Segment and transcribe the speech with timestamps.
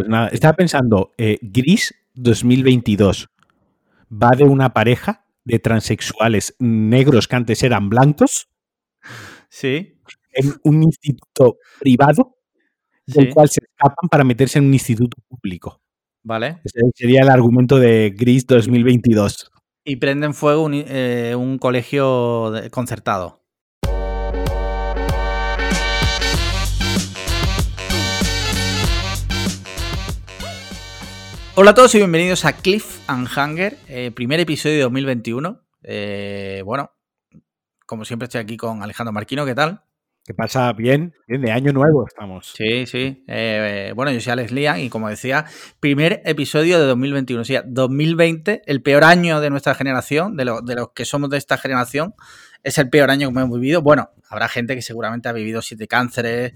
[0.00, 3.28] Pues nada, estaba pensando, eh, Gris 2022
[4.10, 8.48] va de una pareja de transexuales negros que antes eran blancos.
[9.50, 10.00] Sí.
[10.32, 12.38] En un instituto privado
[13.04, 15.82] del cual se escapan para meterse en un instituto público.
[16.22, 16.62] Vale.
[16.64, 19.50] Ese sería el argumento de Gris 2022.
[19.84, 23.39] Y prenden fuego un, eh, un colegio concertado.
[31.56, 35.60] Hola a todos y bienvenidos a Cliff and Hunger, eh, primer episodio de 2021.
[35.82, 36.92] Eh, bueno,
[37.86, 39.82] como siempre estoy aquí con Alejandro Marquino, ¿qué tal?
[40.24, 40.72] ¿Qué pasa?
[40.72, 42.52] Bien, bien, de año nuevo estamos.
[42.56, 43.24] Sí, sí.
[43.26, 45.44] Eh, bueno, yo soy Alex Lian y como decía,
[45.80, 47.42] primer episodio de 2021.
[47.42, 51.38] O sea, 2020, el peor año de nuestra generación, de, de los que somos de
[51.38, 52.14] esta generación,
[52.62, 53.82] es el peor año que hemos vivido.
[53.82, 56.52] Bueno, habrá gente que seguramente ha vivido siete cánceres,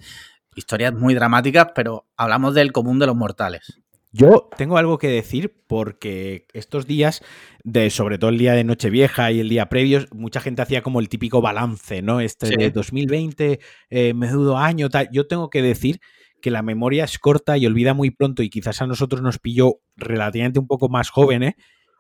[0.55, 3.84] historias muy dramáticas, pero hablamos del común de los mortales.
[4.17, 7.21] Yo tengo algo que decir porque estos días,
[7.65, 11.01] de, sobre todo el día de Nochevieja y el día previo, mucha gente hacía como
[11.01, 12.21] el típico balance, ¿no?
[12.21, 13.59] Este de 2020,
[13.91, 15.09] eh, menudo año, tal.
[15.11, 15.99] Yo tengo que decir
[16.41, 19.81] que la memoria es corta y olvida muy pronto y quizás a nosotros nos pilló
[19.97, 21.55] relativamente un poco más jóvenes,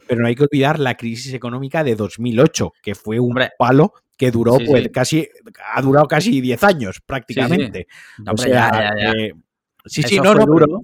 [0.06, 4.30] pero no hay que olvidar la crisis económica de 2008, que fue un palo que
[4.30, 5.28] duró, pues casi,
[5.74, 7.88] ha durado casi 10 años prácticamente.
[9.86, 10.08] Sí, sí.
[10.10, 10.80] sí, no, no, duro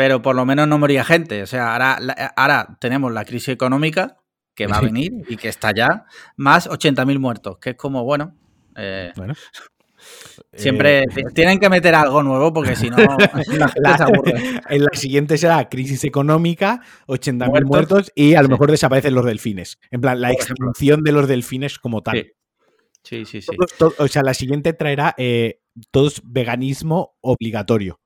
[0.00, 1.42] pero por lo menos no moría gente.
[1.42, 1.98] O sea, ahora,
[2.34, 4.16] ahora tenemos la crisis económica
[4.54, 6.06] que va a venir y que está ya,
[6.36, 8.34] más 80.000 muertos, que es como, bueno,
[8.76, 9.34] eh, bueno.
[10.54, 12.96] Siempre eh, tienen que meter algo nuevo porque si no,
[14.70, 19.78] En la siguiente será crisis económica, 80.000 muertos, y a lo mejor desaparecen los delfines.
[19.90, 22.32] En plan, la extinción de los delfines como tal.
[23.02, 23.54] Sí, sí, sí.
[23.98, 28.00] o sea, la siguiente traerá eh, todos veganismo obligatorio.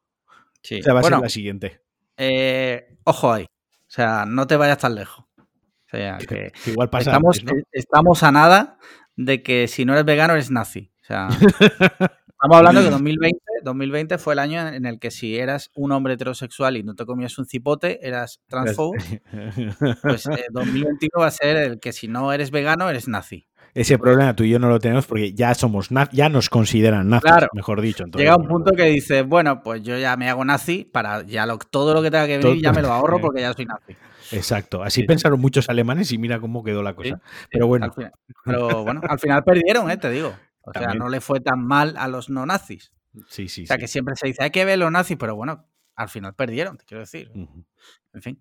[0.60, 0.80] Sí.
[0.80, 1.83] O sea, va a ser la siguiente.
[2.16, 3.44] Eh, ojo ahí.
[3.44, 5.24] O sea, no te vayas tan lejos.
[5.38, 7.40] O sea, que igual pasa estamos,
[7.72, 8.78] estamos a nada
[9.16, 10.92] de que si no eres vegano eres nazi.
[11.02, 11.28] O sea,
[12.28, 15.92] estamos hablando de que 2020, 2020 fue el año en el que si eras un
[15.92, 18.94] hombre heterosexual y no te comías un cipote, eras transfobo.
[20.02, 23.46] Pues 2021 eh, va a ser el que si no eres vegano eres nazi.
[23.74, 27.32] Ese problema tú y yo no lo tenemos porque ya somos ya nos consideran nazis,
[27.52, 28.04] mejor dicho.
[28.06, 31.92] Llega un punto que dices, bueno, pues yo ya me hago nazi para ya todo
[31.92, 33.96] lo que tenga que venir ya me lo ahorro porque ya soy nazi.
[34.30, 37.20] Exacto, así pensaron muchos alemanes y mira cómo quedó la cosa.
[37.50, 37.86] pero bueno.
[37.86, 38.12] Al
[38.44, 39.96] pero bueno, al final perdieron, ¿eh?
[39.96, 40.34] te digo.
[40.62, 42.92] O sea, no le fue tan mal a los no nazis.
[43.28, 43.64] Sí, sí.
[43.64, 46.34] O sea, que siempre se dice, hay que ver los nazis, pero bueno, al final
[46.34, 47.30] perdieron, te quiero decir.
[47.34, 48.38] En fin.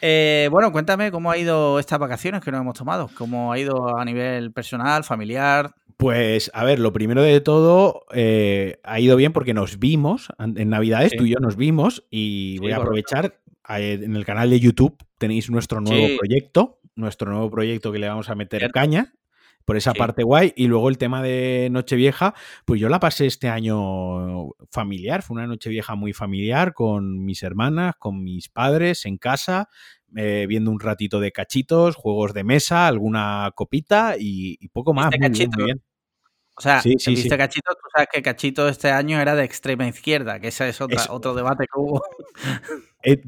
[0.00, 3.10] Eh, bueno, cuéntame cómo ha ido estas vacaciones que nos hemos tomado.
[3.16, 5.74] ¿Cómo ha ido a nivel personal, familiar?
[5.96, 10.68] Pues, a ver, lo primero de todo, eh, ha ido bien porque nos vimos en
[10.68, 13.38] Navidades, tú y yo nos vimos, y voy a aprovechar.
[13.68, 18.08] Eh, en el canal de YouTube tenéis nuestro nuevo proyecto, nuestro nuevo proyecto que le
[18.08, 19.14] vamos a meter caña
[19.64, 20.52] por esa parte guay.
[20.56, 25.46] Y luego el tema de Nochevieja, pues yo la pasé este año familiar, fue una
[25.46, 29.68] Nochevieja muy familiar con mis hermanas, con mis padres en casa,
[30.16, 35.10] eh, viendo un ratito de cachitos, juegos de mesa, alguna copita y, poco más.
[35.18, 35.82] Muy bien, muy bien.
[36.56, 40.38] O sea, sí, viste Cachito, tú sabes que Cachito este año era de extrema izquierda,
[40.38, 42.02] que ese es, otro debate que hubo.
[43.06, 43.20] Eh,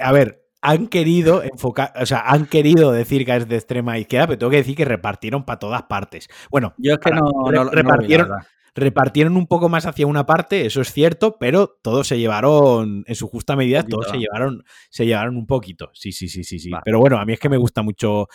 [0.00, 4.26] a ver, han querido enfocar, o sea, han querido decir que es de extrema izquierda,
[4.28, 6.28] pero tengo que decir que repartieron para todas partes.
[6.50, 8.30] Bueno, yo es que no, repartieron,
[8.74, 13.14] repartieron un poco más hacia una parte, eso es cierto, pero todos se llevaron, en
[13.14, 15.90] su justa medida, todos se llevaron, se llevaron un poquito.
[15.94, 16.70] Sí, sí, sí, sí, sí.
[16.84, 18.28] Pero bueno, a mí es que me gusta mucho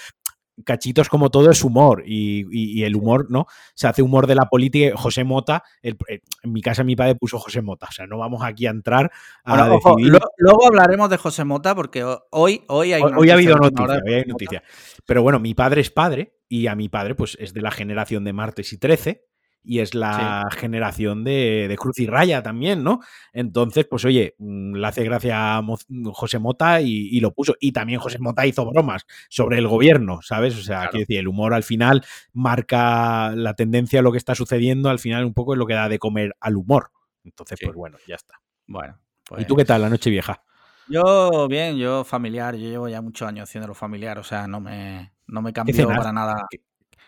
[0.65, 3.45] cachitos como todo es humor y, el humor, ¿no?
[3.75, 4.95] Se hace humor de la política.
[4.95, 5.95] José Mota, eh,
[6.43, 9.11] en mi casa mi padre puso José Mota, o sea, no vamos aquí a entrar
[9.43, 10.19] a decidir.
[10.37, 14.25] luego hablaremos de José Mota porque hoy, hoy hay Hoy ha habido noticia, hoy hay
[14.25, 14.63] noticia.
[15.05, 18.23] Pero bueno, mi padre es padre y a mi padre pues es de la generación
[18.23, 19.27] de Martes y Trece
[19.63, 22.99] y es la generación de, Cruz y Raya también, ¿no?
[23.31, 25.63] Entonces, pues oye, mm, le hace gracia a
[26.11, 27.55] José Mota y, lo puso.
[27.59, 30.57] Y también José Mota hizo bromas sobre el gobierno, ¿sabes?
[30.57, 32.03] O sea, quiero decir, el humor al final
[32.33, 35.73] marca la tendencia a lo que está sucediendo, al final un poco es lo que
[35.73, 36.91] da de comer al humor.
[37.23, 38.41] Entonces, pues bueno, ya está.
[38.67, 38.99] Bueno.
[39.37, 40.43] ¿Y tú qué tal la noche vieja?
[40.89, 45.13] Yo, bien, yo familiar, yo llevo ya muchos años haciéndolo familiar, o sea, no me,
[45.27, 46.45] no me cambió para nada.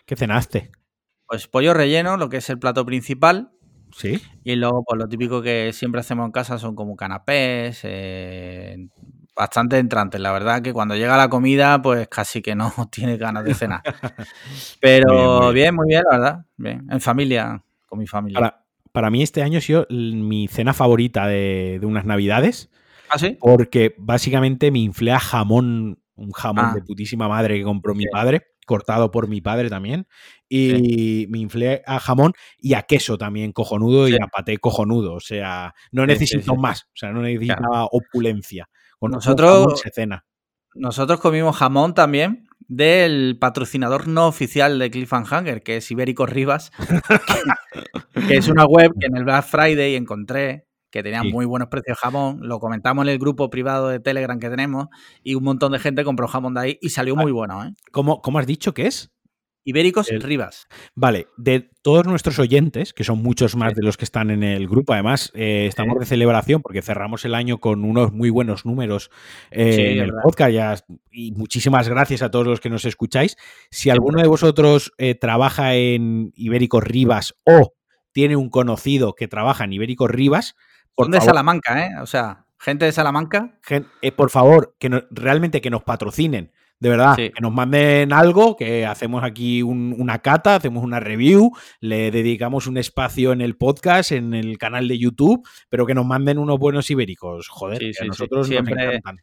[0.06, 0.70] ¿Qué cenaste?
[1.26, 3.50] Pues pollo relleno, lo que es el plato principal.
[3.92, 4.20] Sí.
[4.44, 8.88] Y luego, pues lo típico que siempre hacemos en casa son como canapés, eh,
[9.34, 10.20] bastante entrantes.
[10.20, 13.82] La verdad que cuando llega la comida, pues casi que no tiene ganas de cenar.
[14.80, 16.46] Pero bien, muy bien, la verdad.
[16.56, 18.40] Bien, en familia, con mi familia.
[18.40, 22.70] Para, para mí este año ha sido mi cena favorita de, de unas navidades
[23.08, 23.36] ¿Ah, sí?
[23.40, 26.74] Porque básicamente me inflé a jamón, un jamón Ah.
[26.74, 30.08] de putísima madre que compró mi padre, cortado por mi padre también.
[30.48, 35.14] Y me inflé a jamón y a queso también cojonudo y a paté cojonudo.
[35.14, 36.58] O sea, no necesito sí.
[36.58, 36.82] más.
[36.84, 38.68] O sea, no necesitaba opulencia.
[38.98, 40.24] Con Nosotros- se cena.
[40.74, 46.70] Nosotros comimos jamón también del patrocinador no oficial de Cliffhanger, que es Ibérico Rivas,
[48.14, 51.32] que, que es una web que en el Black Friday encontré que tenía Sí.
[51.32, 52.38] muy buenos precios de jamón.
[52.42, 54.88] Lo comentamos en el grupo privado de Telegram que tenemos
[55.22, 57.74] y un montón de gente compró jamón de ahí y salió muy bueno, ¿eh?
[57.92, 59.10] ¿Cómo, cómo has dicho que es?
[59.66, 60.68] Ibéricos El- Rivas.
[60.94, 64.68] Vale, de todos nuestros oyentes, que son muchos más de los que están en el
[64.68, 69.10] grupo, además eh, estamos de celebración porque cerramos el año con unos muy buenos números
[69.50, 70.22] eh, Sí, en el verdad.
[70.22, 70.76] podcast ya-
[71.10, 73.36] y muchísimas gracias a todos los que nos escucháis.
[73.70, 77.74] Si alguno de vosotros eh, trabaja en Ibéricos Rivas o
[78.12, 80.54] tiene un conocido que trabaja en Ibéricos Rivas,
[80.94, 81.90] por Son de favor, Salamanca, ¿eh?
[82.00, 83.58] O sea, gente de Salamanca.
[83.62, 86.52] gen- por favor, que no- realmente que nos patrocinen.
[86.78, 87.30] De verdad, Sí.
[87.30, 92.66] que nos manden algo, que hacemos aquí un- una cata, hacemos una review, le dedicamos
[92.66, 96.58] un espacio en el podcast, en el canal de YouTube, pero que nos manden unos
[96.58, 97.48] buenos ibéricos.
[97.48, 99.16] Joder, Sí, que sí, a nosotros Siempre- nos encantan.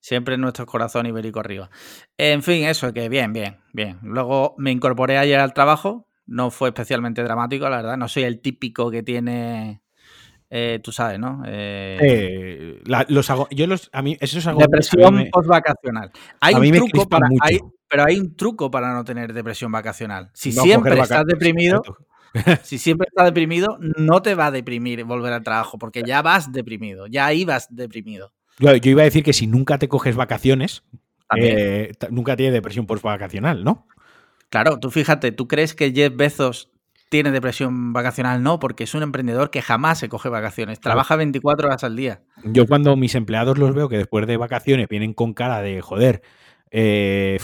[0.00, 1.70] Siempre en nuestros corazones ibérico arriba.
[2.18, 3.98] En fin, eso, que bien, bien, bien.
[4.02, 6.08] Luego me incorporé ayer al trabajo.
[6.26, 7.96] No fue especialmente dramático, la verdad.
[7.98, 9.82] No soy el típico que tiene.
[10.50, 11.42] Eh, tú sabes, ¿no?
[11.46, 15.30] Eh, Eh, la- los ago- yo los, a mí, esos agobios a mí depresión me-
[15.30, 16.10] postvacacional.
[16.40, 17.28] Hay a un mí truco para.
[17.28, 17.42] mucho.
[17.44, 20.30] hay- pero hay un truco para no tener depresión vacacional.
[20.34, 21.82] Si no siempre estás deprimido,
[22.62, 26.50] si siempre estás deprimido, no te va a deprimir volver al trabajo, porque ya vas
[26.52, 28.32] deprimido, ya ibas deprimido.
[28.58, 30.82] Yo, yo iba a decir que si nunca te coges vacaciones,
[31.36, 33.86] eh, nunca tienes depresión postvacacional, ¿no?
[34.50, 36.70] Claro, tú fíjate, ¿tú crees que Jeff Bezos
[37.14, 38.42] tiene depresión vacacional?
[38.42, 40.80] No, porque es un emprendedor que jamás se coge vacaciones.
[40.80, 42.22] Trabaja 24 horas al día.
[42.42, 46.22] Yo cuando mis empleados los veo que después de vacaciones vienen con cara de joder,
[46.72, 47.38] eh,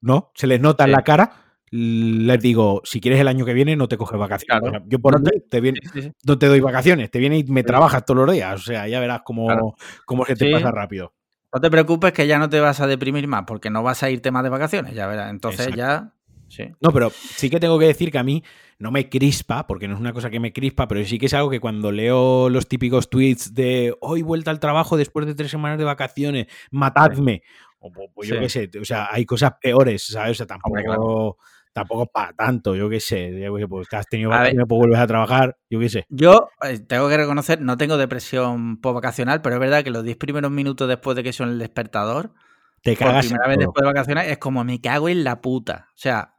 [0.00, 0.30] ¿no?
[0.34, 0.96] Se les nota en Sí.
[0.96, 1.32] la cara,
[1.70, 4.46] les digo, si quieres el año que viene no te coges vacaciones.
[4.60, 4.66] Claro.
[4.66, 6.12] O sea, yo por No te- viene- Sí, sí, sí.
[6.24, 8.54] no te doy vacaciones, te viene y me trabajas todos los días.
[8.60, 9.74] O sea, ya verás cómo, Claro.
[10.06, 11.12] cómo se te pasa rápido.
[11.54, 14.08] No te preocupes que ya no te vas a deprimir más, porque no vas a
[14.08, 15.30] irte más de vacaciones, ya verás.
[15.30, 15.76] Entonces Exacto.
[15.76, 16.12] ya.
[16.52, 16.64] Sí.
[16.82, 18.44] No, pero sí que tengo que decir que a mí
[18.78, 21.32] no me crispa, porque no es una cosa que me crispa, pero sí que es
[21.32, 25.50] algo que cuando leo los típicos tweets de hoy vuelta al trabajo después de tres
[25.50, 27.42] semanas de vacaciones, matadme.
[27.78, 28.40] O pues, pues yo Sí.
[28.42, 30.32] qué sé, o sea, hay cosas peores, ¿sabes?
[30.32, 31.36] O sea, tampoco, Hombre, claro.
[31.72, 33.30] tampoco para tanto, yo qué sé.
[33.40, 36.06] Yo qué sé, Pues que has tenido vacaciones, pues vuelves a trabajar, yo qué sé.
[36.10, 40.18] Yo eh, tengo que reconocer, no tengo depresión post-vacacional, pero es verdad que los 10
[40.18, 42.34] primeros minutos después de que son el despertador,
[42.82, 45.86] Te cagas primera vez después de vacaciones, es como me cago en la puta.
[45.90, 46.31] O sea,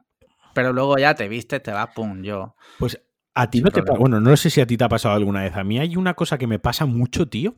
[0.54, 2.54] pero luego ya te vistes, te vas, pum, yo.
[2.78, 3.00] Pues
[3.34, 3.92] a ti no te problema.
[3.94, 5.54] pa- Bueno, no sé si a ti te ha pasado alguna vez.
[5.56, 7.56] A mí hay una cosa que me pasa mucho, tío.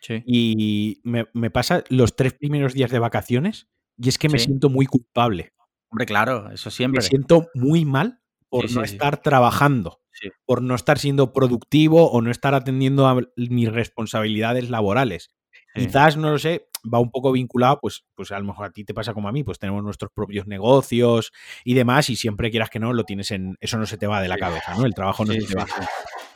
[0.00, 0.22] Sí.
[0.26, 4.44] Y me, me pasa los tres primeros días de vacaciones y es que me Sí.
[4.46, 5.52] siento muy culpable.
[5.90, 7.02] Hombre, claro, eso Me siempre.
[7.02, 10.00] siento muy mal por Sí, no estar trabajando,
[10.46, 15.34] por no estar siendo productivo o no estar atendiendo a mis responsabilidades laborales.
[15.74, 18.84] Quizás, no lo sé, va un poco vinculado, pues, pues a lo mejor a ti
[18.84, 21.32] te pasa como a mí, pues tenemos nuestros propios negocios
[21.64, 23.56] y demás, y siempre quieras que no, lo tienes en.
[23.60, 24.84] Eso no se te va de la cabeza, ¿no?
[24.86, 25.66] El trabajo no Sí, se te va.
[25.66, 25.72] sí.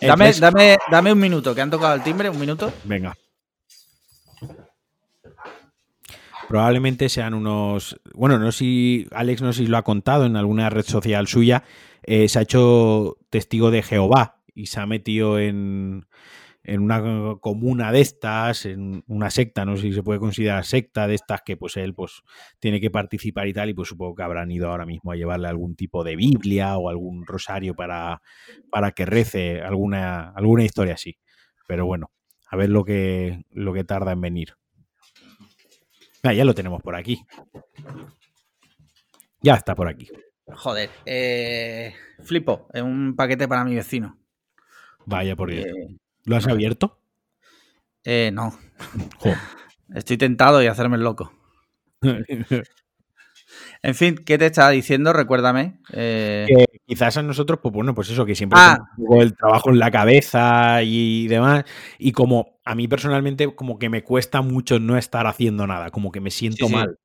[0.00, 2.72] Dame, Entonces, dame, dame un minuto, que han tocado el timbre, un minuto.
[2.84, 3.14] Venga.
[6.48, 8.00] Probablemente sean unos.
[8.14, 9.08] Bueno, no sé si.
[9.12, 11.62] Alex no sé si lo ha contado en alguna red social suya.
[12.02, 16.06] eh, se ha hecho testigo de Jehová y se ha metido en,
[16.64, 17.02] en una
[17.40, 21.42] comuna de estas, en una secta, no sé si se puede considerar secta de estas,
[21.42, 22.22] que pues él pues
[22.60, 25.48] tiene que participar y tal, y pues supongo que habrán ido ahora mismo a llevarle
[25.48, 28.22] algún tipo de Biblia o algún rosario para,
[28.70, 31.18] para que rece, alguna, alguna historia así.
[31.66, 32.10] Pero bueno,
[32.46, 34.54] a ver lo que, lo que tarda en venir.
[36.22, 37.24] Ah, ya lo tenemos por aquí.
[39.40, 40.08] Ya está por aquí.
[40.46, 44.18] Joder, eh, flipo, es un paquete para mi vecino.
[45.06, 45.66] Vaya por Dios.
[45.66, 46.98] Eh, ¿Lo has abierto?
[48.04, 48.58] eh, no,
[49.94, 51.32] estoy tentado y hacerme el loco.
[53.82, 55.12] En fin, ¿qué te estaba diciendo?
[55.12, 55.78] Recuérdame.
[55.92, 58.78] Eh, que quizás a nosotros, pues bueno, pues eso, que siempre Ah.
[58.96, 61.64] poco el trabajo en la cabeza y demás.
[61.98, 66.12] Y como a mí personalmente, como que me cuesta mucho no estar haciendo nada, como
[66.12, 66.72] que me siento sí.
[66.72, 66.98] mal.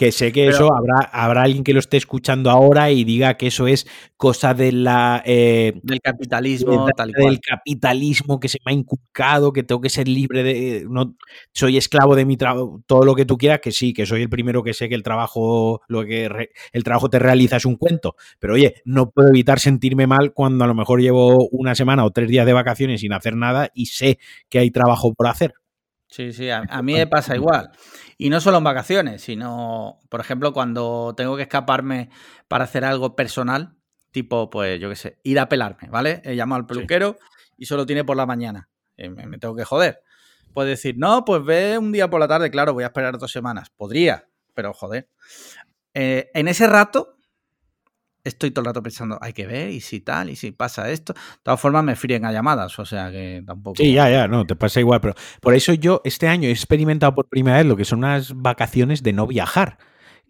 [0.00, 3.34] Que sé que Pero- eso habrá, habrá alguien que lo esté escuchando ahora y diga
[3.36, 7.26] que eso es cosa de la eh, del capitalismo, de- tal y cual.
[7.34, 10.86] del capitalismo que se me ha inculcado, que tengo que ser libre de.
[10.88, 11.16] No,
[11.52, 14.30] soy esclavo de mi trabajo, todo lo que tú quieras, que sí, que soy el
[14.30, 17.76] primero que sé que el trabajo, lo que re- el trabajo te realiza es un
[17.76, 18.16] cuento.
[18.38, 22.10] Pero oye, no puedo evitar sentirme mal cuando a lo mejor llevo una semana o
[22.10, 25.52] tres días de vacaciones sin hacer nada y sé que hay trabajo por hacer.
[26.10, 27.70] Sí, sí, a, mí me pasa igual.
[28.18, 32.10] Y no solo en vacaciones, sino, por ejemplo, cuando tengo que escaparme
[32.48, 33.76] para hacer algo personal,
[34.10, 36.20] tipo, pues, yo qué sé, ir a pelarme, ¿vale?
[36.24, 37.16] He llamado al peluquero
[37.56, 38.68] y solo tiene por la mañana.
[38.96, 40.02] Eh, me, tengo que joder.
[40.52, 43.30] Puede decir, no, pues ve un día por la tarde, claro, voy a esperar dos
[43.30, 43.70] semanas.
[43.70, 45.08] Podría, pero joder.
[45.94, 47.19] Eh, en ese rato
[48.24, 51.12] estoy todo el rato pensando, hay que ver, y si tal, y si pasa esto.
[51.12, 53.76] De todas formas, me fríen a llamadas, o sea que tampoco.
[53.76, 57.14] Sí, ya, ya, no, te pasa igual, pero por eso yo este año he experimentado
[57.14, 59.78] por primera vez lo que son unas vacaciones de no viajar.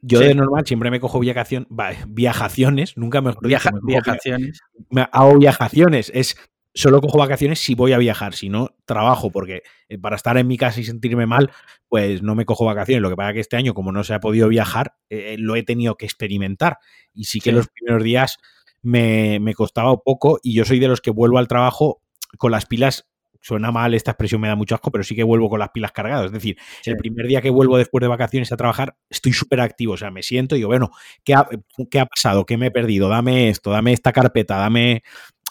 [0.03, 1.69] Yo de normal siempre me cojo viajación,
[2.09, 4.61] viajaciones, nunca mejor Viaja, viajaciones.
[4.89, 6.37] Me hago viajaciones, es
[6.75, 10.47] solo cojo vacaciones si voy a viajar, si no, trabajo, porque eh, para estar en
[10.47, 11.51] mi casa y sentirme mal,
[11.89, 13.03] pues no me cojo vacaciones.
[13.03, 15.57] Lo que pasa es que este año, como no se ha podido viajar, eh, lo
[15.57, 16.79] he tenido que experimentar.
[17.13, 18.39] Y sí que los primeros días
[18.83, 22.03] me, costaba poco y yo soy de los que vuelvo al trabajo
[22.39, 23.07] con las pilas
[23.43, 25.93] suena mal, esta expresión me da mucho asco, pero sí que vuelvo con las pilas
[25.93, 26.27] cargadas.
[26.27, 29.95] Es decir, el primer día que vuelvo después de vacaciones a trabajar, estoy súper activo.
[29.95, 30.91] O sea, me siento y digo, bueno,
[31.25, 31.49] ¿qué ha,
[31.91, 32.45] ¿qué ha, pasado?
[32.45, 33.09] ¿Qué me he perdido?
[33.09, 35.03] Dame esto, dame esta carpeta, dame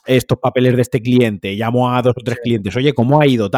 [0.05, 3.49] estos papeles de este cliente, llamo a dos o tres clientes, oye, ¿cómo ha ido?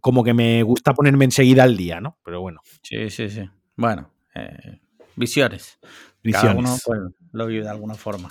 [0.00, 2.18] como que me gusta ponerme enseguida al día, ¿no?
[2.24, 2.60] Pero bueno.
[2.82, 3.48] Sí, sí, sí.
[3.76, 4.80] Bueno, eh,
[5.14, 5.78] visiones.
[6.22, 6.50] Visiones.
[6.50, 7.00] Cada uno pues,
[7.32, 8.28] lo vive de alguna forma.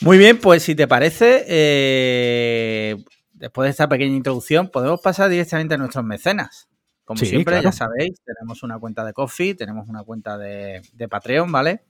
[0.00, 2.96] Muy bien, pues si te parece, eh,
[3.34, 6.68] después de esta pequeña introducción, podemos pasar directamente a nuestros mecenas.
[7.04, 11.50] Como siempre, ya sabéis, tenemos una cuenta de Coffee, tenemos una cuenta de, de Patreon,
[11.50, 11.84] ¿vale?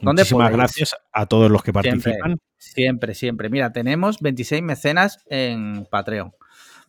[0.00, 2.38] Muchísimas gracias a todos los que participan.
[2.56, 6.32] Siempre, siempre, Mira, tenemos 26 mecenas en Patreon.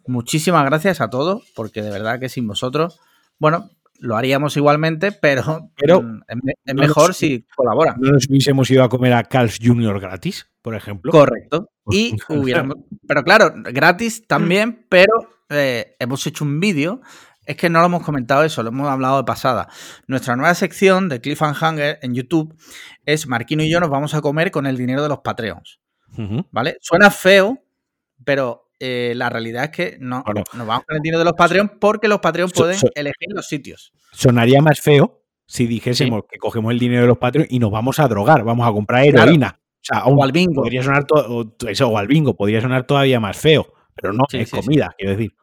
[0.08, 3.00] Muchísimas gracias a todos, porque de verdad que sin vosotros,
[3.38, 3.70] bueno,
[4.00, 6.22] lo haríamos igualmente, pero, pero mm,
[6.66, 7.96] es, mejor si colaboran.
[8.00, 10.00] No nos hubiésemos ido a comer a Carl's Jr.
[10.00, 11.12] gratis, por ejemplo.
[11.12, 11.70] Correcto.
[11.92, 12.78] Y hubiéramos.
[13.08, 15.14] Pero claro, gratis también, pero
[15.50, 17.02] eh, hemos hecho un vídeo
[17.50, 19.68] es que no lo hemos comentado eso, lo hemos hablado de pasada.
[20.06, 22.56] Nuestra nueva sección de Cliffhanger en YouTube
[23.08, 25.80] es Marquino y yo nos vamos a comer con el dinero de los Patreons.
[26.52, 26.78] ¿Vale?
[26.80, 27.64] Suena feo,
[28.24, 31.72] pero eh, la realidad es que no, nos vamos con el dinero de los Patreons
[31.82, 33.94] porque los Patreons pueden elegir los sitios.
[34.12, 37.98] Sonaría más feo si dijésemos que cogemos el dinero de los Patreons y nos vamos
[37.98, 39.60] a drogar, vamos a comprar heroína.
[40.06, 40.62] O, al bingo.
[40.62, 41.08] Podría sonar
[41.68, 45.34] eso, o al bingo, podría sonar todavía más feo, pero no, es comida, quiero decir.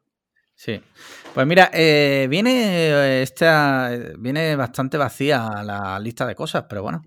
[0.57, 0.81] Sí.
[1.35, 7.03] Pues mira, eh, viene eh, esta, viene bastante vacía la lista de cosas, pero bueno.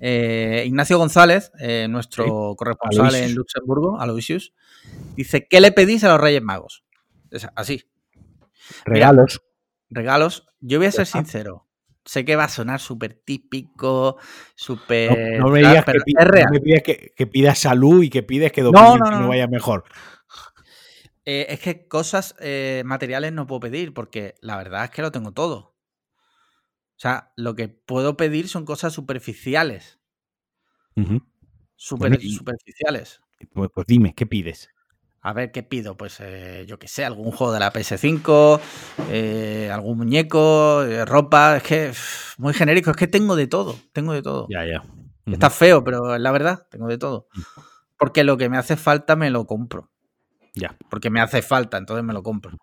[0.00, 1.52] Eh, Ignacio González,
[1.88, 4.54] nuestro corresponsal en Luxemburgo, Aloysius,
[5.14, 6.82] dice: ¿Qué le pedís a los Reyes Magos?
[7.54, 7.84] así.
[8.86, 9.42] Regalos.
[9.90, 10.46] regalos.
[10.60, 11.66] Yo voy a ser sincero.
[12.06, 14.18] Sé que va a sonar súper típico,
[14.54, 15.38] súper.
[15.38, 19.84] No, me digas, que, pidas salud y que pides que no, no, vaya mejor.
[21.26, 25.10] Eh, es que cosas eh, materiales no puedo pedir porque la verdad es que lo
[25.12, 25.74] tengo todo.
[26.96, 29.98] O sea, lo que puedo pedir son cosas superficiales.
[31.76, 33.20] superficiales.
[33.52, 34.70] Pues, pues, dime, ¿qué pides?
[35.20, 35.96] A ver, ¿qué pido?
[35.96, 38.60] Pues eh, yo qué sé, algún juego de la PS5,
[39.72, 41.56] algún muñeco, ropa.
[41.56, 41.92] Es que
[42.36, 44.46] muy genérico, es que tengo de todo, tengo de todo.
[44.50, 44.84] Ya, ya.
[45.26, 47.28] Está feo, pero es la verdad, tengo de todo.
[47.32, 47.40] Mm.
[47.98, 49.93] Porque lo que me hace falta me lo compro.
[50.54, 50.76] Ya.
[50.88, 52.56] Porque me hace falta, entonces me lo compro.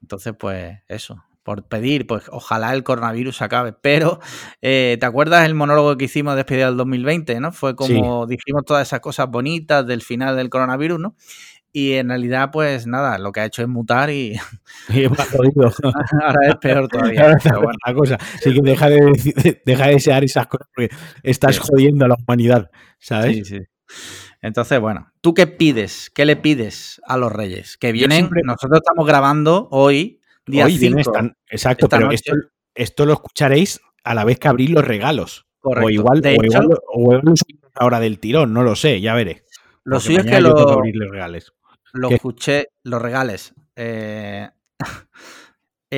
[0.00, 1.22] Entonces, pues eso.
[1.42, 3.72] Por pedir, pues ojalá el coronavirus acabe.
[3.72, 4.18] Pero,
[4.62, 7.38] eh, ¿te acuerdas el monólogo que hicimos despedida del 2020?
[7.38, 7.52] ¿no?
[7.52, 11.16] Fue como dijimos todas esas cosas bonitas del final del coronavirus, ¿no?
[11.72, 14.34] Y en realidad, pues nada, lo que ha hecho es mutar y.
[14.88, 17.36] Ahora es peor todavía.
[17.86, 18.14] la cosa.
[18.34, 20.88] Así que deja de, deja de desear esas cosas porque
[21.22, 23.36] estás jodiendo a la humanidad, ¿sabes?
[23.36, 23.60] Sí, sí.
[24.42, 26.10] Entonces, bueno, ¿tú qué pides?
[26.14, 27.76] ¿Qué le pides a los reyes?
[27.78, 31.12] Que vienen, nosotros estamos grabando hoy, día hoy 5.
[31.48, 32.10] exacto, pero
[32.74, 35.46] esto, lo escucharéis a la vez que abrís los regalos.
[35.62, 37.20] O igual, o igual, o
[37.74, 39.44] ahora del tirón, no lo sé, ya veré.
[39.82, 40.82] Lo suyo es que lo,
[41.92, 43.54] lo escuché, los regales.
[43.74, 44.48] Eh,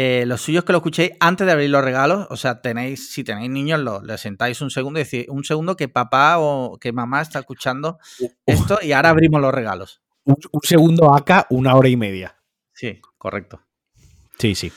[0.01, 2.29] eh, lo suyo es que lo escuchéis antes de abrir los regalos.
[2.31, 5.75] O sea, tenéis, si tenéis niños, lo, le sentáis un segundo y decís, un segundo
[5.75, 7.99] que papá o que mamá está escuchando
[8.47, 10.01] esto y ahora abrimos los regalos.
[10.23, 12.37] Un, segundo acá, una hora y media.
[12.73, 13.61] Sí, correcto.
[14.39, 14.71] Sí, sí.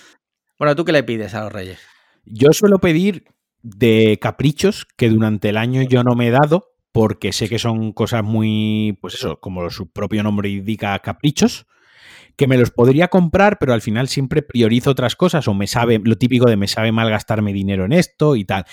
[0.58, 1.78] Bueno, ¿tú qué le pides a los reyes?
[2.26, 3.26] Yo suelo pedir
[3.62, 7.94] de caprichos que durante el año yo no me he dado porque sé que son
[7.94, 11.68] cosas muy, pues eso, como su propio nombre indica, caprichos
[12.36, 16.02] que me los podría comprar, pero al final siempre priorizo otras cosas o me sabe,
[16.04, 18.66] lo típico de me sabe mal gastarme dinero en esto y tal.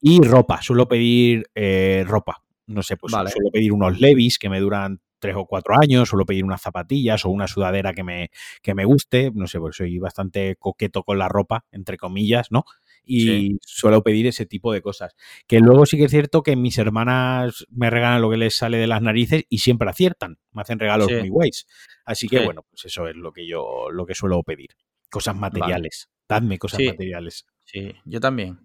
[0.00, 2.42] Y ropa, suelo pedir eh, ropa.
[2.66, 6.24] No sé, pues suelo pedir unos levis que me duran tres o cuatro años, suelo
[6.24, 8.30] pedir unas zapatillas o una sudadera que me,
[8.62, 12.64] que me guste, no sé, porque soy bastante coqueto con la ropa, entre comillas, ¿no?
[13.12, 15.16] Y suelo pedir ese tipo de cosas.
[15.48, 18.78] Que luego sí que es cierto que mis hermanas me regalan lo que les sale
[18.78, 21.66] de las narices y siempre aciertan, me hacen regalos muy guays.
[22.04, 24.70] Así que bueno, pues eso es lo que yo lo que suelo pedir.
[25.10, 26.08] Cosas materiales.
[26.28, 27.46] Dadme cosas materiales.
[27.64, 28.60] Sí, yo también.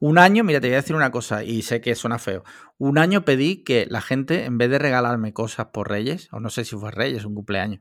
[0.00, 2.42] Un año, mira, te voy a decir una cosa, y sé que suena feo.
[2.78, 6.50] Un año pedí que la gente, en vez de regalarme cosas por Reyes, o no
[6.50, 7.80] sé si fue Reyes, un cumpleaños,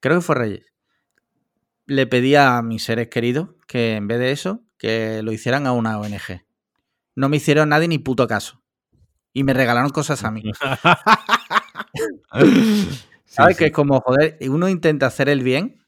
[0.00, 0.74] creo que fue Reyes,
[1.86, 5.72] le pedí a mis seres queridos que en vez de eso, que lo hicieran a
[5.72, 6.44] una ONG.
[7.16, 8.60] No me hicieron nadie ni puto caso.
[9.32, 10.42] Y me regalaron cosas a mí.
[13.24, 13.56] ¿Sabes?
[13.56, 15.82] Que es como, joder, uno intenta hacer el bien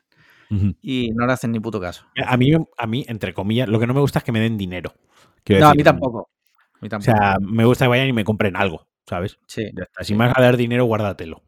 [0.80, 2.06] y no le hacen ni puto caso.
[2.24, 4.56] A mí, a mí, entre comillas, lo que no me gusta es que me den
[4.56, 4.94] dinero.
[5.46, 6.30] no, a, mí tampoco.
[6.80, 9.38] O sea, me gusta que vayan y me compren algo, ¿sabes?
[9.46, 9.70] Sí.
[10.00, 11.42] Si me vas a dar dinero, guárdatelo.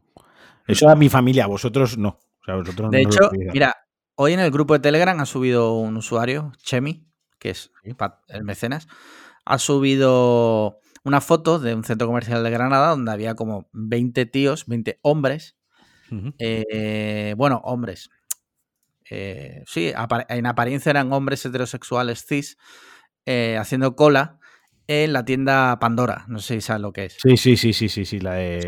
[0.67, 2.19] Eso a mi familia, a vosotros no.
[2.45, 3.75] vosotros de hecho, mira,
[4.13, 7.08] hoy en el grupo de Telegram ha subido un usuario, Chemi,
[7.39, 7.71] que es
[8.27, 8.87] el mecenas,
[9.45, 14.65] ha subido una foto de un centro comercial de Granada donde había como 20 tíos,
[14.67, 15.55] 20 hombres.
[16.39, 18.09] Eh, bueno, hombres.
[19.09, 19.91] Eh, sí,
[20.29, 22.57] en apariencia eran hombres heterosexuales cis
[23.25, 24.39] eh, haciendo cola
[24.87, 26.25] en la tienda Pandora.
[26.27, 27.17] No sé si sabes lo que es.
[27.21, 28.65] Sí, sí, sí, sí, sí, sí la de,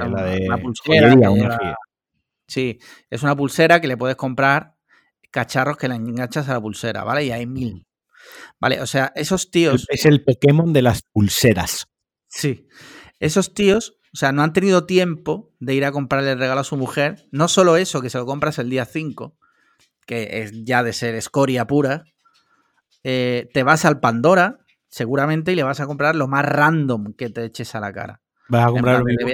[0.47, 1.77] la pulsera.
[2.47, 4.75] sí, es una pulsera que le puedes comprar
[5.31, 7.25] cacharros que le enganchas a la pulsera, ¿vale?
[7.25, 7.87] Y hay mil.
[8.59, 9.85] Vale, o sea, esos tíos.
[9.89, 11.87] Es el Pokémon de las pulseras.
[12.27, 12.67] Sí.
[13.19, 16.65] Esos tíos, o sea, no han tenido tiempo de ir a comprarle el regalo a
[16.65, 17.27] su mujer.
[17.31, 19.37] No solo eso, que se lo compras el día 5,
[20.05, 22.03] que es ya de ser escoria pura.
[23.03, 24.59] Eh, te vas al Pandora,
[24.89, 28.21] seguramente, y le vas a comprar lo más random que te eches a la cara.
[28.51, 29.29] Vas a comprar lo mismo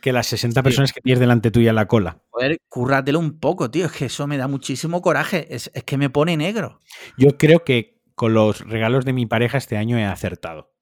[0.00, 2.22] que, las 60 personas que tienes delante tuya la cola.
[2.30, 3.84] Joder, cúrratelo un poco, tío.
[3.84, 5.54] Es que eso me da muchísimo coraje.
[5.54, 6.80] Es, que me pone negro.
[7.18, 10.72] Yo creo que con los regalos de mi pareja este año he acertado.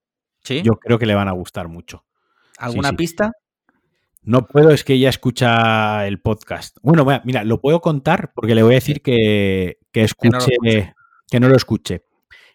[0.42, 0.62] Sí.
[0.62, 2.04] Yo creo que le van a gustar mucho.
[2.58, 3.32] ¿Alguna pista?
[4.22, 6.76] No puedo, es que ella escucha el podcast.
[6.82, 10.52] Bueno, mira, lo puedo contar porque le voy a decir que, escuche,
[11.30, 12.04] que no lo escuche.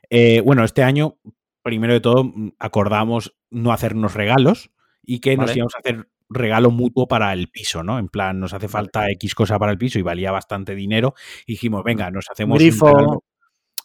[0.10, 1.18] Eh, bueno, este año,
[1.64, 7.08] primero de todo, acordamos no hacernos regalos y que nos íbamos a hacer regalo mutuo
[7.08, 8.00] para el piso, ¿no?
[8.00, 11.14] En plan, nos hace falta X cosa para el piso y valía bastante dinero.
[11.46, 13.20] Y dijimos, venga, nos hacemos Grifo, un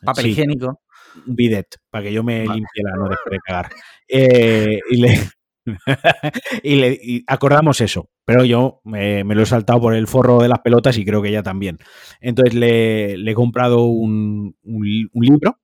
[0.05, 0.83] papel higiénico.
[1.27, 3.71] Un bidet, para que yo me limpie la no después de cagar.
[4.07, 5.19] Eh, y le,
[6.63, 10.61] y le acordamos eso, pero yo me, lo he saltado por el forro de las
[10.61, 11.79] pelotas y creo que ella también.
[12.21, 15.59] Entonces le, he comprado un, libro.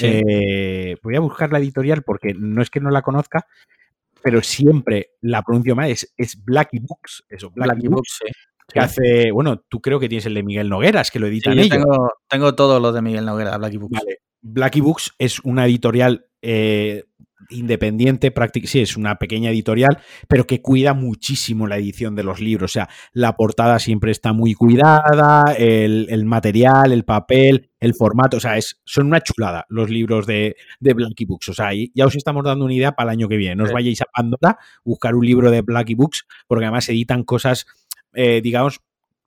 [0.00, 3.46] Eh, voy a buscar la editorial porque no es que no la conozca,
[4.22, 8.20] pero siempre la pronuncio mal, es, es Blacky Books, eso, Blacky, Books,
[8.72, 11.70] que hace, bueno, tú creo que tienes el de Miguel Nogueras, que lo editan ellos.
[11.70, 13.98] Tengo, tengo todo lo de Miguel Nogueras, Blacky Books.
[13.98, 14.18] Vale.
[14.42, 17.04] Blacky Books es una editorial eh,
[17.50, 18.32] independiente,
[18.64, 22.70] sí, es una pequeña editorial, pero que cuida muchísimo la edición de los libros.
[22.70, 28.36] O sea, la portada siempre está muy cuidada, el, material, el papel, el formato.
[28.36, 31.50] O sea, es, son una chulada los libros de, de Blacky Books.
[31.50, 33.56] O sea, ya os estamos dando una idea para el año que viene.
[33.56, 37.66] No os vayáis a Pandora, buscar un libro de Blacky Books, porque además editan cosas,
[38.14, 38.80] eh, digamos,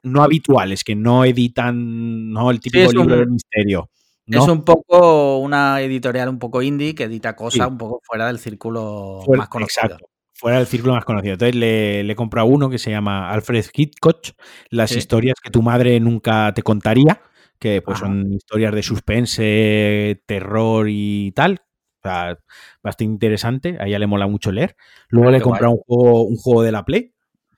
[0.04, 3.90] no habituales, que no editan no el típico libro de misterio.
[4.28, 8.40] Es un poco una editorial un poco indie que edita cosas un poco fuera del
[8.40, 9.86] círculo más conocido.
[9.86, 11.34] Exacto, fuera del círculo más conocido.
[11.34, 14.30] Entonces le, le he uno que se llama Alfred Hitchcock,
[14.70, 17.22] Las historias que tu madre nunca te contaría,
[17.60, 21.62] que pues son historias de suspense, terror y tal.
[22.04, 22.38] O sea,
[22.84, 23.78] bastante interesante.
[23.80, 24.76] A ella le mola mucho leer.
[25.10, 27.15] Luego le he comprado un juego, un juego de la Play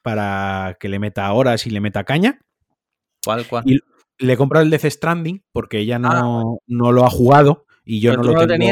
[0.08, 2.40] para que le meta horas y le meta caña.
[3.26, 3.66] ¿Cuál, cuál?
[4.20, 8.00] le he comprado el Death Stranding porque ella ah, no, no lo ha jugado y
[8.00, 8.72] yo no lo, tengo.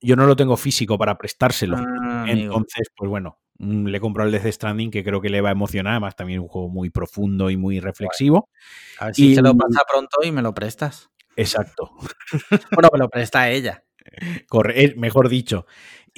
[0.00, 1.76] Yo no lo tengo físico para prestárselo.
[1.78, 5.40] Ah, Entonces, pues bueno, mm, le he comprado el Death Stranding que creo que le
[5.40, 5.92] va a emocionar.
[5.92, 8.48] Además, también es un juego muy profundo y muy reflexivo.
[8.98, 11.10] A ver si se lo pasa pronto y me lo prestas.
[11.36, 11.92] Exacto.
[12.72, 13.84] bueno, me lo presta ella.
[14.48, 15.64] Corre, mejor dicho.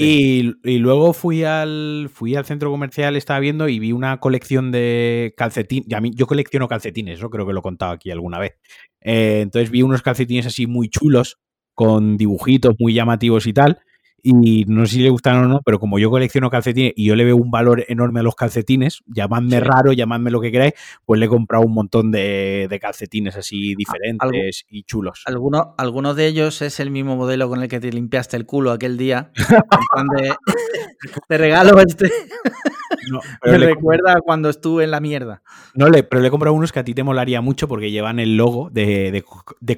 [0.01, 5.35] Y, luego fui al, fui al centro comercial, estaba viendo y vi una colección de
[5.37, 5.89] calcetines.
[6.15, 7.31] Yo colecciono calcetines, ¿no?
[7.31, 8.55] Creo que lo he contado aquí alguna vez.
[9.01, 11.41] Eh, entonces vi unos calcetines así muy chulos,
[11.75, 13.81] con dibujitos muy llamativos y tal.
[14.23, 17.15] Y no sé si le gustan o no, pero como yo colecciono calcetines y yo
[17.15, 21.21] le veo un valor enorme a los calcetines, llamadme raro, llamadme lo que queráis, pues
[21.21, 25.23] le he comprado un montón de, calcetines así diferentes y chulos.
[25.27, 28.73] ¿Alguno, alguno de ellos es el mismo modelo con el que te limpiaste el culo
[28.73, 29.31] aquel día?
[31.29, 32.11] de, regalo este.
[33.45, 35.43] Me recuerda cuando estuve en la mierda.
[35.75, 38.19] No, le, pero le he comprado unos que a ti te molaría mucho porque llevan
[38.19, 39.25] el logo de,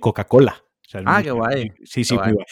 [0.00, 0.56] Coca-Cola.
[1.04, 1.72] ah, qué guay.
[1.84, 2.46] Sí, sí, muy guay.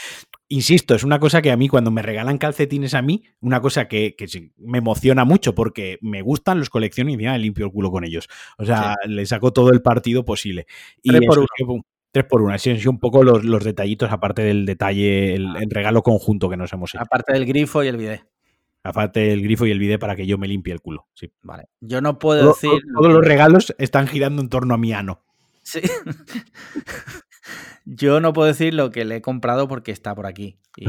[0.51, 3.87] Insisto, es una cosa que a mí, cuando me regalan calcetines a mí, una cosa
[3.87, 4.17] que,
[4.57, 8.29] me emociona mucho porque me gustan, los colecciono y me limpio el culo con ellos.
[8.57, 10.67] O sea, le saco todo el partido posible.
[11.03, 11.85] Y tres por uno.
[12.11, 12.55] tres por uno.
[12.55, 15.61] Así un poco los, detallitos, aparte del detalle, el, ah.
[15.69, 17.03] regalo conjunto que nos hemos hecho.
[17.03, 18.27] Aparte del grifo y el bidet.
[18.83, 21.09] Aparte del grifo y el bidet para que yo me limpie el culo.
[21.13, 21.31] Sí.
[21.43, 21.69] Vale.
[21.81, 22.71] Yo no puedo decir.
[22.95, 25.21] Todos los regalos están girando en torno a mi ano.
[25.63, 25.83] Sí.
[27.91, 30.61] Yo no puedo decir lo que le he comprado porque está por aquí.
[30.77, 30.85] Y,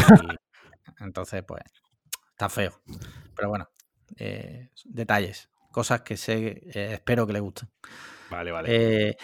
[0.99, 1.63] entonces, pues,
[2.31, 2.81] está feo.
[3.35, 3.69] Pero bueno,
[4.17, 7.69] eh, detalles, cosas que sé, eh, espero que le gusten.
[8.29, 8.67] Vale, vale.
[8.69, 9.17] Eh,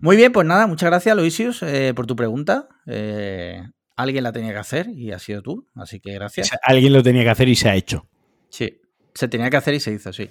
[0.00, 1.64] muy bien, pues nada, muchas gracias, Luisius,
[1.96, 2.68] por tu pregunta.
[3.96, 6.52] alguien la tenía que hacer y ha sido tú, así que gracias.
[6.62, 8.08] Alguien lo tenía que hacer y se ha hecho.
[8.48, 8.80] Sí,
[9.12, 10.30] se tenía que hacer y se hizo, sí.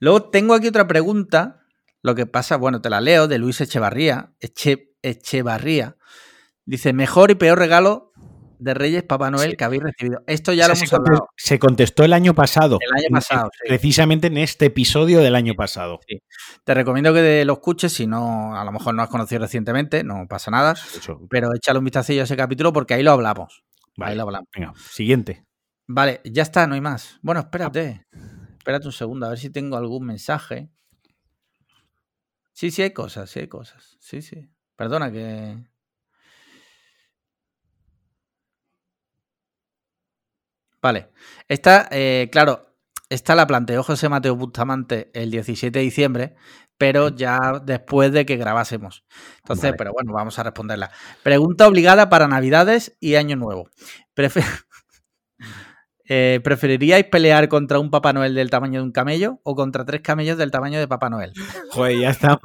[0.00, 1.65] Luego tengo aquí otra pregunta.
[2.06, 4.32] Lo que pasa, bueno, te la leo, de Luis Echevarría.
[4.38, 5.96] Eche, Echevarría.
[6.64, 8.12] Dice, mejor y peor regalo
[8.60, 10.22] de Reyes Papá Noel que habéis recibido.
[10.28, 11.28] Esto ya lo hemos hablado.
[11.36, 12.78] Se contestó el año pasado.
[12.80, 13.50] El año pasado.
[13.66, 15.98] Precisamente en este episodio del año pasado.
[16.62, 20.28] Te recomiendo que lo escuches, si no, a lo mejor no has conocido recientemente, no
[20.28, 20.76] pasa nada.
[21.28, 23.64] Pero échale un vistacillo a ese capítulo porque ahí lo hablamos.
[23.98, 24.48] ahí lo hablamos.
[24.54, 25.44] Venga, siguiente.
[25.88, 27.18] Vale, ya está, no hay más.
[27.20, 28.06] Bueno, espérate.
[28.58, 30.70] Espérate un segundo, a ver si tengo algún mensaje.
[32.56, 33.98] Sí, sí hay cosas, sí hay cosas.
[34.00, 34.48] Sí, sí.
[34.76, 35.58] Perdona que...
[40.82, 41.08] Vale.
[41.48, 42.74] Esta, eh, claro,
[43.08, 46.34] esta la planteó José Mateo Bustamante el 17 de diciembre,
[46.78, 49.04] pero ya después de que grabásemos.
[49.38, 50.90] Entonces, pero bueno, vamos a responderla.
[51.22, 53.68] Pregunta obligada para Navidades y Año Nuevo.
[56.08, 60.02] Eh, ¿Preferiríais pelear contra un Papá Noel del tamaño de un camello o contra tres
[60.02, 61.32] camellos del tamaño de Papá Noel?
[61.72, 62.40] Joder, ya estamos.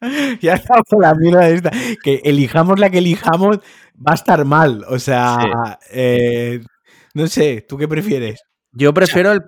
[0.40, 1.70] ya estamos con la mierda esta.
[2.02, 3.58] Que elijamos la que elijamos,
[3.96, 4.84] va a estar mal.
[4.88, 6.60] O sea, eh,
[7.14, 8.42] no sé, ¿tú qué prefieres?
[8.72, 9.42] Yo prefiero el.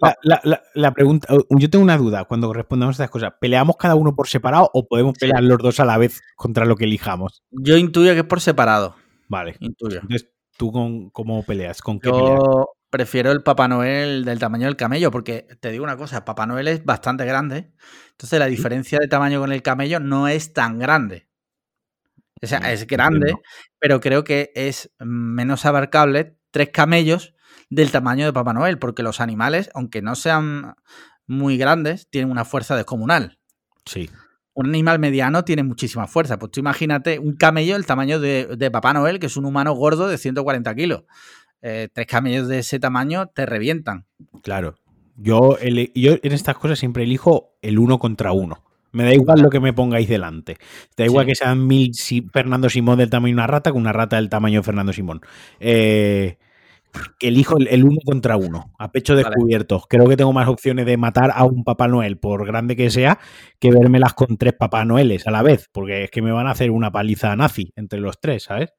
[0.75, 3.35] La, pregunta, yo tengo una duda cuando respondemos a estas cosas.
[3.39, 6.77] ¿Peleamos cada uno por separado o podemos pelear los dos a la vez contra lo
[6.77, 7.43] que elijamos?
[7.51, 8.97] Yo intuyo que es por separado.
[9.29, 9.57] Vale.
[9.61, 10.01] Intuyo.
[10.01, 11.81] Entonces, ¿tú con, cómo peleas?
[11.81, 15.97] ¿Con qué yo prefiero el Papá Noel del tamaño del camello, porque te digo una
[15.97, 17.73] cosa, Papá Noel es bastante grande.
[18.11, 21.29] Entonces, la diferencia de tamaño con el camello no es tan grande.
[22.41, 23.35] O sea, es grande,
[23.79, 27.35] pero creo que es menos abarcable tres camellos
[27.69, 30.75] del tamaño de Papá Noel, porque los animales, aunque no sean
[31.27, 33.39] muy grandes, tienen una fuerza descomunal.
[33.85, 34.09] Sí.
[34.59, 36.37] Un animal mediano tiene muchísima fuerza.
[36.37, 40.09] Pues tú imagínate un camello del tamaño de, Papá Noel, que es un humano gordo
[40.09, 41.05] de 140 kilos.
[41.63, 44.07] Eh, tres camellos de ese tamaño te revientan.
[44.43, 44.75] Claro.
[45.17, 45.57] Yo,
[45.95, 48.65] yo en estas cosas siempre elijo el uno contra uno.
[48.91, 50.57] Me da igual lo que me pongáis delante.
[50.97, 51.93] Da igual que sean mil
[52.33, 55.21] Fernando Simón del tamaño de una rata que una rata del tamaño de Fernando Simón.
[55.61, 56.37] Eh,
[57.21, 59.85] elijo el, uno contra uno, a pecho descubierto.
[59.89, 63.19] Creo que tengo más opciones de matar a un Papá Noel, por grande que sea,
[63.59, 66.53] que vérmelas con tres Papá Noeles a la vez, porque es que me van a
[66.53, 68.71] hacer una paliza nazi entre los tres, ¿sabes?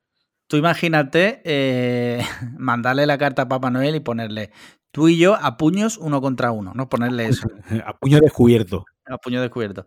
[0.48, 2.24] Tú imagínate eh,
[2.58, 4.52] mandarle la carta a Papá Noel y ponerle
[4.92, 6.90] tú y yo a puños uno contra uno, ¿no?
[6.90, 7.48] Ponerle eso.
[7.86, 8.86] a puño descubierto.
[9.06, 9.86] A puño descubierto.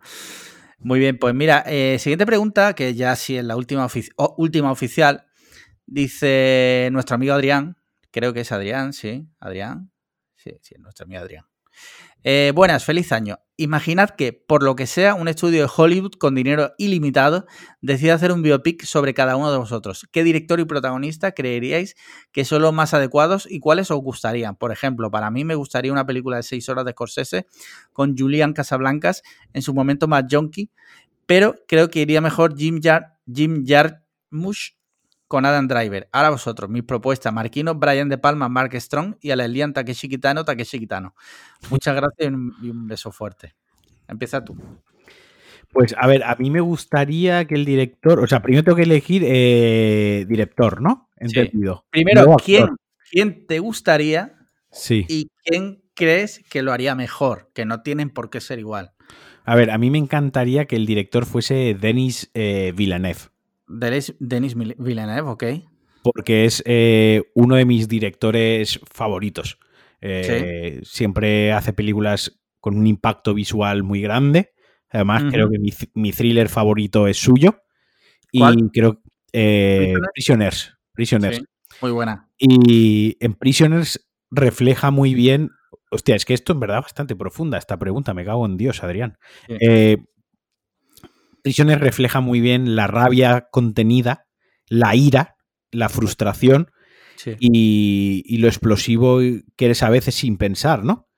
[0.78, 3.86] Muy bien, pues mira, eh, siguiente pregunta, que ya sí es la última,
[4.36, 5.26] última oficial,
[5.86, 7.76] dice nuestro amigo Adrián,
[8.12, 9.26] Creo que es Adrián, sí.
[9.40, 9.90] Adrián.
[10.36, 11.44] Sí, sí, nuestro amigo Adrián.
[12.24, 13.40] Eh, buenas, feliz año.
[13.56, 17.46] Imaginad que, por lo que sea, un estudio de Hollywood con dinero ilimitado
[17.80, 20.06] decide hacer un biopic sobre cada uno de vosotros.
[20.12, 21.96] ¿Qué director y protagonista creeríais
[22.30, 24.56] que son los más adecuados y cuáles os gustarían?
[24.56, 27.46] Por ejemplo, para mí me gustaría una película de seis horas de Scorsese
[27.92, 29.22] con Julian Casablancas
[29.52, 30.70] en su momento más junkie,
[31.26, 34.76] pero creo que iría mejor Jim, Jar Jim Jarmusch
[35.32, 36.10] con Adam Driver.
[36.12, 40.78] Ahora vosotros, mis propuestas, Marquino, Brian De Palma, Mark Strong y Alelian Takeshi Kitano, Takeshi
[40.78, 41.14] Kitano.
[41.70, 43.54] Muchas gracias y un beso fuerte.
[44.06, 44.54] Empieza tú.
[45.70, 48.82] Pues a ver, a mí me gustaría que el director, o sea, primero tengo que
[48.82, 51.08] elegir eh, director, ¿no?
[51.16, 51.86] Entendido.
[51.88, 52.76] Primero, ¿quién,
[53.10, 54.34] ¿quién, te gustaría?
[54.70, 55.06] Sí.
[55.08, 58.92] Y quién crees que lo haría mejor, que no tienen por qué ser igual.
[59.46, 63.31] A ver, a mí me encantaría que el director fuese Denis eh, Villeneuve.
[63.72, 65.44] Denis Villeneuve, ok.
[66.02, 69.58] Porque es eh, uno de mis directores favoritos.
[70.00, 74.52] Eh, siempre hace películas con un impacto visual muy grande.
[74.90, 75.58] Además, creo que
[75.94, 77.62] mi, thriller favorito es suyo.
[78.30, 79.00] Y creo
[79.32, 80.74] eh, Prisoners.
[80.92, 81.42] Prisoners.
[81.80, 82.28] muy buena.
[82.38, 85.50] Y en Prisoners refleja muy bien
[85.92, 88.82] hostia, es que esto en verdad es bastante profunda, esta pregunta, me cago en Dios,
[88.82, 89.18] Adrián.
[89.46, 89.98] Eh,
[91.42, 94.26] Prisiones refleja muy bien la rabia contenida,
[94.68, 95.36] la ira,
[95.70, 96.70] la frustración
[97.38, 99.20] y, lo explosivo
[99.56, 101.08] que eres a veces sin pensar, ¿no?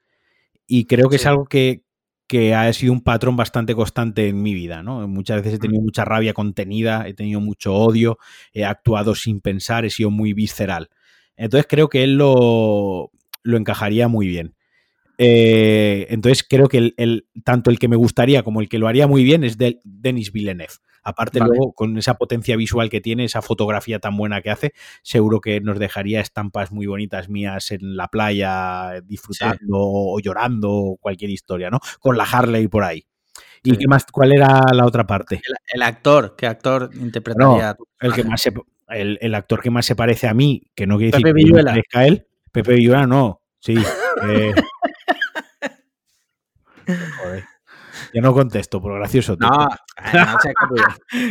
[0.66, 1.84] Y creo que es algo que,
[2.26, 5.06] que ha sido un patrón bastante constante en mi vida, ¿no?
[5.08, 8.18] Muchas veces he tenido mucha rabia contenida, he tenido mucho odio,
[8.52, 10.88] he actuado sin pensar, he sido muy visceral.
[11.36, 13.10] Entonces creo que él lo,
[13.42, 14.53] lo encajaría muy bien.
[15.18, 19.06] Eh, entonces creo que el, tanto el que me gustaría como el que lo haría
[19.06, 20.74] muy bien es de Denis Villeneuve.
[21.06, 24.72] Aparte luego con esa potencia visual que tiene, esa fotografía tan buena que hace,
[25.02, 30.96] seguro que nos dejaría estampas muy bonitas mías en la playa disfrutando o llorando o
[30.96, 31.78] cualquier historia, ¿no?
[32.00, 33.04] Con la Harley por ahí.
[33.62, 34.06] ¿Y qué más?
[34.10, 35.42] ¿Cuál era la otra parte?
[35.72, 37.76] El, actor, ¿qué actor interpretaría?
[38.00, 38.46] el, que más
[38.88, 42.26] el, actor que más se parece a mí, que no quiere decir que parezca él,
[42.52, 43.76] Pepe Villuela no, sí.
[44.28, 44.54] Eh,
[46.86, 47.44] Joder.
[48.12, 49.36] Yo no contesto, por gracioso.
[49.38, 49.48] No,
[50.12, 50.36] no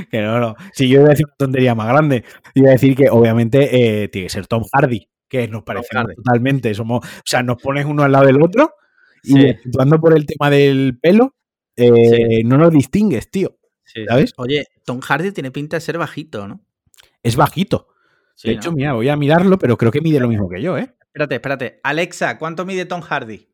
[0.09, 0.55] que no, no.
[0.73, 4.07] Si yo iba a decir una tontería más grande, iba a decir que obviamente eh,
[4.07, 6.73] tiene que ser Tom Hardy, que nos parece totalmente.
[6.73, 8.75] Somos, o sea, nos pones uno al lado del otro
[9.23, 11.35] y actuando por el tema del pelo,
[11.75, 13.57] eh, no nos distingues, tío.
[14.07, 14.33] ¿Sabes?
[14.37, 16.61] Oye, Tom Hardy tiene pinta de ser bajito, ¿no?
[17.21, 17.87] Es bajito.
[18.43, 20.95] de hecho, mira, voy a mirarlo, pero creo que mide lo mismo que yo, ¿eh?
[20.99, 21.79] Espérate, espérate.
[21.83, 23.47] Alexa, ¿cuánto mide Tom Hardy?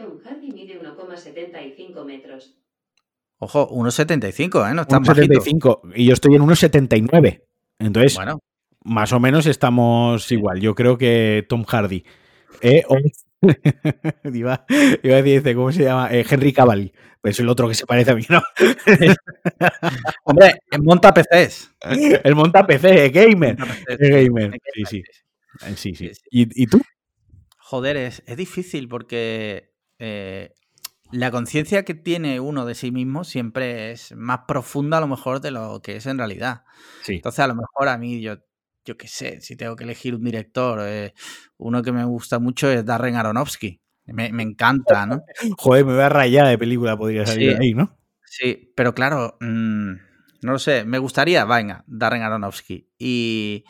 [0.00, 2.56] Tom Hardy mide 1,75 metros.
[3.38, 4.74] Ojo, 1,75, ¿eh?
[4.74, 7.42] No está 1,75 y yo estoy en 1,79.
[7.80, 8.38] Entonces, bueno.
[8.84, 10.60] más o menos estamos igual.
[10.60, 12.04] Yo creo que Tom Hardy.
[12.60, 12.84] Eh,
[14.32, 14.64] iba,
[15.02, 16.12] iba, a decir, ¿cómo se llama?
[16.12, 16.92] Eh, Henry Cavalli.
[17.20, 18.40] Pues el otro que se parece a mí, ¿no?
[20.24, 21.72] Hombre, el monta PCs.
[22.22, 23.56] El monta PC, es gamer.
[23.88, 24.56] Es gamer.
[24.74, 25.02] Sí, sí.
[25.74, 26.12] Sí, sí.
[26.30, 26.80] ¿Y, ¿Y, tú?
[27.58, 30.52] Joder, es, es difícil porque eh,
[31.10, 35.40] la conciencia que tiene uno de sí mismo siempre es más profunda a lo mejor
[35.40, 36.64] de lo que es en realidad.
[37.06, 38.36] Entonces, a lo mejor a mí, yo,
[38.84, 41.14] yo qué sé, si tengo que elegir un director, eh,
[41.56, 43.80] uno que me gusta mucho es Darren Aronofsky.
[44.06, 45.22] Me, encanta, ¿no?
[45.58, 47.98] Joder, me voy a rayar de película, podría salir ahí, ¿no?
[48.24, 49.92] Sí, pero claro, mm,
[50.42, 52.88] no lo sé, me gustaría, venga, Darren Aronofsky.
[52.98, 53.64] ¿Y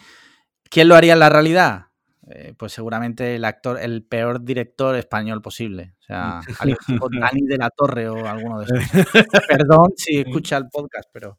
[0.71, 1.88] quién lo haría en la realidad?
[2.31, 5.95] Eh, pues seguramente el actor, el peor director español posible.
[6.01, 6.41] O sea,
[7.21, 8.79] Dani de la Torre o alguno de esos.
[9.49, 11.39] Perdón si escucha el podcast, pero.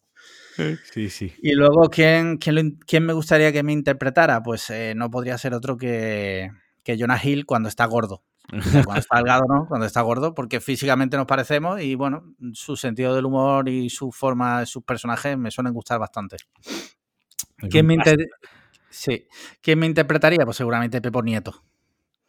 [0.91, 1.33] Sí, sí.
[1.41, 4.43] Y luego, ¿quién, quién, me gustaría que me interpretara?
[4.43, 6.51] Pues eh, no podría ser otro que,
[6.83, 8.23] que Jonah Hill cuando está gordo.
[8.49, 9.67] Cuando está delgado, ¿no?
[9.67, 14.11] Cuando está gordo, porque físicamente nos parecemos y bueno, su sentido del humor y su
[14.11, 16.37] forma, sus personajes me suelen gustar bastante.
[17.69, 17.97] ¿Quién me,
[18.89, 19.27] Sí.
[19.61, 20.45] ¿Quién me interpretaría?
[20.45, 21.63] Pues seguramente Pepo Nieto.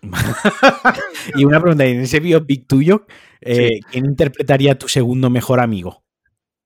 [1.34, 3.06] y una pregunta, en ese biopic tuyo,
[3.40, 6.02] eh, ¿quién interpretaría a tu segundo mejor amigo?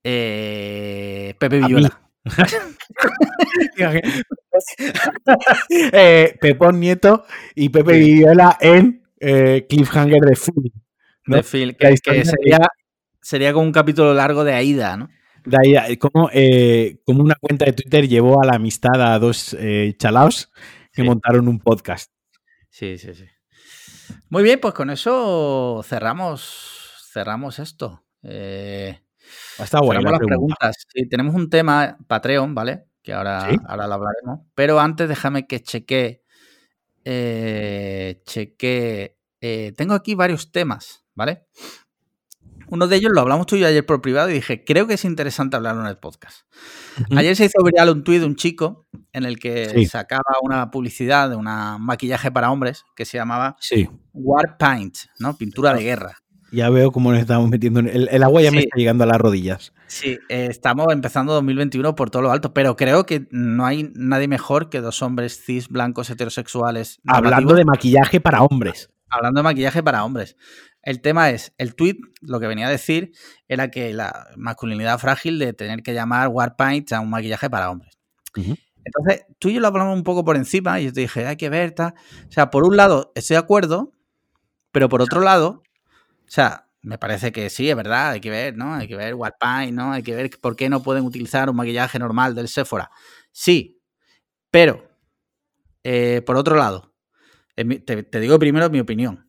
[0.03, 2.01] Eh, Pepe Villuela.
[5.71, 10.73] eh, Pepón Nieto y Pepe Villuela en eh, Cliffhanger de Phil.
[11.27, 12.59] De Phil, que, que sería,
[13.21, 15.11] sería como un capítulo largo de Aida, ¿no?
[15.47, 19.95] Eh, como, eh, como una cuenta de Twitter llevó a la amistad a dos eh,
[19.99, 20.51] chalaos
[20.93, 22.11] que montaron un podcast.
[22.71, 23.25] Sí, sí, sí.
[24.29, 28.05] Muy bien, pues con eso cerramos, cerramos esto.
[28.23, 29.01] Eh,
[29.59, 30.01] Está bueno.
[30.11, 30.87] las preguntas.
[30.93, 32.87] Sí, tenemos un tema Patreon, ¿vale?
[33.03, 34.41] Que ahora, ahora lo hablaremos.
[34.55, 36.23] Pero antes déjame que cheque.
[38.25, 39.19] cheque.
[39.77, 41.47] tengo aquí varios temas, ¿vale?
[42.69, 44.95] Uno de ellos lo hablamos tú y yo ayer por privado y dije, creo que
[44.95, 46.41] es interesante hablarlo en el podcast.
[47.17, 51.31] Ayer se hizo viral un tuit de un chico en el que sacaba una publicidad
[51.31, 51.47] de un
[51.81, 53.57] maquillaje para hombres que se llamaba
[54.13, 55.37] War Paint, ¿no?
[55.37, 56.17] Pintura de guerra.
[56.55, 57.81] Ya veo cómo nos estamos metiendo.
[57.81, 59.73] En el, agua ya me está llegando a las rodillas.
[59.89, 64.29] Sí, eh, estamos empezando 2021 por todo lo alto, pero creo que no hay nadie
[64.29, 67.01] mejor que dos hombres cis, blancos, heterosexuales.
[67.09, 68.89] Hablando de maquillaje para hombres.
[69.11, 70.37] Hablando de maquillaje para hombres.
[70.85, 73.13] El tema es, el tweet lo que venía a decir
[73.49, 77.99] era que la masculinidad frágil de tener que llamar Warpaint a un maquillaje para hombres.
[78.37, 81.37] Entonces, tú y yo lo hablamos un poco por encima y yo te dije, hay
[81.37, 81.95] que ver, tal.
[82.29, 83.95] O sea, por un lado, estoy de acuerdo,
[84.73, 85.63] pero por otro lado,
[86.27, 88.75] o sea, me parece que sí, es verdad, hay que ver, ¿no?
[88.75, 89.93] Hay que ver Warpaint, ¿no?
[89.93, 92.91] Hay que ver por qué no pueden utilizar un maquillaje normal del Sephora.
[93.33, 93.81] Sí,
[94.51, 94.87] pero,
[95.83, 96.93] eh, por otro lado,
[97.55, 99.24] te digo primero mi opinión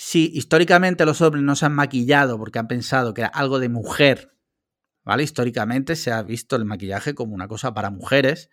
[0.00, 3.68] si históricamente los hombres no se han maquillado porque han pensado que era algo de
[3.68, 4.32] mujer,
[5.04, 5.24] ¿vale?
[5.24, 8.48] Históricamente se ha visto el maquillaje como una cosa para mujeres,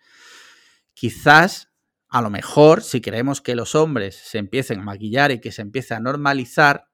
[0.92, 1.70] quizás
[2.08, 5.62] a lo mejor, si queremos que los hombres se empiecen a maquillar y que se
[5.62, 6.88] empiece a normalizar,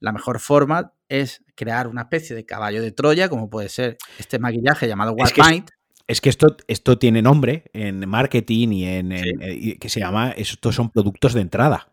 [0.00, 4.40] la mejor forma es crear una especie de caballo de Troya, como puede ser este
[4.40, 5.70] maquillaje llamado White Paint.
[6.08, 10.74] Es que esto, esto tiene nombre en marketing y en, eh, que se llama, estos
[10.74, 11.92] son productos de entrada.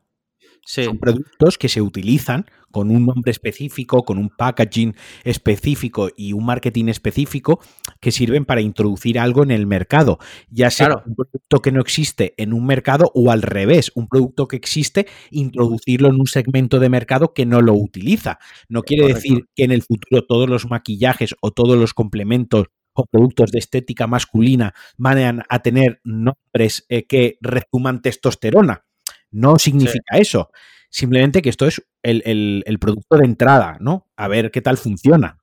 [0.66, 6.46] Son productos que se utilizan con un nombre específico, con un packaging específico y un
[6.46, 7.60] marketing específico
[8.00, 10.18] que sirven para introducir algo en el mercado,
[10.50, 14.48] ya sea un producto que no existe en un mercado o al revés, un producto
[14.48, 18.40] que existe, introducirlo en un segmento de mercado que no lo utiliza.
[18.70, 23.06] No quiere decir que en el futuro todos los maquillajes o todos los complementos o
[23.06, 28.86] productos de estética masculina van a tener nombres eh, que resuman testosterona.
[29.34, 30.52] No significa eso.
[30.90, 34.08] Simplemente que esto es el, producto de entrada, ¿no?
[34.16, 35.40] A ver qué tal funciona.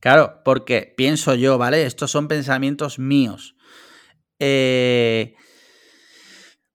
[0.00, 1.86] Claro, porque pienso yo, ¿vale?
[1.86, 3.54] Estos son pensamientos míos.
[4.40, 5.36] Eh,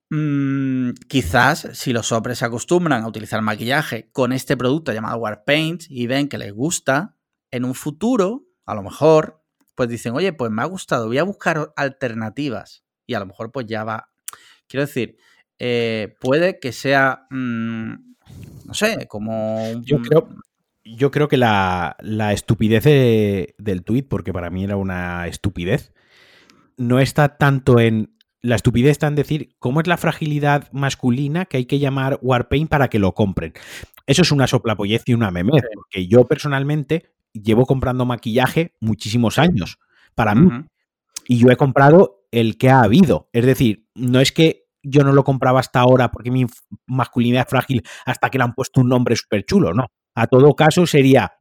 [0.10, 5.84] mm, quizás si los hombres se acostumbran a utilizar maquillaje con este producto llamado Warpaint
[5.89, 7.17] y ven que les gusta,
[7.52, 9.43] en un futuro, a lo mejor,
[9.76, 12.86] pues dicen, oye, pues me ha gustado, voy a buscar alternativas.
[13.06, 14.10] Y a lo mejor pues ya va.
[14.67, 15.17] Quiero decir,
[15.65, 17.93] eh, puede que sea, mm,
[18.65, 19.82] no sé, como...
[19.84, 20.28] Yo creo,
[20.84, 21.95] yo creo que la,
[22.34, 25.93] estupidez del tuit, porque para mí era una estupidez,
[26.76, 28.13] no está tanto en...
[28.41, 32.69] La estupidez está en decir cómo es la fragilidad masculina que hay que llamar Warpaint
[32.69, 33.54] para que lo compren.
[34.06, 39.80] Eso es una soplapollez y una meme, porque yo personalmente llevo comprando maquillaje muchísimos años
[40.13, 40.65] para mí.
[41.26, 43.30] Y yo he comprado el que ha habido.
[43.32, 46.46] Es decir, no es que yo no lo compraba hasta ahora porque mi
[46.86, 49.88] masculinidad es frágil hasta que le han puesto un nombre súper chulo, no.
[50.15, 51.34] A todo caso sería,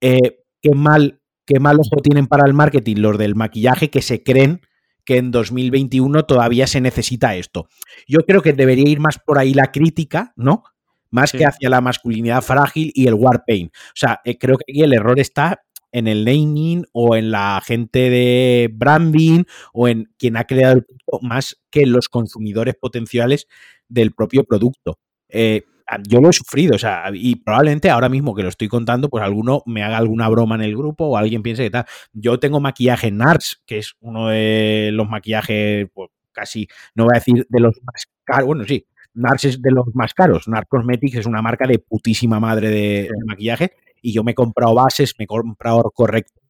[0.00, 4.22] eh, qué mal, qué mal ojo tienen para el marketing los del maquillaje que se
[4.22, 4.60] creen
[5.04, 7.68] que en 2021 todavía se necesita esto.
[8.06, 10.62] Yo creo que debería ir más por ahí la crítica, ¿no?
[11.10, 13.72] Más que hacia la masculinidad frágil y el war pain.
[13.74, 17.60] O sea, eh, creo que aquí el error está en el naming o en la
[17.64, 22.74] gente de branding o en quien ha creado el producto más que en los consumidores
[22.74, 23.46] potenciales
[23.88, 24.98] del propio producto.
[25.28, 25.64] Eh,
[26.06, 29.24] yo lo he sufrido, o sea, y probablemente ahora mismo que lo estoy contando, pues
[29.24, 31.86] alguno me haga alguna broma en el grupo o alguien piense que tal.
[32.12, 37.18] Yo tengo maquillaje NARS, que es uno de los maquillajes, pues casi, no voy a
[37.18, 40.46] decir de los más caros, bueno, sí, NARS es de los más caros.
[40.46, 44.74] NARS Cosmetics es una marca de putísima madre de maquillaje y yo me he comprado
[44.74, 46.40] bases, me he comprado correctores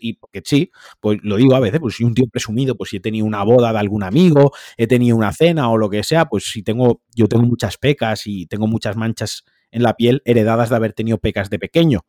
[0.00, 0.70] y porque sí,
[1.00, 3.42] pues lo digo a veces, pues soy un tío presumido, pues si he tenido una
[3.44, 7.02] boda de algún amigo, he tenido una cena o lo que sea, pues si tengo,
[7.14, 11.18] yo tengo muchas pecas y tengo muchas manchas en la piel heredadas de haber tenido
[11.18, 12.00] pecas de pequeño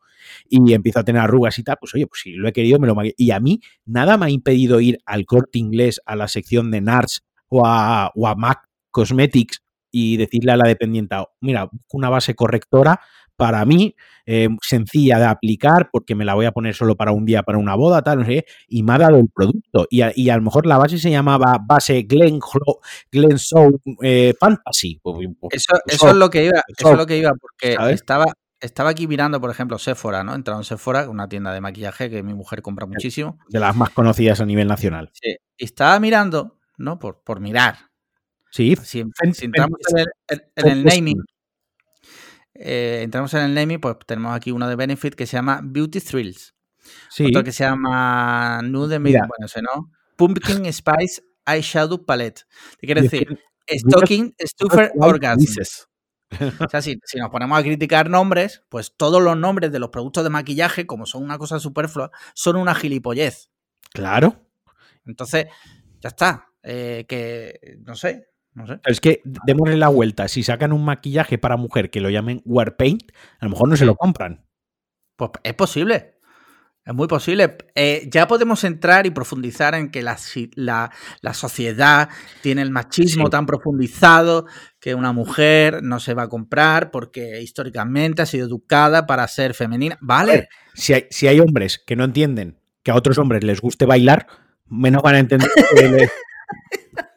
[0.48, 2.86] y empiezo a tener arrugas y tal, pues oye, pues si lo he querido, me
[2.86, 6.70] lo Y a mí nada me ha impedido ir al corte inglés, a la sección
[6.70, 12.08] de NARS o a, o a MAC Cosmetics y decirle a la dependiente, mira, una
[12.08, 13.00] base correctora
[13.42, 17.24] para mí, eh, sencilla de aplicar, porque me la voy a poner solo para un
[17.24, 19.88] día, para una boda, tal, no sé, y me ha dado el producto.
[19.90, 22.38] Y a, lo mejor la base se llamaba base Glen,
[23.10, 25.00] Glen Soul eh, Fantasy.
[25.02, 28.26] Pues, pues, eso, eso, es lo que iba, eso es lo que iba, porque estaba,
[28.60, 30.36] estaba aquí mirando, por ejemplo, Sephora, ¿no?
[30.36, 33.40] Entrado en Sephora, una tienda de maquillaje que mi mujer compra muchísimo.
[33.48, 35.10] De las más conocidas a nivel nacional.
[35.14, 35.34] Sí.
[35.58, 37.00] Y estaba mirando, ¿no?
[37.00, 37.90] Por, por mirar.
[38.52, 38.76] Sí.
[38.84, 39.80] Si, entramos
[40.28, 41.24] en el naming,
[42.54, 46.00] eh, entramos en el naming, pues tenemos aquí uno de Benefit que se llama Beauty
[46.00, 46.54] Thrills.
[47.20, 49.20] Otro que se llama Nude, Mira.
[49.20, 49.90] bueno, ese no.
[50.16, 52.46] Pumpkin Spice Eyeshadow Palette.
[52.78, 53.38] ¿Qué quiere decir?
[53.68, 55.44] Stocking Stuffer Orgasm.
[56.60, 60.24] O sea, si, nos ponemos a criticar nombres, pues todos los nombres de los productos
[60.24, 63.50] de maquillaje, como son una cosa superflua, son una gilipollez.
[63.92, 64.46] Claro.
[65.04, 65.46] Entonces,
[66.00, 66.48] ya está.
[66.62, 68.31] Eh, que, no sé,
[68.84, 70.28] es que démosle la vuelta.
[70.28, 73.02] Si sacan un maquillaje para mujer que lo llamen Warpaint,
[73.40, 74.44] a lo mejor no se lo compran.
[75.16, 76.12] Pues es posible.
[76.84, 77.58] Es muy posible.
[77.76, 80.18] Eh, ya podemos entrar y profundizar en que la,
[81.32, 82.08] sociedad
[82.40, 84.46] tiene el machismo tan profundizado
[84.80, 89.54] que una mujer no se va a comprar porque históricamente ha sido educada para ser
[89.54, 89.96] femenina.
[90.00, 90.48] Vale.
[90.74, 94.26] si, hay, si hay hombres que no entienden que a otros hombres les guste bailar,
[94.66, 96.08] menos van a entender que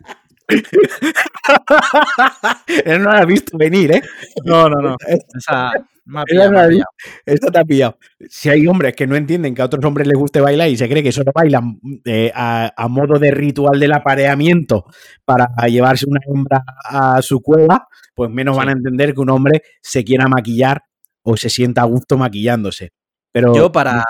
[2.86, 4.02] Él no la ha visto venir, ¿eh?
[4.43, 4.96] No, no, no.
[5.08, 5.72] Esa,
[7.26, 7.98] Esto te ha pillado.
[8.30, 10.88] Si hay hombres que no entienden que a otros hombres les guste bailar y se
[10.88, 14.86] cree que solo bailan eh, a, modo de ritual del apareamiento
[15.24, 19.64] para llevarse una hembra a su cueva, pues menos van a entender que un hombre
[19.82, 20.84] se quiera maquillar
[21.24, 22.91] o se sienta a gusto maquillándose.
[23.32, 24.06] Pero yo para,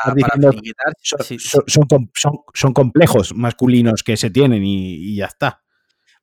[2.54, 5.64] son, complejos masculinos que se tienen y ya está.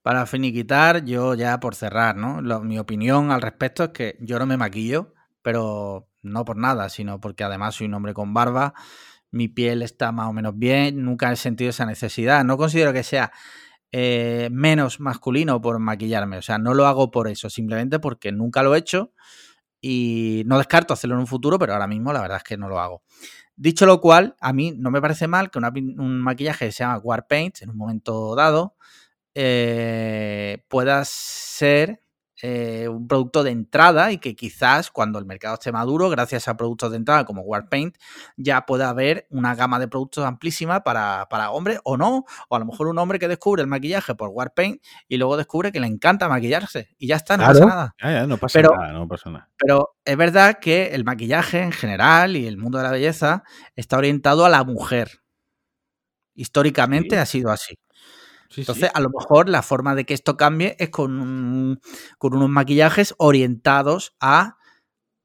[0.03, 2.43] Para finiquitar, yo ya por cerrar, ¿no?
[2.61, 7.21] mi opinión al respecto es que yo no me maquillo, pero no por nada, sino
[7.21, 8.75] porque además soy un hombre con barba,
[9.31, 12.45] mi piel está más o menos bien, nunca he sentido esa necesidad.
[12.45, 13.33] No considero que sea
[13.93, 18.65] eh, menos masculino por maquillarme, o sea, no lo hago por eso, simplemente porque nunca
[18.65, 19.13] lo he hecho
[19.81, 22.69] y no descarto hacerlo en un futuro, pero ahora mismo la verdad es que no
[22.69, 23.03] lo hago.
[23.55, 27.29] Dicho lo cual, a mí no me parece mal que un maquillaje se llama War
[27.29, 28.77] Paint en un momento dado
[29.35, 32.03] eh, pueda ser
[32.45, 36.57] eh, un producto de entrada y que quizás cuando el mercado esté maduro, gracias a
[36.57, 37.97] productos de entrada como Warpaint,
[38.37, 42.59] ya pueda haber una gama de productos amplísima para, para hombres o no, o a
[42.59, 45.87] lo mejor un hombre que descubre el maquillaje por Warpaint y luego descubre que le
[45.87, 48.26] encanta maquillarse y ya está, no pasa nada.
[48.26, 49.49] no pasa nada, no pasa nada.
[49.57, 53.45] Pero es verdad que el maquillaje en general y el mundo de la belleza
[53.76, 55.22] está orientado a la mujer.
[56.35, 57.78] Históricamente ha sido así.
[58.57, 61.81] Entonces, a lo mejor la forma de que esto cambie es con,
[62.19, 64.57] con unos maquillajes orientados a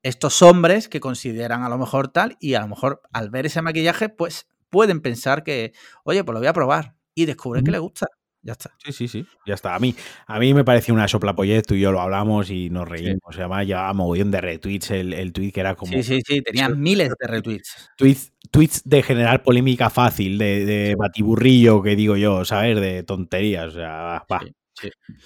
[0.04, 3.62] estos hombres que consideran a lo mejor tal y a lo mejor al ver ese
[3.62, 5.74] maquillaje pues pueden pensar que,
[6.04, 8.08] oye, pues lo voy a probar y descubren que le gusta.
[8.44, 8.74] Ya está.
[8.78, 9.26] Sí, sí, sí.
[9.46, 9.76] Ya está.
[9.76, 9.94] A mí,
[10.26, 13.36] a mí me pareció una soplapollez, tú y yo lo hablamos y nos reímos.
[13.36, 15.92] Sea, además llevaba mogollón de retweets el, el tweet que era como.
[15.92, 17.90] Sí, sí, sí, tenía miles de retweets.
[17.98, 22.80] Tweets, tweets de generar polémica fácil, de, de batiburrillo, que digo yo, ¿sabes?
[22.80, 23.68] De tonterías.
[23.68, 24.42] O sea, va.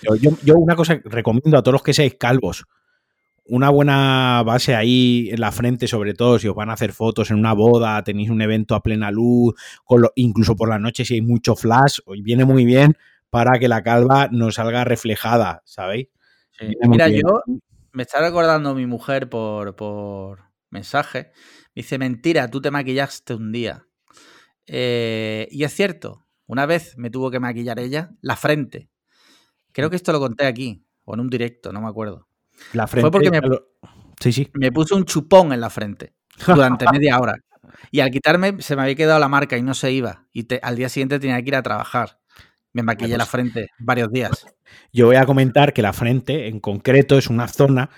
[0.03, 2.65] Yo, yo, una cosa recomiendo a todos los que seáis calvos,
[3.45, 7.31] una buena base ahí en la frente, sobre todo si os van a hacer fotos
[7.31, 9.55] en una boda, tenéis un evento a plena luz,
[10.15, 12.95] incluso por la noche si hay mucho flash, viene muy bien
[13.29, 16.07] para que la calva no salga reflejada, ¿sabéis?
[16.87, 17.43] Mira, yo
[17.91, 21.31] me está recordando mi mujer por, por mensaje.
[21.75, 23.85] Me dice, mentira, tú te maquillaste un día.
[24.65, 28.89] Eh, y es cierto, una vez me tuvo que maquillar ella la frente.
[29.71, 32.27] Creo que esto lo conté aquí, o en un directo, no me acuerdo.
[32.73, 33.01] La frente.
[33.01, 33.41] Fue porque me,
[34.19, 34.51] sí, sí.
[34.53, 36.13] me puse un chupón en la frente
[36.45, 37.35] durante media hora.
[37.89, 40.27] Y al quitarme se me había quedado la marca y no se iba.
[40.33, 42.19] Y al día siguiente tenía que ir a trabajar.
[42.73, 44.45] Me maquillé la frente varios días.
[44.93, 47.89] Yo voy a comentar que la frente, en concreto, es una zona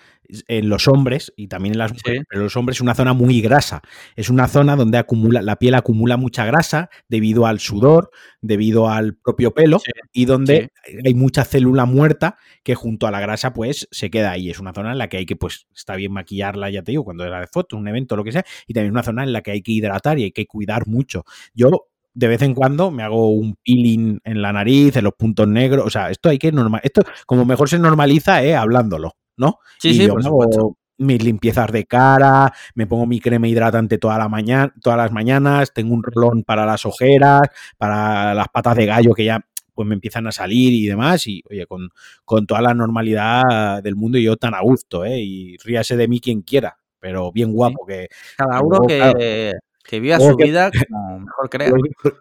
[0.47, 3.41] en los hombres y también en las mujeres, pero los hombres es una zona muy
[3.41, 3.81] grasa.
[4.15, 8.09] Es una zona donde acumula, la piel acumula mucha grasa debido al sudor,
[8.41, 9.79] debido al propio pelo
[10.11, 10.69] y donde
[11.05, 14.49] hay mucha célula muerta que junto a la grasa pues se queda ahí.
[14.49, 17.03] Es una zona en la que hay que pues está bien maquillarla, ya te digo,
[17.03, 19.33] cuando era de foto, un evento, lo que sea, y también es una zona en
[19.33, 21.25] la que hay que hidratar y hay que cuidar mucho.
[21.53, 21.69] Yo
[22.13, 25.85] de vez en cuando me hago un peeling en la nariz, en los puntos negros.
[25.85, 26.81] O sea, esto hay que normal.
[26.83, 29.59] Esto, como mejor se normaliza, eh, hablándolo, ¿no?
[29.79, 34.29] Sí, sí, por hago mis limpiezas de cara, me pongo mi crema hidratante toda la
[34.29, 37.41] mañana, todas las mañanas, tengo un rolón para las ojeras,
[37.77, 39.41] para las patas de gallo que ya
[39.73, 41.89] pues me empiezan a salir y demás, y oye, con,
[42.23, 45.19] con toda la normalidad del mundo y yo tan a gusto, ¿eh?
[45.19, 48.07] Y ríase de mí quien quiera, pero bien guapo que...
[48.37, 49.53] Cada uno que,
[49.83, 51.71] que viva su vida como mejor crea.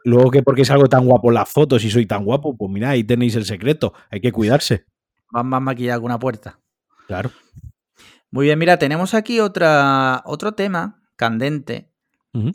[0.05, 2.91] Luego, que porque es algo tan guapo las fotos y soy tan guapo, pues mira,
[2.91, 3.95] ahí tenéis el secreto.
[4.11, 4.87] Hay que cuidarse.
[5.31, 6.59] Van más maquillado que una puerta.
[7.07, 7.31] Claro.
[8.31, 11.91] Muy bien, mira, tenemos aquí otra, otro tema candente.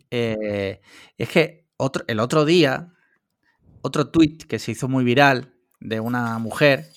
[0.10, 0.82] Eh,
[1.18, 2.94] es que otro, el otro día,
[3.82, 6.88] otro tweet que se hizo muy viral de una mujer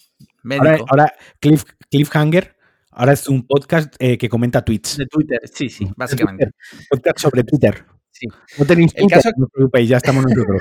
[0.43, 0.87] médico.
[0.89, 2.57] Ahora, Cliff, Cliffhanger
[2.93, 4.97] Ahora es un podcast eh, que comenta tweets.
[4.97, 6.51] De Twitter, sí, sí, básicamente.
[6.91, 7.85] Podcast sobre Twitter.
[8.21, 8.29] Sí.
[8.59, 10.61] No tenéis Twitter, no os preocupéis, ya estamos nosotros.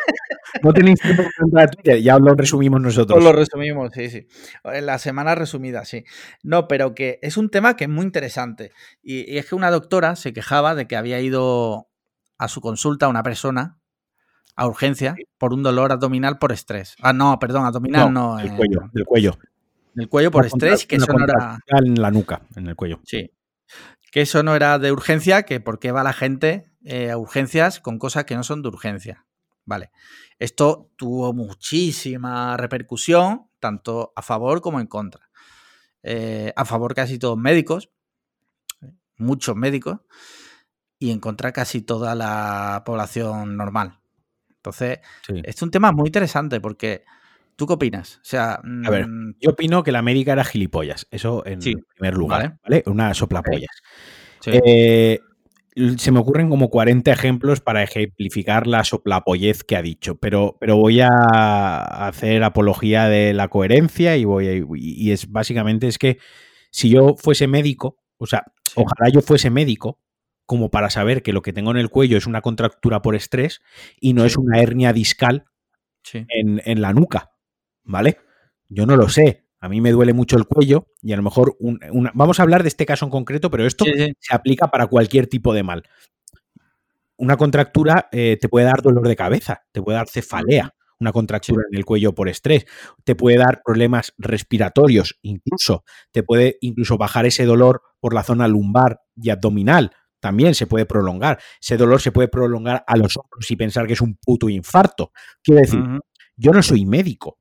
[0.63, 3.21] no tenéis tiempo para Twitter, ya lo resumimos nosotros.
[3.21, 4.27] lo resumimos, sí, sí.
[4.63, 6.05] En la semana resumida, sí.
[6.41, 8.71] No, pero que es un tema que es muy interesante.
[9.03, 11.89] Y, es que una doctora se quejaba de que había ido
[12.37, 13.77] a su consulta una persona
[14.55, 16.95] a urgencia por un dolor abdominal por estrés.
[17.01, 18.37] Ah, no, perdón, abdominal no.
[18.37, 19.37] no cuello, del cuello
[19.99, 21.59] el cuello por estrés, que eso no era.
[21.67, 22.99] En la nuca, en el cuello.
[23.05, 23.29] Sí.
[24.11, 27.79] Que eso no era de urgencia, que por qué va la gente eh, a urgencias
[27.79, 29.25] con cosas que no son de urgencia.
[29.65, 29.91] Vale.
[30.39, 35.29] Esto tuvo muchísima repercusión, tanto a favor como en contra.
[36.01, 37.91] Eh, a favor casi todos médicos,
[39.17, 39.99] muchos médicos,
[40.97, 43.99] y en contra casi toda la población normal.
[44.49, 47.05] Entonces, es un tema muy interesante porque
[47.59, 48.15] ¿Tú qué opinas?
[48.15, 52.13] O sea, a ver, mm, yo opino que la médica era gilipollas, eso en primer
[52.13, 52.83] lugar, ¿vale?
[52.85, 53.81] Una soplapollas.
[54.45, 55.19] Eh,
[55.97, 60.77] se me ocurren como 40 ejemplos para ejemplificar la soplapollez que ha dicho, pero, pero
[60.77, 61.07] voy a
[62.07, 66.17] hacer apología de la coherencia y voy y es básicamente es que
[66.71, 68.45] si yo fuese médico, o sea,
[68.75, 69.99] ojalá yo fuese médico
[70.45, 73.61] como para saber que lo que tengo en el cuello es una contractura por estrés
[73.99, 75.43] y no es una hernia discal
[76.13, 77.28] en, en la nuca.
[77.89, 78.19] ¿Vale?
[78.69, 79.45] Yo no lo sé.
[79.59, 81.57] A mí me duele mucho el cuello y a lo mejor
[82.13, 85.53] vamos a hablar de este caso en concreto, pero esto se aplica para cualquier tipo
[85.53, 85.83] de mal.
[87.17, 91.63] Una contractura eh, te puede dar dolor de cabeza, te puede dar cefalea, una contractura
[91.69, 92.65] en el cuello por estrés,
[93.03, 95.83] te puede dar problemas respiratorios, incluso
[96.13, 99.91] te puede incluso bajar ese dolor por la zona lumbar y abdominal.
[100.21, 101.39] También se puede prolongar.
[101.61, 105.11] Ese dolor se puede prolongar a los hombros y pensar que es un puto infarto.
[105.43, 105.81] Quiero decir,
[106.37, 107.38] yo no soy médico.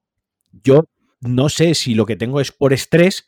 [0.53, 0.85] Yo
[1.21, 3.27] no sé si lo que tengo es por estrés,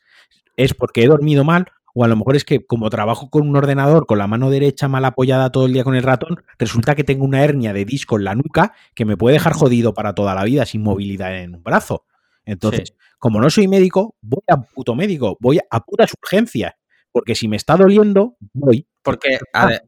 [0.57, 3.55] es porque he dormido mal o a lo mejor es que como trabajo con un
[3.55, 7.03] ordenador con la mano derecha mal apoyada todo el día con el ratón, resulta que
[7.03, 10.35] tengo una hernia de disco en la nuca que me puede dejar jodido para toda
[10.35, 12.05] la vida sin movilidad en un brazo.
[12.45, 16.73] Entonces, como no soy médico, voy a puto médico, voy a putas urgencias.
[17.11, 18.87] Porque si me está doliendo, voy.
[19.03, 19.37] Porque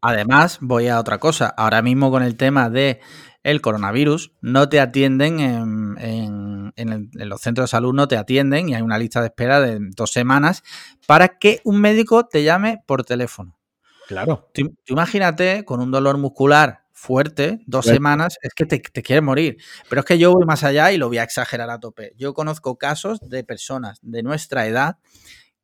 [0.01, 1.47] además voy a otra cosa.
[1.47, 2.99] Ahora mismo con el tema de
[3.43, 6.73] el coronavirus, no te atienden en,
[7.13, 10.11] los centros de salud, no te atienden y hay una lista de espera de dos
[10.11, 10.63] semanas
[11.05, 13.59] para que un médico te llame por teléfono.
[14.07, 14.49] Claro.
[14.53, 19.57] Tú, imagínate con un dolor muscular fuerte, dos semanas, es que te, te quieres morir.
[19.89, 22.13] Pero es que yo voy más allá y lo voy a exagerar a tope.
[22.17, 24.97] Yo conozco casos de personas de nuestra edad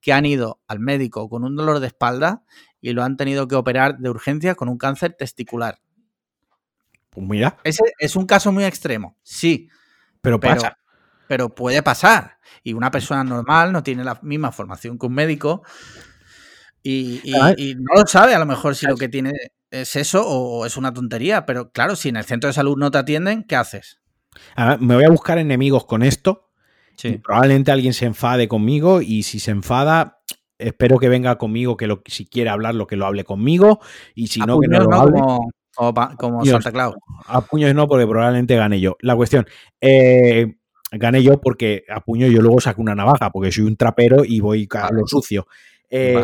[0.02, 2.44] que han ido al médico con un dolor de espalda
[2.82, 5.80] y lo han tenido que operar de urgencia con un cáncer testicular.
[7.10, 7.58] Pues mira.
[7.64, 9.70] Ese es un caso muy extremo, sí.
[10.22, 10.78] Pero pasa.
[11.28, 12.40] Pero, puede pasar.
[12.64, 15.64] Y una persona normal no tiene la misma formación que un médico
[16.84, 19.34] y, no lo sabe a lo mejor si lo que tiene
[19.72, 21.46] es eso o es una tontería.
[21.46, 24.00] Pero claro, si en el centro de salud no te atienden, ¿qué haces?
[24.80, 26.50] me voy a buscar enemigos con esto.
[27.24, 30.22] probablemente alguien se enfade conmigo y si se enfada,
[30.58, 33.80] espero que venga conmigo, que lo, si quiere hablar, lo que lo hable conmigo
[34.16, 35.20] y si no, que no lo hable.
[35.20, 35.52] Como,
[36.46, 36.96] Santa Claus.
[37.26, 38.98] A puños no, porque probablemente gane yo.
[39.02, 39.48] La cuestión,
[39.82, 40.56] eh,
[40.92, 44.40] gane yo porque a puño yo luego saco una navaja, porque soy un trapero y
[44.40, 45.48] voy a lo sucio.
[45.90, 46.24] Eh,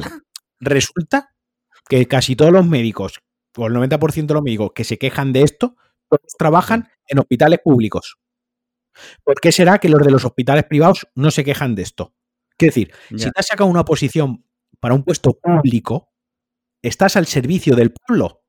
[0.59, 1.31] resulta
[1.87, 3.21] que casi todos los médicos,
[3.57, 5.75] o el 90% de los médicos que se quejan de esto,
[6.09, 8.17] todos trabajan en hospitales públicos.
[9.23, 12.13] ¿Por qué será que los de los hospitales privados no se quejan de esto?
[12.57, 14.45] Quiero decir, si te has sacado una posición
[14.79, 16.13] para un puesto público,
[16.81, 18.44] estás al servicio del pueblo.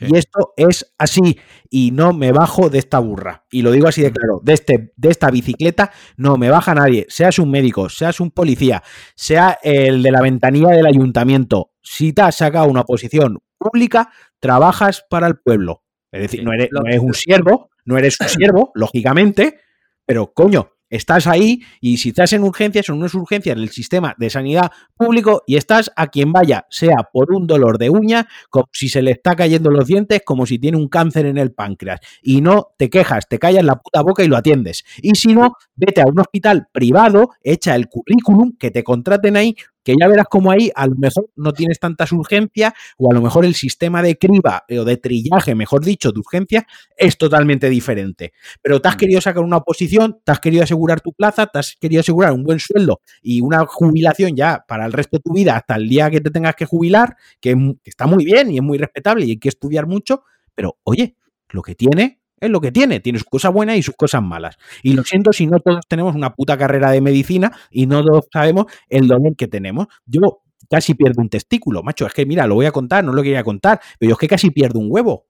[0.00, 1.38] Y esto es así
[1.68, 3.44] y no me bajo de esta burra.
[3.50, 7.06] Y lo digo así de claro, de, este, de esta bicicleta no me baja nadie,
[7.08, 8.82] seas un médico, seas un policía,
[9.14, 11.72] sea el de la ventanilla del ayuntamiento.
[11.82, 15.82] Si te has sacado una posición pública, trabajas para el pueblo.
[16.10, 19.60] Es decir, no, eres, no eres un siervo, no eres un siervo, lógicamente,
[20.06, 24.30] pero coño, estás ahí y si estás en urgencias, son unas urgencias del sistema de
[24.30, 28.88] sanidad público y estás a quien vaya, sea por un dolor de uña, como si
[28.88, 32.00] se le está cayendo los dientes, como si tiene un cáncer en el páncreas.
[32.22, 34.84] Y no te quejas, te callas la puta boca y lo atiendes.
[35.00, 39.56] Y si no, vete a un hospital privado, echa el currículum, que te contraten ahí,
[39.82, 43.20] que ya verás como ahí a lo mejor no tienes tantas urgencias o a lo
[43.20, 46.66] mejor el sistema de criba o de trillaje, mejor dicho, de urgencia
[46.96, 48.32] es totalmente diferente.
[48.62, 48.98] Pero te has mm.
[48.98, 52.44] querido sacar una oposición, te has querido asegurar tu plaza, te has querido asegurar un
[52.44, 56.10] buen sueldo y una jubilación ya para el resto de tu vida hasta el día
[56.10, 59.30] que te tengas que jubilar, que, que está muy bien y es muy respetable y
[59.30, 60.22] hay que estudiar mucho,
[60.54, 61.16] pero oye,
[61.50, 64.58] lo que tiene es lo que tiene, tiene sus cosas buenas y sus cosas malas.
[64.82, 68.26] Y lo siento si no todos tenemos una puta carrera de medicina y no todos
[68.32, 69.86] sabemos el dolor que tenemos.
[70.06, 73.22] Yo casi pierdo un testículo, macho, es que mira, lo voy a contar, no lo
[73.22, 75.28] quería contar, pero yo es que casi pierdo un huevo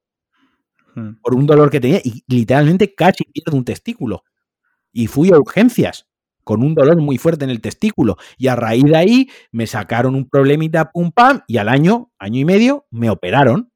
[0.94, 1.20] hmm.
[1.20, 4.24] por un dolor que tenía y literalmente casi pierdo un testículo.
[4.90, 6.06] Y fui a urgencias
[6.44, 8.16] con un dolor muy fuerte en el testículo.
[8.38, 12.40] Y a raíz de ahí me sacaron un problemita pum pam y al año, año
[12.40, 13.71] y medio, me operaron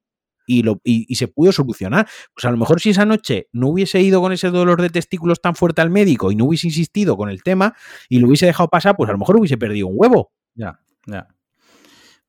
[0.46, 2.08] y, lo, y, se pudo solucionar.
[2.34, 5.40] Pues a lo mejor si esa noche no hubiese ido con ese dolor de testículos
[5.40, 7.74] tan fuerte al médico y no hubiese insistido con el tema
[8.08, 10.32] y lo hubiese dejado pasar, pues a lo mejor hubiese perdido un huevo.
[10.54, 11.35] Ya, ya.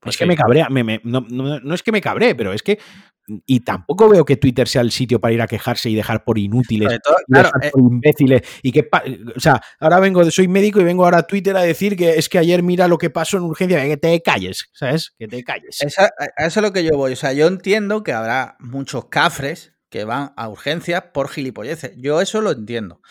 [0.10, 0.68] Es que me cabrea,
[1.03, 2.80] no, no, es que me cabré, pero es que
[3.45, 6.38] y tampoco veo que Twitter sea el sitio para ir a quejarse y dejar por
[6.38, 6.99] inútiles, eh,
[7.72, 8.41] por imbéciles.
[8.64, 8.88] Y que,
[9.36, 12.30] o sea, ahora vengo, soy médico y vengo ahora a Twitter a decir que es
[12.30, 15.14] que ayer mira lo que pasó en urgencia, que te calles, ¿sabes?
[15.20, 15.78] Que te calles.
[15.82, 17.14] eso es lo que yo voy.
[17.14, 21.93] O sea, yo entiendo que habrá muchos cafres que van a urgencias por gilipolleces.
[21.97, 23.01] Yo eso lo entiendo.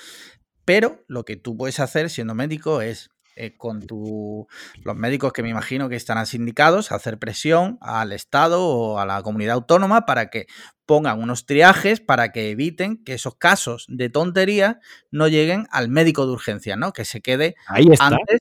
[0.64, 4.48] Pero lo que tú puedes hacer siendo médico es eh, con tu,
[4.82, 9.22] los médicos que me imagino que están sindicados, hacer presión al Estado o a la
[9.22, 10.46] comunidad autónoma para que
[10.86, 14.80] pongan unos triajes para que eviten que esos casos de tontería
[15.10, 16.92] no lleguen al médico de urgencia, ¿no?
[16.92, 18.40] Que se quede ahí antes.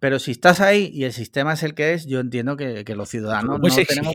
[0.00, 3.08] Pero si estás ahí y el sistema es el que es, yo entiendo que, los
[3.08, 4.12] ciudadanos no, tenemos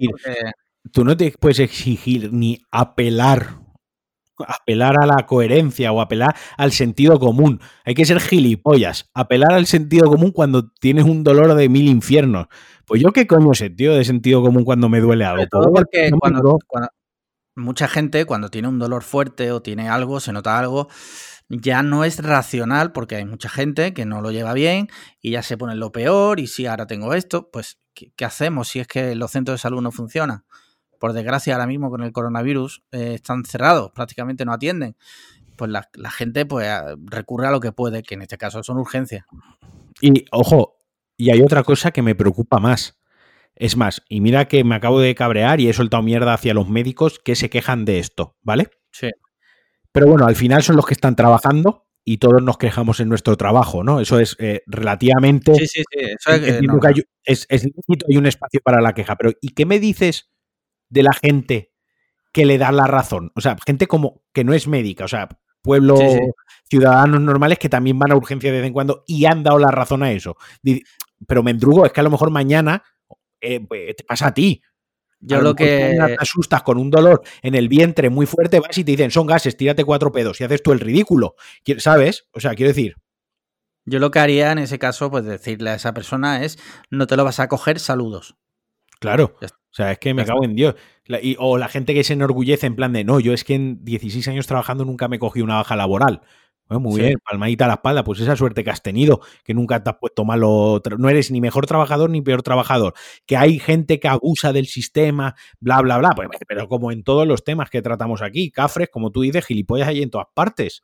[0.92, 3.69] Tú no te puedes exigir ni apelar
[4.48, 7.60] apelar a la coherencia o apelar al sentido común.
[7.86, 9.10] Hay que ser gilipollas.
[9.14, 12.48] Apelar al sentido común cuando tienes un dolor de mil infiernos.
[12.86, 15.46] Pues yo qué coño sentido de sentido común cuando me duele algo.
[15.48, 16.58] todo porque cuando,
[17.56, 20.88] mucha gente cuando tiene un dolor fuerte o tiene algo, se nota algo,
[21.50, 24.88] ya no es racional porque hay mucha gente que no lo lleva bien
[25.22, 28.80] y ya se pone lo peor y si ahora tengo esto, pues ¿qué, hacemos si
[28.80, 30.46] es que los centros de salud no funcionan?
[31.00, 34.96] Por desgracia ahora mismo con el coronavirus eh, están cerrados, prácticamente no atienden.
[35.56, 36.70] Pues la, gente pues
[37.06, 39.26] recurre a lo que puede, que en este caso son urgencias.
[40.02, 40.78] Y ojo,
[41.18, 42.98] y hay otra cosa que me preocupa más.
[43.56, 46.70] Es más, y mira que me acabo de cabrear y he soltado mierda hacia los
[46.70, 48.70] médicos que se quejan de esto, ¿vale?
[48.92, 49.10] Sí.
[49.92, 53.36] Pero bueno, al final son los que están trabajando y todos nos quejamos en nuestro
[53.36, 54.00] trabajo, ¿no?
[54.00, 55.56] Eso es eh, relativamente.
[55.56, 56.00] Sí, sí, sí.
[56.00, 56.64] Eso es,
[57.26, 57.72] es, es, es,
[58.10, 59.16] hay un espacio para la queja.
[59.18, 60.30] Pero, ¿y qué me dices
[60.90, 61.72] de la gente
[62.32, 63.32] que le da la razón?
[63.36, 65.30] O sea, gente como que no es médica, o sea,
[65.62, 65.98] pueblo,
[66.70, 69.72] ciudadanos normales que también van a urgencia de vez en cuando y han dado la
[69.72, 70.38] razón a eso.
[71.28, 72.84] Pero Mendrugo, es que a lo mejor mañana
[73.42, 74.62] eh, pues, te pasa a ti.
[75.22, 75.98] Yo lo que.
[75.98, 79.28] Te asustas con un dolor en el vientre muy fuerte, vas y te dicen, son
[79.28, 81.36] gases, tírate cuatro pedos y haces tú el ridículo.
[81.78, 82.28] ¿Sabes?
[82.32, 82.96] O sea, quiero decir.
[83.86, 86.60] Yo lo que haría en ese caso, pues decirle a esa persona es,
[86.90, 88.36] no te lo vas a coger, saludos.
[89.00, 89.36] Claro.
[89.72, 90.76] O sea, es que me cago en Dios.
[91.38, 94.28] o la gente que se enorgullece en plan de, no, yo es que en 16
[94.28, 96.22] años trabajando nunca me cogí una baja laboral
[96.78, 99.90] muy bien, palmadita a la espalda, pues esa suerte que has tenido, que nunca te
[99.90, 102.94] has puesto malo, no eres ni mejor trabajador ni peor trabajador,
[103.26, 107.26] que hay gente que abusa del sistema, bla, bla, bla, pues, pero como en todos
[107.26, 110.84] los temas que tratamos aquí, cafres, como tú dices, gilipollas hay en todas partes,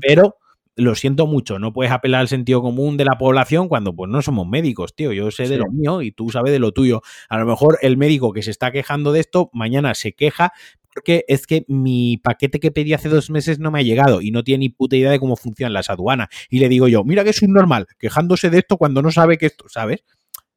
[0.00, 0.36] pero
[0.76, 4.20] lo siento mucho, no puedes apelar al sentido común de la población cuando pues no
[4.22, 7.02] somos médicos, tío, yo sé de lo mío y tú sabes de lo tuyo.
[7.28, 10.52] A lo mejor el médico que se está quejando de esto, mañana se queja
[10.92, 14.30] porque es que mi paquete que pedí hace dos meses no me ha llegado y
[14.30, 16.28] no tiene ni puta idea de cómo funcionan las aduanas.
[16.48, 19.36] Y le digo yo, mira que es un normal, quejándose de esto cuando no sabe
[19.36, 20.04] que esto, ¿sabes?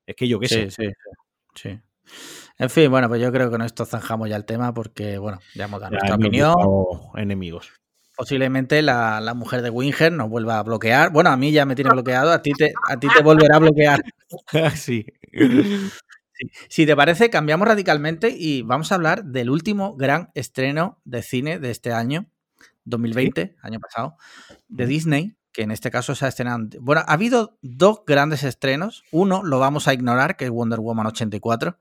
[0.05, 0.71] Es que yo qué sé.
[0.71, 0.85] Sí,
[1.55, 1.79] sí.
[2.57, 5.39] En fin, bueno, pues yo creo que con esto zanjamos ya el tema porque, bueno,
[5.55, 6.55] ya hemos dado nuestra opinión.
[7.15, 7.73] Enemigos.
[8.19, 11.09] Posiblemente la, la, mujer de Winger nos vuelva a bloquear.
[11.09, 13.59] Bueno, a mí ya me tiene bloqueado, a ti te, a ti te volverá a
[13.59, 14.03] bloquear.
[14.75, 15.05] sí.
[16.67, 21.59] Si te parece, cambiamos radicalmente y vamos a hablar del último gran estreno de cine
[21.59, 22.29] de este año,
[22.83, 24.17] 2020, año pasado,
[24.67, 26.67] de Disney, que en este caso se ha estrenado.
[26.81, 29.05] Bueno, ha habido dos grandes estrenos.
[29.13, 31.77] Uno lo vamos a ignorar, que es Wonder Woman 84.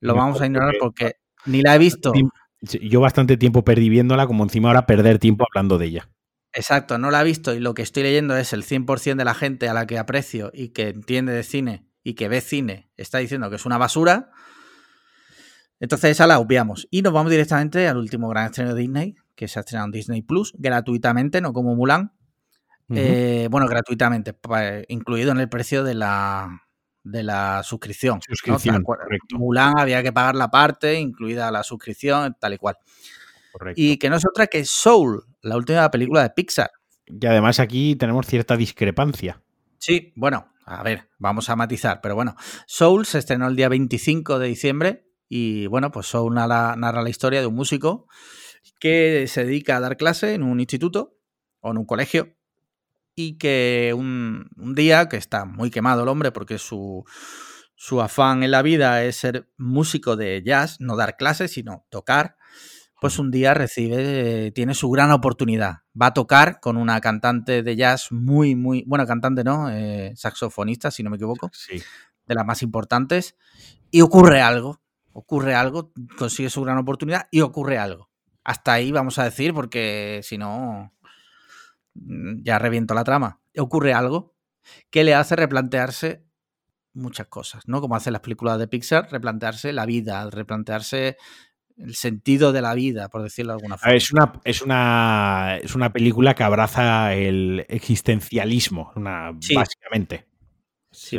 [0.00, 2.12] Lo vamos a ignorar porque ni la he visto.
[2.60, 6.08] Yo bastante tiempo perdí viéndola, como encima ahora perder tiempo hablando de ella.
[6.52, 9.34] Exacto, no la he visto y lo que estoy leyendo es el 100% de la
[9.34, 13.18] gente a la que aprecio y que entiende de cine y que ve cine está
[13.18, 14.30] diciendo que es una basura,
[15.80, 16.88] entonces esa la obviamos.
[16.90, 19.92] Y nos vamos directamente al último gran estreno de Disney, que se ha estrenado en
[19.92, 22.12] Disney Plus, gratuitamente, no como Mulan.
[22.90, 24.34] Eh, bueno, gratuitamente,
[24.88, 26.62] incluido en el precio de la,
[27.10, 28.20] de la suscripción.
[29.32, 32.76] Mulan había que pagar la parte, incluida la suscripción, tal y cual.
[33.74, 36.70] Y que no es otra que Soul, la última película de Pixar.
[37.06, 39.42] Y además aquí tenemos cierta discrepancia.
[39.78, 42.36] Sí, bueno, a ver, vamos a matizar, pero bueno,
[42.66, 47.40] Soul se estrenó el día 25 de diciembre y bueno, pues Soul narra, la historia
[47.40, 48.06] de un músico
[48.78, 51.16] que se dedica a dar clase en un instituto
[51.60, 52.36] o en un colegio
[53.18, 57.04] y que un, día que está muy quemado el hombre porque su,
[57.74, 62.36] su afán en la vida es ser músico de jazz, no dar clases, sino tocar,
[63.00, 65.78] pues un día recibe, tiene su gran oportunidad.
[66.00, 69.68] Va a tocar con una cantante de jazz muy, muy, bueno, cantante, ¿no?
[69.68, 71.50] Eh, saxofonista, si no me equivoco.
[71.52, 71.82] Sí.
[72.24, 73.34] De las más importantes.
[73.90, 74.80] Y ocurre algo.
[75.12, 78.10] Ocurre algo, consigue su gran oportunidad y ocurre algo.
[78.44, 80.94] Hasta ahí vamos a decir, porque si no,
[82.42, 83.40] ya reviento la trama.
[83.56, 84.34] Ocurre algo
[84.90, 86.24] que le hace replantearse
[86.94, 87.80] muchas cosas, ¿no?
[87.80, 91.16] Como hacen las películas de Pixar, replantearse la vida, replantearse
[91.76, 93.94] el sentido de la vida, por decirlo de alguna forma.
[93.94, 100.26] Es una, es una, es una película que abraza el existencialismo, una, básicamente.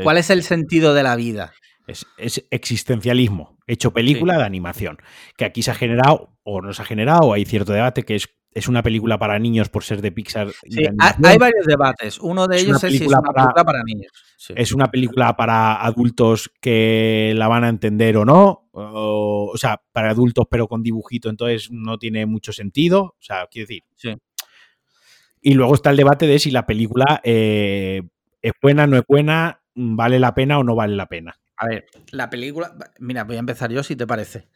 [0.03, 1.53] ¿Cuál es el sentido de la vida?
[1.87, 4.97] Es, existencialismo, hecho película de animación,
[5.37, 8.27] que aquí se ha generado, o no se ha generado, hay cierto debate, que es
[8.51, 10.49] es una película para niños por ser de Pixar.
[10.67, 10.83] Sí,
[11.23, 12.19] hay varios debates.
[12.19, 14.11] Uno de ellos es si es una película para niños.
[14.55, 18.69] Es una película para adultos que la van a entender o no.
[18.71, 23.01] O, sea, para adultos pero con dibujito, entonces no tiene mucho sentido.
[23.03, 23.83] O sea, quiero decir.
[23.95, 24.15] Sí.
[25.41, 28.01] Y luego está el debate de si la película eh,
[28.41, 31.39] es buena, no es buena, vale la pena o no vale la pena.
[31.55, 32.73] A ver, la película.
[32.99, 34.47] Mira, voy a empezar yo si te parece.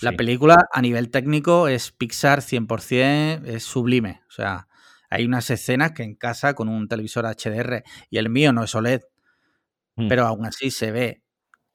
[0.00, 4.22] La película a nivel técnico es Pixar 100%, es sublime.
[4.28, 4.68] O sea,
[5.08, 8.74] hay unas escenas que en casa con un televisor HDR y el mío no es
[8.74, 9.02] OLED,
[9.96, 10.08] mm.
[10.08, 11.22] pero aún así se ve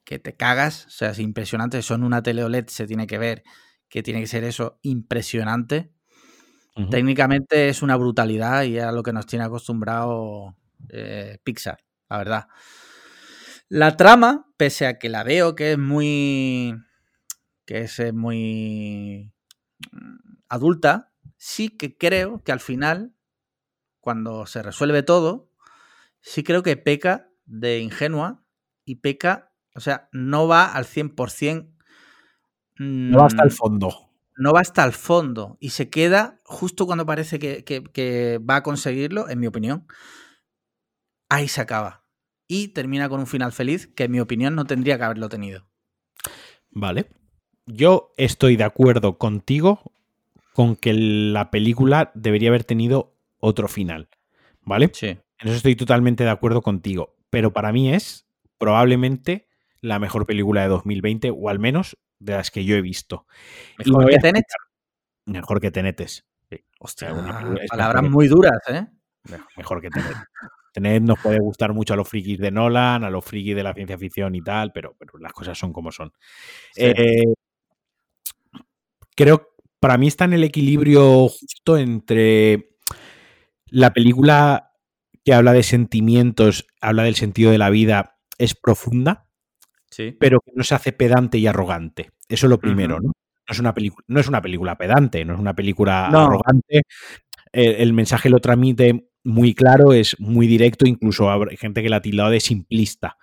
[0.04, 0.86] que te cagas.
[0.86, 1.82] O sea, es impresionante.
[1.82, 3.44] Son una tele OLED, se tiene que ver
[3.90, 5.92] que tiene que ser eso impresionante.
[6.90, 10.56] Técnicamente es una brutalidad y es a lo que nos tiene acostumbrado
[10.90, 12.48] eh, Pixar, la verdad.
[13.68, 16.74] La trama, pese a que la veo que es muy.
[17.72, 19.32] Que es eh, muy.
[19.94, 20.18] Mm,
[20.50, 23.16] adulta, sí que creo que al final,
[24.02, 25.50] cuando se resuelve todo,
[26.20, 28.44] sí creo que peca de ingenua
[28.84, 31.74] y peca, o sea, no va al 100%.
[32.76, 34.12] no va hasta el mm, fondo.
[34.36, 39.30] No va hasta el fondo y se queda justo cuando parece que va a conseguirlo,
[39.30, 39.88] en mi opinión.
[41.30, 42.04] Ahí se acaba
[42.50, 45.70] y termina con un final feliz que en mi opinión no tendría que haberlo tenido.
[46.70, 47.21] Vale.
[47.66, 49.92] Yo estoy de acuerdo contigo
[50.54, 54.10] con que la película debería haber tenido otro final.
[54.64, 54.92] ¿Vale?
[54.94, 55.08] Sí.
[55.08, 57.16] En eso estoy totalmente de acuerdo contigo.
[57.30, 59.48] Pero para mí es probablemente
[59.82, 63.26] la mejor película de 2020, o al menos de las que yo he visto.
[63.84, 64.46] ¿Mejor que Tenet?
[65.26, 66.26] Mejor que Tenetes.
[66.80, 67.14] Hostia,
[67.70, 68.86] palabras muy duras, ¿eh?
[69.58, 70.18] Mejor que Tenet.
[70.74, 73.74] Tener nos puede gustar mucho a los frikis de Nolan, a los frikis de la
[73.74, 76.14] ciencia ficción y tal, pero, pero las cosas son como son.
[76.76, 77.24] Eh,
[79.22, 79.50] creo,
[79.80, 82.76] para mí está en el equilibrio justo entre
[83.68, 84.72] la película
[85.24, 89.28] que habla de sentimientos, habla del sentido de la vida, es profunda,
[89.90, 90.16] sí.
[90.20, 92.12] pero que no se hace pedante y arrogante.
[92.28, 93.10] Eso es lo primero, ¿no?
[93.10, 93.74] No es, una
[94.08, 96.84] no es una película pedante, no es una película arrogante.
[97.52, 102.02] el mensaje lo transmite muy claro, es muy directo, incluso hay gente que la ha
[102.02, 103.18] tildado de simplista.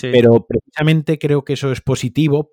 [0.00, 2.50] Pero precisamente creo que eso es positivo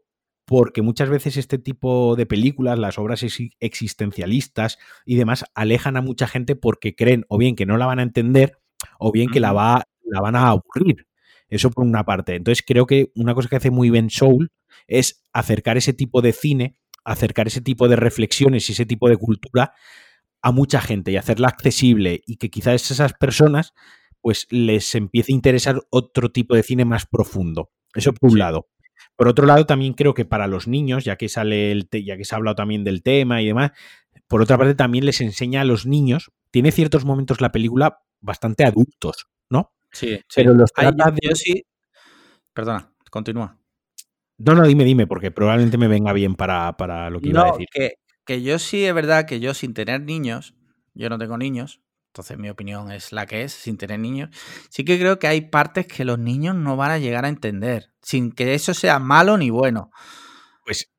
[0.51, 3.23] porque muchas veces este tipo de películas, las obras
[3.61, 7.99] existencialistas y demás, alejan a mucha gente porque creen o bien que no la van
[7.99, 8.59] a entender
[8.99, 11.07] o bien que la, va, la van a aburrir.
[11.47, 12.35] Eso por una parte.
[12.35, 14.51] Entonces creo que una cosa que hace muy bien Soul
[14.87, 16.75] es acercar ese tipo de cine,
[17.05, 19.71] acercar ese tipo de reflexiones y ese tipo de cultura
[20.41, 23.73] a mucha gente y hacerla accesible y que quizás esas personas
[24.19, 27.71] pues les empiece a interesar otro tipo de cine más profundo.
[27.95, 28.67] Eso por un lado.
[29.21, 32.25] Por otro lado, también creo que para los niños, ya que sale el ya que
[32.25, 33.69] se ha hablado también del tema y demás,
[34.27, 38.65] por otra parte también les enseña a los niños, tiene ciertos momentos la película bastante
[38.65, 39.73] adultos, ¿no?
[39.91, 41.63] Sí, Pero los trata yo, sí.
[42.51, 43.59] Perdona, continúa.
[44.39, 47.51] No, no, dime, dime, porque probablemente me venga bien para, para lo que iba a
[47.51, 47.67] decir.
[47.71, 47.91] Que,
[48.25, 50.55] que yo sí es verdad que yo sin tener niños,
[50.95, 51.79] yo no tengo niños,
[52.11, 54.29] entonces mi opinión es la que es, sin tener niños,
[54.69, 57.93] sí que creo que hay partes que los niños no van a llegar a entender,
[58.01, 59.91] sin que eso sea malo ni bueno.
[60.65, 60.91] Pues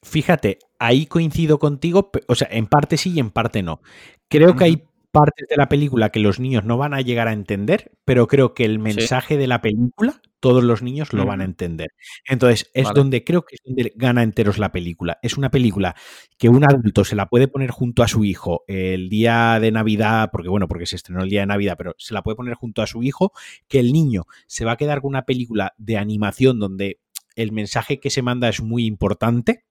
[0.00, 3.82] fíjate, ahí coincido contigo, o sea, en parte sí y en parte no.
[4.28, 7.32] Creo que hay partes de la película que los niños no van a llegar a
[7.32, 11.44] entender, pero creo que el mensaje de la película todos los niños lo van a
[11.44, 11.90] entender.
[12.26, 15.18] Entonces, es donde creo que es donde gana enteros la película.
[15.22, 15.94] Es una película
[16.38, 20.30] que un adulto se la puede poner junto a su hijo el día de Navidad,
[20.32, 22.82] porque bueno, porque se estrenó el día de Navidad, pero se la puede poner junto
[22.82, 23.32] a su hijo,
[23.68, 26.98] que el niño se va a quedar con una película de animación donde
[27.36, 29.64] el mensaje que se manda es muy importante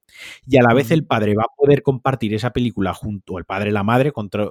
[0.46, 3.70] y a la vez el padre va a poder compartir esa película junto al padre
[3.70, 4.48] y la madre contra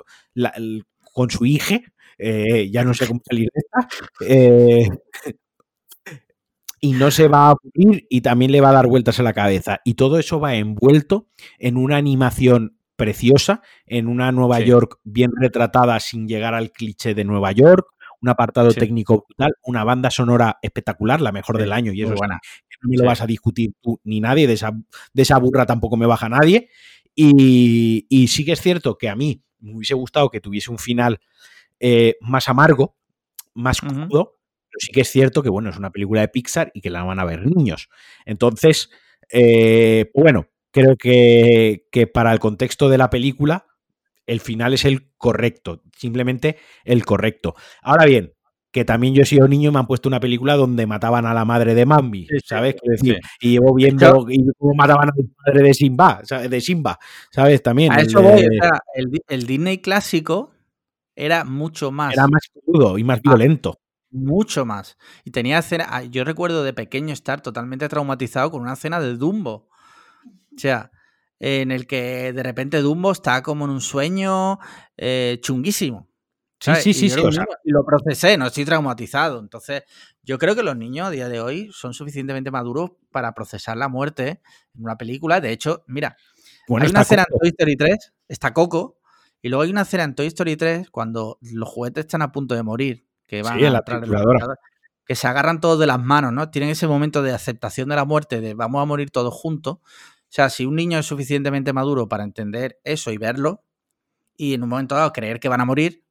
[1.14, 1.80] con su hija,
[2.18, 3.88] eh, ya no sé cómo salir de esta,
[4.26, 4.90] eh,
[6.80, 9.34] y no se va a aburrir y también le va a dar vueltas a la
[9.34, 9.82] cabeza.
[9.84, 11.28] Y todo eso va envuelto
[11.58, 17.24] en una animación preciosa, en una Nueva York bien retratada sin llegar al cliché de
[17.24, 17.88] Nueva York,
[18.22, 22.40] un apartado técnico brutal, una banda sonora espectacular, la mejor del año, y eso buena.
[22.82, 24.72] no me lo vas a discutir tú ni nadie, de esa,
[25.14, 26.70] de esa burra tampoco me baja nadie.
[27.16, 31.20] Y, sí que es cierto que a mí me hubiese gustado que tuviese un final
[31.80, 32.96] eh, más amargo,
[33.54, 34.39] más crudo,
[34.70, 37.04] pero sí que es cierto que, bueno, es una película de Pixar y que la
[37.04, 37.90] van a ver niños.
[38.26, 38.90] Entonces,
[39.32, 43.66] eh, bueno, creo que, para el contexto de la película,
[44.26, 47.56] el final es el correcto, simplemente el correcto.
[47.82, 48.34] Ahora bien,
[48.72, 51.34] que también yo he sido niño y me han puesto una película donde mataban a
[51.34, 52.76] la madre de Mambi, ¿sabes?
[52.84, 57.00] decir, y llevo viendo cómo mataban a la madre de Simba, de Simba,
[57.32, 57.64] ¿sabes?
[57.64, 57.92] También.
[57.92, 58.46] A eso voy,
[59.28, 60.52] el, Disney clásico
[61.16, 62.14] era mucho más.
[62.14, 63.80] Era más crudo y más violento.
[64.12, 64.98] Mucho más.
[65.24, 65.86] Y tenía escena.
[65.90, 69.70] Ah, yo recuerdo de pequeño estar totalmente traumatizado con una escena de Dumbo.
[70.56, 70.92] O sea,
[71.40, 74.60] en el que de repente Dumbo está como en un sueño
[74.98, 76.10] eh, chunguísimo.
[76.60, 77.20] Sí, sí, sí, sí.
[77.64, 79.40] y lo procesé, no estoy traumatizado.
[79.40, 79.84] Entonces,
[80.24, 83.88] yo creo que los niños a día de hoy son suficientemente maduros para procesar la
[83.88, 84.42] muerte
[84.76, 85.40] en una película.
[85.40, 86.18] De hecho, mira,
[86.68, 89.00] hay una escena en Toy Story 3, está Coco,
[89.42, 92.56] y luego hay una escena en Toy Story 3 cuando los juguetes están a punto
[92.56, 93.84] de morir, que van a la
[95.06, 96.52] que se agarran todos de las manos, ¿no?
[96.52, 99.78] Tienen ese momento de aceptación de la muerte, de vamos a morir todos juntos.
[99.78, 99.82] O
[100.32, 103.64] sea, si un niño es suficientemente maduro para entender eso y verlo,
[104.38, 106.04] y en un momento dado creer que van a morir,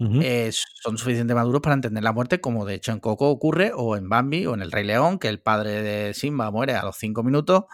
[0.00, 3.96] eh, son suficientemente maduros para entender la muerte, como de hecho en Coco ocurre, o
[3.96, 6.96] en Bambi, o en El Rey León, que el padre de Simba muere a los
[6.96, 7.64] cinco minutos.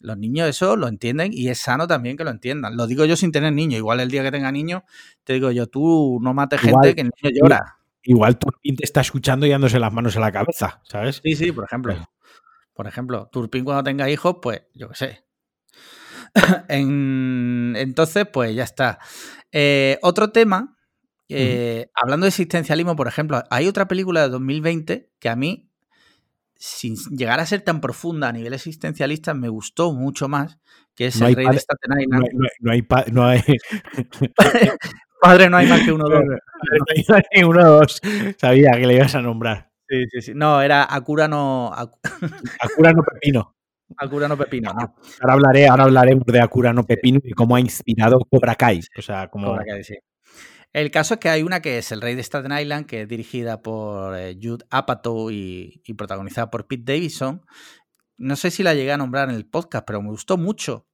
[0.00, 2.76] Los niños eso lo entienden y es sano también que lo entiendan.
[2.76, 3.78] Lo digo yo sin tener niños.
[3.78, 4.82] Igual el día que tenga niños,
[5.24, 7.78] te digo yo, tú no mates gente que el niño llora.
[8.02, 11.20] Igual Turpin te está escuchando y dándose las manos en la cabeza, ¿sabes?
[11.22, 11.94] Sí, sí, por ejemplo.
[12.72, 15.24] Por ejemplo, Turpin cuando tenga hijos, pues yo qué sé.
[16.68, 18.98] entonces, pues ya está.
[19.50, 20.78] Eh, otro tema
[21.28, 25.67] eh, hablando de existencialismo, por ejemplo, hay otra película de 2020 que a mí,
[26.58, 30.58] sin llegar a ser tan profunda a nivel existencialista, me gustó mucho más,
[30.94, 32.28] que es El Rey de Staten Island.
[32.60, 33.42] No hay, no hay,
[35.20, 36.24] Padre no hay más que uno dos.
[36.24, 38.00] No hay uno dos.
[38.36, 39.70] Sabía que le ibas a nombrar.
[39.88, 40.32] Sí, sí, sí.
[40.34, 41.72] No, era Acura no.
[42.78, 43.54] No Pepino.
[43.96, 44.96] Acura no Pepino, no.
[45.20, 48.80] Ahora hablaré, ahora hablaremos de Acura no Pepino y cómo ha inspirado Cobra Kai.
[48.96, 49.46] O sea, como.
[49.46, 49.96] Cobra Kai, sí.
[50.72, 53.08] El caso es que hay una que es El Rey de Staten Island, que es
[53.08, 57.42] dirigida por eh, Jude Apatow y, protagonizada por Pete Davidson.
[58.18, 60.86] No sé si la llegué a nombrar en el podcast, pero me gustó mucho.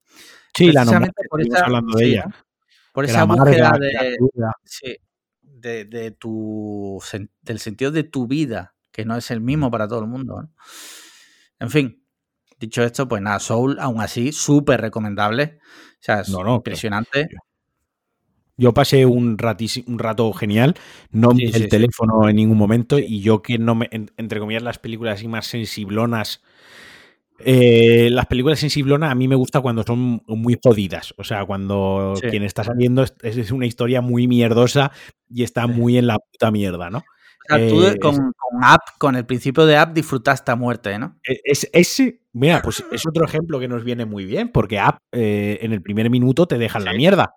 [0.54, 2.24] Sí, la nombré, por esa, hablando de ella.
[2.92, 3.72] Por esa búsqueda
[5.42, 7.02] de, de, tu,
[7.42, 10.48] del sentido de tu vida, que no es el mismo para todo el mundo.
[11.58, 12.06] En fin,
[12.58, 15.58] dicho esto, pues nada, Soul, aún así, súper recomendable.
[15.60, 17.28] O sea, es impresionante.
[18.56, 19.36] Yo pasé un,
[19.86, 20.74] un rato genial,
[21.10, 24.78] no sí, el teléfono en ningún momento y yo que no me, entre comillas, las
[24.78, 26.40] películas así más sensiblonas,
[27.40, 32.14] eh, las películas sensiblonas a mí me gusta cuando son muy jodidas, o sea, cuando
[32.30, 34.92] quien está saliendo es, una historia muy mierdosa
[35.28, 36.98] y está muy en la puta mierda, ¿no?
[36.98, 38.32] O sea, tú eh, con,
[38.62, 41.18] App, con el principio de App, disfrutaste a muerte, ¿no?
[41.28, 44.98] E, es, ese, mira, pues es otro ejemplo que nos viene muy bien, porque App
[45.10, 47.34] eh, en el primer minuto te dejan la mierda.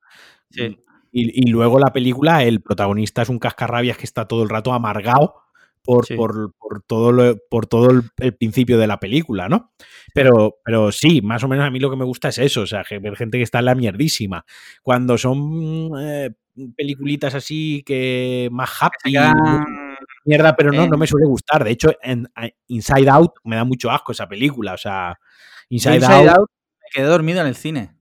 [0.51, 0.78] Sí.
[1.20, 5.36] Y, luego la película, el protagonista es un cascarrabias que está todo el rato amargado
[5.84, 9.72] por, por, todo, lo, por todo el, principio de la película, ¿no?
[10.13, 12.68] Pero, pero sí, más o menos a mí lo que me gusta es eso, o
[12.68, 14.45] sea, ver gente que está en la mierdísima.
[14.84, 16.30] Cuando son eh,
[16.76, 19.15] peliculitas así que más happy,
[20.26, 21.63] mierda, pero no, no me suele gustar.
[21.63, 22.28] De hecho, en,
[22.68, 25.18] Inside Out me da mucho asco esa película, o sea,
[25.70, 26.49] Inside, Out
[26.82, 27.96] me quedé dormido en el cine.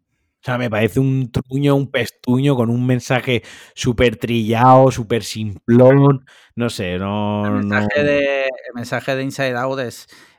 [0.46, 3.42] O sea, me parece un truño, un pestuño con un mensaje
[3.74, 6.24] súper trillado, súper simplón.
[6.54, 7.44] No sé, no.
[7.46, 9.80] El mensaje, De, el mensaje de Inside Out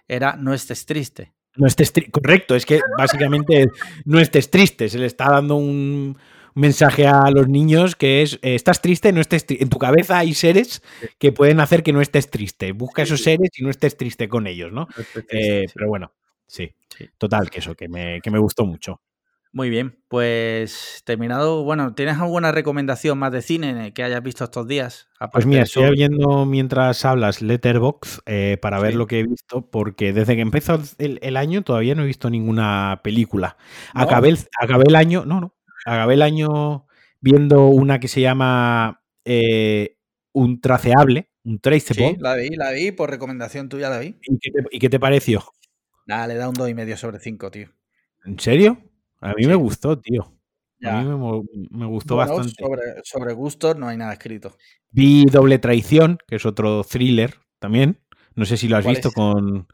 [0.08, 1.34] era no estés triste.
[1.58, 2.10] No estés triste.
[2.10, 3.68] Correcto, es que básicamente
[4.06, 4.88] no estés triste.
[4.88, 6.18] Se le está dando un
[6.56, 9.62] mensaje a los niños que es eh, estás triste, no estés triste.
[9.62, 10.84] En tu cabeza hay seres
[11.20, 12.72] que pueden hacer que no estés triste.
[12.72, 14.88] Busca esos seres y no estés triste con ellos, ¿no?
[15.30, 16.14] Eh, pero bueno,
[16.48, 16.74] sí,
[17.18, 19.02] Total, que eso, que me, que me gustó mucho.
[19.58, 21.64] Muy bien, pues terminado.
[21.64, 25.08] Bueno, ¿tienes alguna recomendación más de cine que hayas visto estos días?
[25.32, 30.14] pues mira, estoy viendo mientras hablas Letterbox eh, para ver lo que he visto, porque
[30.14, 33.58] desde que empezó el, año todavía no he visto ninguna película.
[33.96, 35.56] Acabé, el, acabé el año, no, no,
[35.88, 36.86] acabé el año
[37.20, 39.98] viendo una que se llama eh,
[40.34, 42.14] Un Traceable, un Traceable.
[42.14, 44.20] Sí, la vi, la vi, por recomendación tuya la vi.
[44.70, 45.44] ¿Y qué te, pareció?
[46.06, 47.70] Nada, le da un 2,5 sobre 5, tío.
[48.24, 48.87] ¿En serio?
[49.22, 50.34] A mí me gustó, tío.
[50.84, 51.10] A mí
[51.72, 52.54] me, gustó bastante.
[53.04, 54.58] Sobre, gustos no hay nada escrito.
[54.92, 58.00] Vi Doble Traición, que es otro thriller también.
[58.36, 59.68] No sé si lo has visto con.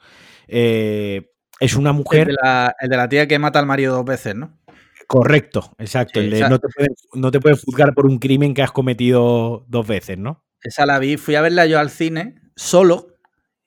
[0.48, 1.30] Eh,
[1.60, 2.30] es una mujer.
[2.30, 4.60] El de, la, tía que mata al marido dos veces, ¿no?
[5.08, 6.22] Correcto, exacto.
[6.22, 9.66] el de no, te pueden, no te pueden juzgar por un crimen que has cometido
[9.68, 10.46] dos veces, ¿no?
[10.62, 11.18] Esa la vi.
[11.18, 13.18] Fui a verla yo al cine, solo,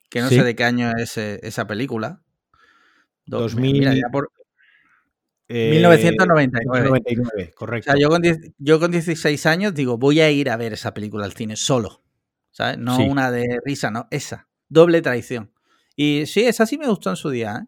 [0.09, 2.23] que no sé de qué año es eh, esa película.
[3.27, 4.31] 2000, mira, ya por,
[5.49, 7.01] 1999.
[7.37, 7.93] Eh, correcto.
[7.97, 8.21] yo con,
[8.57, 12.03] yo con 16 años digo, voy a ir a ver esa película al cine solo.
[12.51, 12.77] ¿Sabes?
[12.77, 14.47] No una de risa, no, esa.
[14.67, 15.51] Doble traición.
[15.95, 17.63] Y sí, esa sí me gustó en su día.
[17.63, 17.67] ¿eh?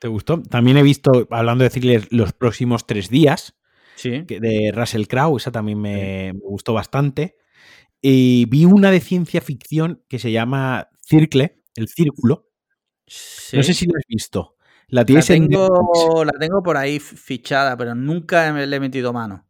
[0.00, 0.42] ¿Te gustó?
[0.42, 3.54] También he visto, hablando de decirles los próximos tres días,
[3.94, 4.22] sí.
[4.22, 7.36] de Russell Crowe, esa también me, gustó bastante.
[8.00, 12.50] Y vi una de ciencia ficción que se llama Circle, el círculo.
[13.52, 14.56] No sé si lo has visto.
[14.92, 19.46] La, tengo, la tengo por ahí fichada, pero nunca le he metido mano.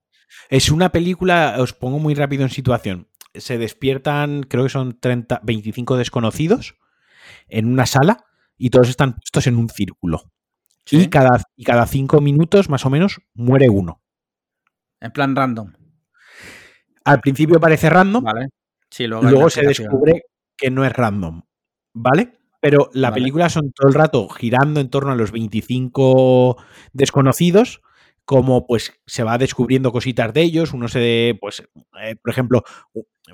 [0.48, 3.08] Es una película, os pongo muy rápido en situación.
[3.34, 6.76] Se despiertan, creo que son 30, 25 desconocidos
[7.48, 8.24] en una sala
[8.56, 10.30] y todos están puestos en un círculo.
[10.88, 14.00] Y, cada, y cada cinco minutos, más o menos, muere uno.
[15.00, 15.72] En plan random.
[17.04, 18.22] Al principio parece random.
[18.22, 18.48] Vale.
[19.08, 20.22] luego se descubre
[20.56, 21.42] que no es random.
[21.94, 22.41] ¿Vale?
[22.62, 26.56] Pero la película son todo el rato girando en torno a los 25
[26.92, 27.82] desconocidos
[28.24, 31.62] como pues se va descubriendo cositas de ellos, uno se, pues,
[32.02, 32.62] eh, por ejemplo,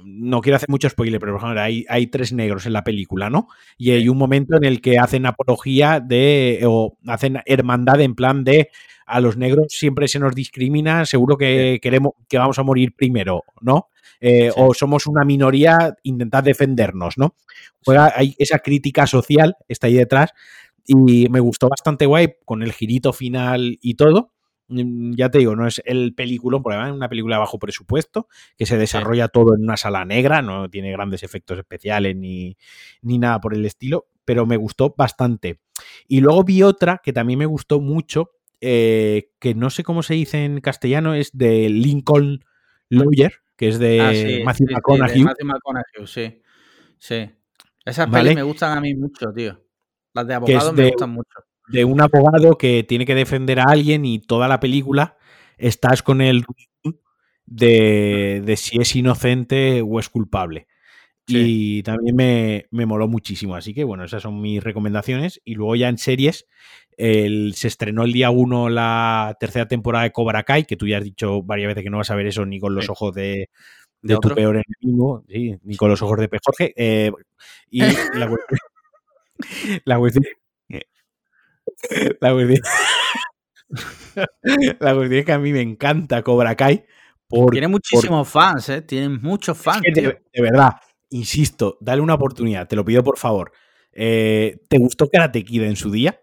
[0.02, 3.30] no quiero hacer mucho spoiler, pero por ejemplo, hay, hay, tres negros en la película,
[3.30, 3.48] ¿no?
[3.76, 8.44] Y hay un momento en el que hacen apología de, o hacen hermandad en plan
[8.44, 8.70] de
[9.08, 13.42] a los negros siempre se nos discrimina, seguro que queremos, que vamos a morir primero,
[13.60, 13.88] ¿no?
[14.20, 17.34] Eh, o somos una minoría, intentad defendernos, ¿no?
[17.84, 20.32] Juega, hay esa crítica social, está ahí detrás,
[20.84, 24.32] y me gustó bastante guay con el girito final y todo.
[24.68, 28.28] Mm, ya te digo, no es el película, porque es una película de bajo presupuesto,
[28.56, 32.56] que se desarrolla todo en una sala negra, no tiene grandes efectos especiales ni,
[33.02, 35.60] nada por el estilo, pero me gustó bastante.
[36.06, 40.14] Y luego vi otra que también me gustó mucho, eh, que no sé cómo se
[40.14, 42.44] dice en castellano, es de Lincoln
[42.90, 45.22] Lawyer, que es de ah, Matthew McConaughey.
[45.22, 46.42] Matthew McConaughey, sí.
[46.98, 47.30] Sí.
[47.84, 49.64] Esas pelis me gustan a mí mucho, tío.
[50.12, 54.04] Las de abogados me gustan mucho de un abogado que tiene que defender a alguien
[54.04, 55.16] y toda la película
[55.58, 56.44] estás con el
[57.46, 60.66] de, de si es inocente o es culpable.
[61.30, 63.54] Y también me, me, moló muchísimo.
[63.54, 65.42] Así que bueno, esas son mis recomendaciones.
[65.44, 66.46] Y luego ya en series,
[66.96, 70.98] el, se estrenó el día 1 la tercera temporada de Cobra Kai, que tú ya
[70.98, 73.50] has dicho varias veces que no vas a ver eso ni con los ojos de,
[74.00, 76.38] de, tu peor enemigo, ni con los ojos de P.
[76.42, 76.72] Jorge.
[76.76, 77.12] Eh,
[77.70, 78.30] y la
[79.84, 80.24] la cuestión
[82.20, 82.60] La cuestión,
[84.80, 86.84] la cuestión es que a mí me encanta Cobra Kai.
[87.50, 88.82] Tiene muchísimos fans, ¿eh?
[88.82, 89.82] Tienen muchos fans.
[89.82, 90.72] de, verdad,
[91.10, 93.52] insisto, dale una oportunidad, te lo pido por favor.
[93.92, 96.20] Eh, ¿Te gustó Karate Kid en su día?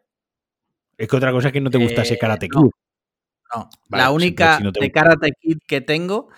[0.97, 2.59] Es que otra cosa es que no te gusta ese Karate Kid.
[2.59, 6.29] No, la pues única de Karate Kid que tengo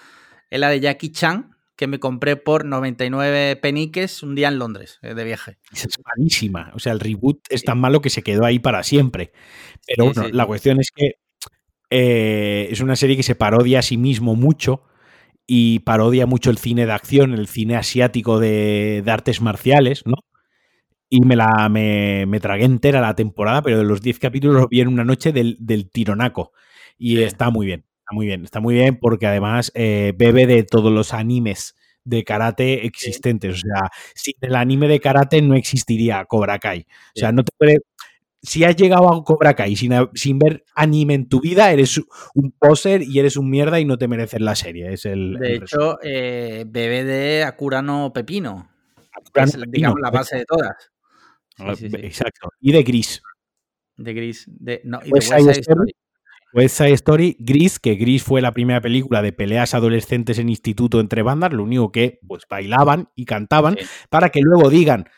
[0.50, 5.00] es la de Jackie Chan, que me compré por 99 peniques un día en Londres,
[5.04, 5.58] eh, de viaje.
[5.72, 6.72] Es malísima.
[6.74, 9.32] O sea, el reboot es tan malo que se quedó ahí para siempre.
[9.86, 11.20] Pero bueno, la cuestión es que
[11.90, 14.84] eh, es una serie que se parodia a sí mismo mucho
[15.46, 20.16] y parodia mucho el cine de acción, el cine asiático de, artes marciales, ¿no?
[21.10, 24.82] Y me la me, tragué entera la temporada, pero de los 10 capítulos lo vi
[24.82, 26.52] en una noche del, tironaco.
[26.98, 27.86] Y está muy bien.
[28.08, 32.24] Está muy bien, está muy bien porque además eh, bebe de todos los animes de
[32.24, 33.56] karate existentes.
[33.56, 36.88] O sea, sin el anime de karate no existiría Cobra Kai.
[37.18, 37.80] O sea, no te puede.
[38.42, 42.00] Si has llegado a Cobra Kai sin, sin ver anime en tu vida, eres
[42.34, 44.94] un poser y eres un mierda y no te mereces la serie.
[44.94, 48.70] Es el, de hecho, eh, bebe de Akurano Pepino.
[49.34, 50.92] es, digamos, la base de todas.
[51.58, 52.52] Ah, exacto.
[52.62, 53.22] Y de Gris.
[53.98, 54.46] De Gris.
[54.48, 55.94] De, no, y de West Story.
[56.54, 61.00] West Side Story, Gris, que Gris fue la primera película de peleas adolescentes en instituto
[61.00, 63.78] entre bandas, lo único que pues bailaban y cantaban,
[64.10, 65.10] para que luego digan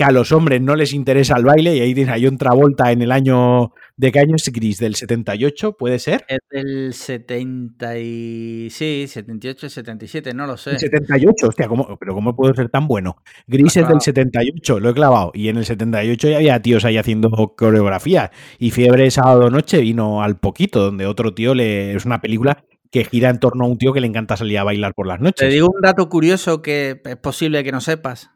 [0.00, 2.90] que a los hombres no les interesa el baile, y ahí tienes a John Travolta
[2.90, 4.78] en el año ¿De qué año es Gris?
[4.78, 5.76] ¿Del 78?
[5.76, 6.24] ¿Puede ser?
[6.26, 8.70] Es del 70 y...
[8.70, 10.78] Sí, 78, 77, no lo sé.
[10.78, 13.22] 78, hostia, ¿cómo, pero ¿cómo puedo ser tan bueno?
[13.46, 15.32] Gris es del 78, lo he clavado.
[15.34, 18.30] Y en el 78 ya había tíos ahí haciendo coreografía.
[18.58, 21.94] Y Fiebre Sábado Noche vino al poquito, donde otro tío le...
[21.94, 24.64] Es una película que gira en torno a un tío que le encanta salir a
[24.64, 25.46] bailar por las noches.
[25.46, 28.30] Te digo un dato curioso que es posible que no sepas.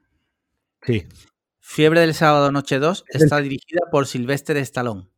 [0.82, 1.06] Sí.
[1.66, 5.08] Fiebre del Sábado Noche 2 está dirigida por Sylvester Stallone.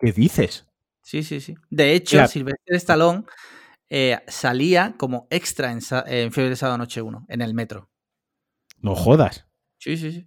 [0.00, 0.66] ¿Qué dices?
[1.00, 1.54] Sí, sí, sí.
[1.70, 3.22] De hecho, Silvestre Stallone
[3.88, 7.88] eh, salía como extra en, en Fiebre de Sábado Noche 1, en el metro.
[8.80, 9.46] No jodas.
[9.78, 10.26] Sí, sí, sí.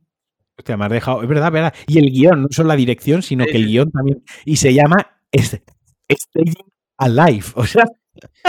[0.57, 1.21] Hostia, me has dejado.
[1.21, 1.73] Es verdad, verdad.
[1.88, 4.23] Y el guion, no solo la dirección, sino que el guion también.
[4.45, 6.55] Y se llama Staying
[6.97, 7.47] Alive.
[7.55, 7.84] O sea.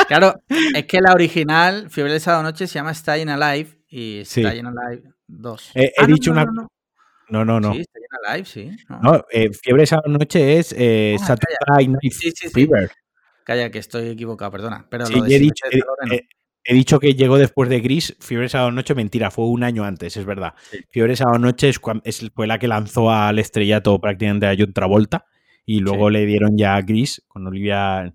[0.06, 4.66] Claro, es que la original, Fiebre de Sábado Noche, se llama Staying Alive y Staying
[4.66, 5.72] Alive 2.
[5.74, 6.44] he ah, dicho una.
[6.44, 6.68] No,
[7.44, 7.72] no, no.
[7.72, 8.70] Sí, está llena live, sí.
[9.02, 12.90] No, eh, Fiebre esa noche es eh, ah, Saturday Night sí, sí, Fever.
[13.44, 14.86] Calla, que estoy equivocado, perdona.
[14.90, 15.64] Pero sí, he, dicho,
[16.64, 18.16] he, dicho, que llegó después de Gris.
[18.20, 20.54] Fiebre esa noche, mentira, fue un año antes, es verdad.
[20.90, 25.26] Fiebre esa noche es, es, fue la que lanzó al estrellato prácticamente a John Travolta.
[25.64, 28.12] Y luego le dieron ya a Gris con Olivia.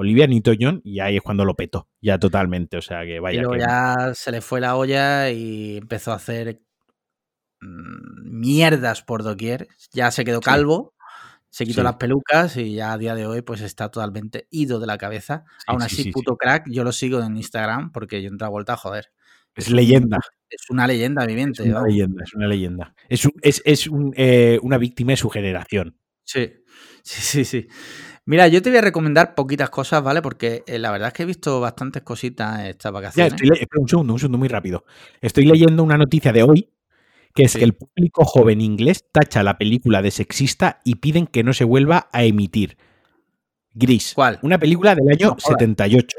[0.00, 3.40] Olivia Newton-John y ahí es cuando lo petó, ya totalmente, o sea que vaya.
[3.40, 6.60] Y luego ya se le fue la olla y empezó a hacer
[7.60, 9.68] Mm, mierdas por doquier.
[9.92, 10.94] Ya se quedó calvo.
[11.50, 14.86] Se quitó las pelucas y ya a día de hoy pues está totalmente ido de
[14.86, 15.44] la cabeza.
[15.66, 19.10] Aún así, puto crack, yo lo sigo en Instagram porque yo entra vuelta a joder.
[19.54, 20.18] Es leyenda.
[20.48, 21.62] Es una leyenda viviente.
[21.62, 22.94] Es una leyenda, es una leyenda.
[23.08, 23.28] Es,
[24.14, 25.98] eh, una víctima de su generación.
[26.22, 26.52] Sí,
[27.02, 27.68] sí, sí, sí.
[28.24, 30.20] Mira, yo te voy a recomendar poquitas cosas, ¿vale?
[30.20, 33.32] Porque eh, la verdad es que he visto bastantes cositas estas vacaciones.
[33.32, 34.84] Ya, estoy un segundo, un segundo, muy rápido.
[35.20, 36.68] Estoy leyendo una noticia de hoy
[37.34, 41.44] que es que el público joven inglés tacha la película de sexista y piden que
[41.44, 42.76] no se vuelva a emitir.
[43.72, 44.12] Gris.
[44.14, 44.38] ¿Cuál?
[44.42, 46.16] Una película del año 78.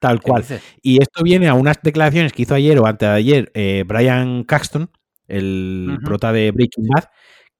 [0.00, 0.44] Tal cual.
[0.80, 4.44] Y esto viene a unas declaraciones que hizo ayer o antes de ayer eh, Brian
[4.44, 4.90] Caxton,
[5.26, 7.04] el prota de Breaking Bad,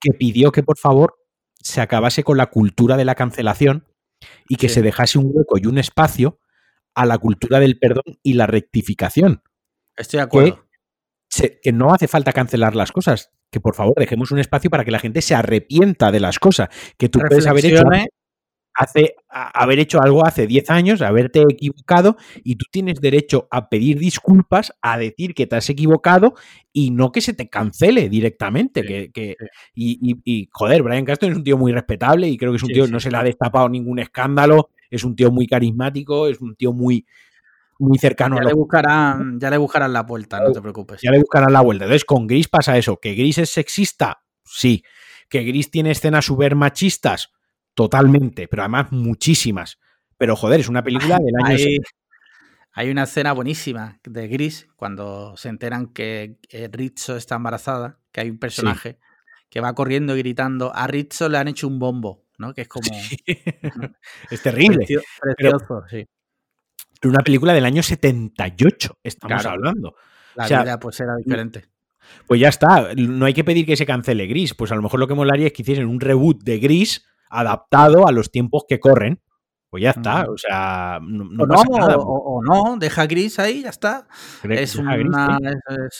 [0.00, 1.16] que pidió que por favor
[1.60, 3.86] se acabase con la cultura de la cancelación
[4.48, 6.38] y que se dejase un hueco y un espacio
[6.94, 9.42] a la cultura del perdón y la rectificación.
[9.96, 10.54] Estoy de acuerdo.
[10.54, 10.67] Que,
[11.72, 14.98] no hace falta cancelar las cosas, que por favor dejemos un espacio para que la
[14.98, 17.84] gente se arrepienta de las cosas, que tú puedes haber hecho
[18.78, 23.98] hace, haber hecho algo hace 10 años, haberte equivocado y tú tienes derecho a pedir
[23.98, 26.34] disculpas, a decir que te has equivocado
[26.72, 29.10] y no que se te cancele directamente.
[29.12, 29.36] que,
[29.74, 32.86] Y, joder, Brian Castro es un tío muy respetable y creo que es un tío,
[32.86, 36.72] no se le ha destapado ningún escándalo, es un tío muy carismático, es un tío
[36.72, 37.04] muy
[37.78, 41.00] muy cercano ya a le buscarán Ya le buscarán la vuelta, no te preocupes.
[41.02, 41.84] Ya le buscarán la vuelta.
[41.84, 42.98] Entonces, con Gris pasa eso.
[42.98, 44.22] ¿Que Gris es sexista?
[44.44, 44.82] Sí.
[45.28, 47.32] ¿Que Gris tiene escenas super machistas?
[47.74, 49.78] Totalmente, pero además muchísimas.
[50.16, 51.56] Pero joder, es una película del año.
[51.56, 51.78] Hay,
[52.72, 56.38] hay una escena buenísima de Gris cuando se enteran que
[56.72, 58.98] Rizzo está embarazada, que hay un personaje
[59.50, 60.74] que va corriendo y gritando.
[60.74, 62.54] A Rizzo le han hecho un bombo, ¿no?
[62.54, 62.90] Que es como.
[64.30, 64.86] es terrible.
[65.20, 66.06] Precioso, sí.
[67.04, 69.94] Una película del año 78, estamos hablando.
[70.34, 71.68] La vida pues era diferente.
[72.26, 74.98] Pues ya está, no hay que pedir que se cancele Gris, pues a lo mejor
[75.00, 78.80] lo que molaría es que hiciesen un reboot de Gris adaptado a los tiempos que
[78.80, 79.20] corren.
[79.70, 81.96] Pues ya está, o sea, no, o, pasa nada.
[81.98, 84.08] O, no, deja gris ahí, ya está.
[84.44, 84.78] Es,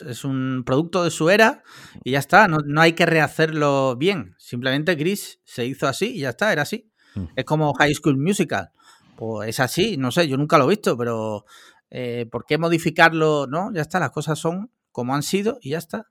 [0.06, 1.62] es, un producto de su era
[2.02, 2.48] y ya está.
[2.48, 4.34] No, hay que rehacerlo bien.
[4.38, 6.90] Simplemente gris se hizo así y ya está, era así.
[7.14, 7.24] Mm.
[7.36, 8.70] Es como High School Musical.
[9.18, 11.44] Pues es así, no sé, yo nunca lo he visto, pero
[11.90, 13.48] eh, ¿por qué modificarlo?
[13.48, 16.06] No, ya está, las cosas son como han sido y ya está.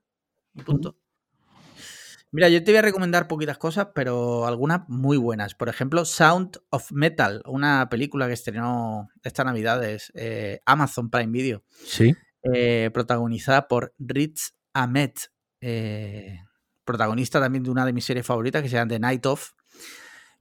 [0.66, 0.98] punto.
[2.34, 5.56] Mira, yo te voy a recomendar poquitas cosas, pero algunas muy buenas.
[5.56, 11.32] Por ejemplo, Sound of Metal, una película que estrenó esta Navidad es eh, Amazon Prime
[11.32, 11.64] Video.
[11.86, 12.14] Sí.
[12.44, 15.14] Eh, protagonizada por Rich Ahmed,
[15.62, 16.42] eh,
[16.84, 19.54] protagonista también de una de mis series favoritas que se llama The Night Of,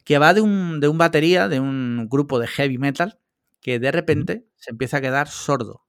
[0.07, 3.21] que va de un, de un batería, de un grupo de heavy metal,
[3.61, 5.85] que de repente se empieza a quedar sordo.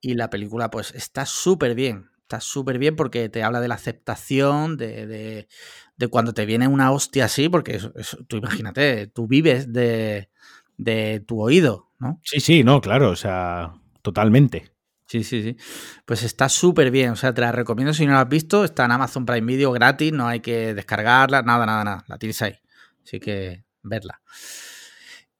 [0.00, 3.74] Y la película, pues, está súper bien está súper bien porque te habla de la
[3.74, 5.48] aceptación, de,
[6.10, 7.78] cuando te viene una hostia así, porque
[8.26, 10.28] tú imagínate, tú vives de,
[11.26, 12.20] tu oído, ¿no?
[12.24, 14.72] Sí, sí, no, claro, o sea, totalmente.
[15.06, 15.56] Sí, sí, sí.
[16.06, 18.86] Pues está súper bien, o sea, te la recomiendo si no la has visto, está
[18.86, 22.54] en Amazon Prime Video gratis, no hay que descargarla, nada, nada, nada, la tienes ahí.
[23.04, 24.20] Así que verla.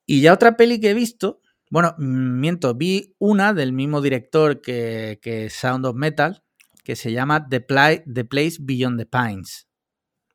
[0.06, 1.40] Y ya otra peli que he visto,
[1.70, 6.42] bueno, miento, vi una del mismo director que, que Sound of Metal,
[6.84, 7.64] que se llama The,
[8.12, 9.68] the Place Beyond the Pines.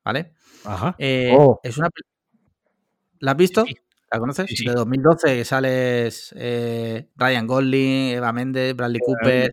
[0.04, 0.34] ¿Vale?
[0.64, 0.96] Ajá.
[0.98, 1.60] Eh, oh.
[1.64, 1.90] Es una.
[3.20, 3.66] ¿La has visto?
[4.12, 4.50] ¿La conoces?
[4.66, 9.52] De 2012 sales eh, Ryan Gosling, Eva Méndez, Bradley Cooper.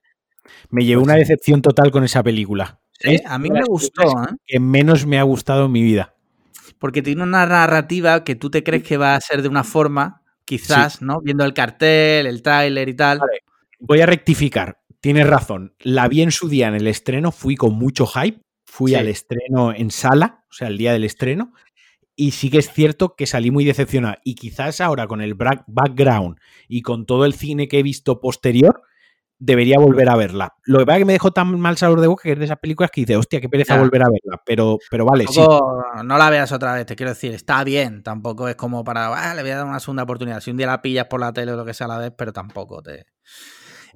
[0.70, 2.81] Me llevé pues una decepción total con esa película.
[3.27, 4.03] a mí me gustó.
[4.03, 4.37] ¿eh?
[4.47, 6.14] Que menos me ha gustado en mi vida.
[6.85, 10.20] Porque tiene una narrativa que tú te crees que va a ser de una forma,
[10.45, 11.22] quizás, ¿no?
[11.22, 13.20] Viendo el cartel, el tráiler y tal.
[13.80, 14.82] Voy a rectificar.
[15.01, 15.74] Tienes razón.
[15.80, 18.43] La vi en su día en el estreno, fui con mucho hype.
[18.66, 21.55] Fui al estreno en sala, o sea, el día del estreno.
[22.16, 24.16] Y sí que es cierto que salí muy decepcionado.
[24.23, 26.36] Y quizás ahora con el background
[26.69, 28.82] y con todo el cine que he visto posterior,
[29.45, 30.55] debería volver a verla.
[30.65, 32.47] Lo que pasa es que me dejó tan mal sabor de boca que es de
[32.47, 34.43] esas películas que dice, hostia, qué pereza volver a verla.
[34.47, 35.41] Pero, pero vale, sí.
[36.05, 38.03] No la veas otra vez, te quiero decir, está bien.
[38.03, 40.41] Tampoco es como para, ah, le voy a dar una segunda oportunidad.
[40.41, 42.12] Si un día la pillas por la tele o lo que sea a la vez,
[42.16, 43.07] pero tampoco te.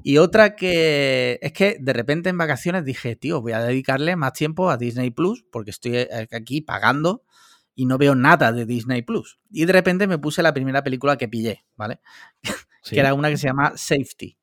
[0.03, 4.35] Y otra que es que de repente en vacaciones dije, tío, voy a dedicarle más
[4.35, 7.25] tiempo a Disney Plus porque estoy eh, aquí pagando
[7.75, 9.41] y no veo nada de Disney Plus.
[9.51, 12.01] Y de repente me puse la primera película que pillé, ¿vale?
[12.85, 14.38] que era una que se llama Safety,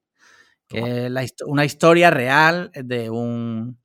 [0.68, 3.80] que es una historia real de un,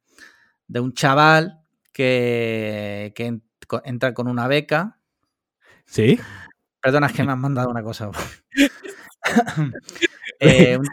[0.68, 1.60] de un chaval
[1.92, 3.40] que, que
[3.84, 4.98] entra con una beca.
[5.86, 6.18] Sí.
[6.82, 8.10] Perdona, es que me han mandado una cosa.
[10.40, 10.78] eh,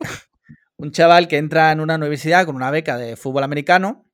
[0.78, 4.07] un chaval que entra en una universidad con una beca de fútbol americano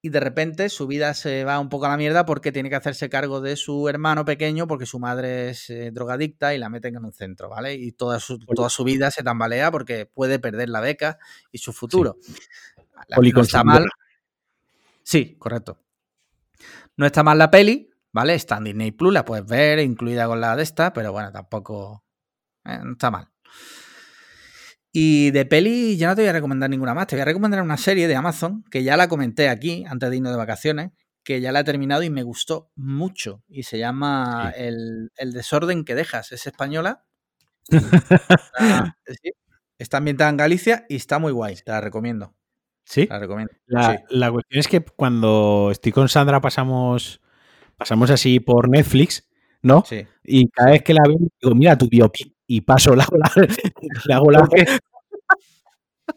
[0.00, 2.76] y de repente su vida se va un poco a la mierda porque tiene que
[2.76, 6.96] hacerse cargo de su hermano pequeño porque su madre es eh, drogadicta y la meten
[6.96, 7.74] en un centro, ¿vale?
[7.74, 11.18] Y toda su, toda su vida se tambalea porque puede perder la beca
[11.50, 12.16] y su futuro.
[13.08, 13.86] no está mal.
[15.02, 15.80] Sí, correcto.
[16.96, 18.34] No está mal la peli, ¿vale?
[18.34, 22.04] Está en Disney Plus, la puedes ver, incluida con la de esta, pero bueno, tampoco
[22.64, 23.28] eh, no está mal.
[24.92, 27.06] Y de peli ya no te voy a recomendar ninguna más.
[27.06, 30.16] Te voy a recomendar una serie de Amazon que ya la comenté aquí antes de
[30.16, 30.92] irnos de vacaciones,
[31.22, 33.42] que ya la he terminado y me gustó mucho.
[33.48, 36.32] Y se llama el, desorden que dejas.
[36.32, 37.04] Es española.
[39.78, 41.56] está, ambientada en Galicia y está muy guay.
[41.56, 42.34] Te la recomiendo.
[42.84, 43.06] Sí.
[43.10, 43.52] La recomiendo.
[43.66, 47.20] La, cuestión es que cuando estoy con Sandra pasamos,
[47.76, 49.28] pasamos así por Netflix,
[49.60, 49.84] ¿no?
[49.86, 50.06] Sí.
[50.24, 53.30] Y cada vez que la veo, digo, mira tu biopic y paso la, la,
[54.16, 54.48] hago la,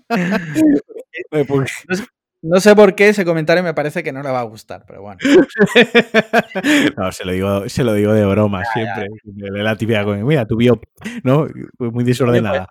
[2.42, 5.02] no, sé, por qué ese comentario me parece que no le va a gustar, pero
[5.02, 5.20] bueno.
[6.98, 9.08] no, se lo digo, se lo digo de broma siempre.
[9.24, 10.82] De la típica mira, tu bio,
[11.24, 11.48] ¿no?
[11.78, 12.68] Muy desordenada.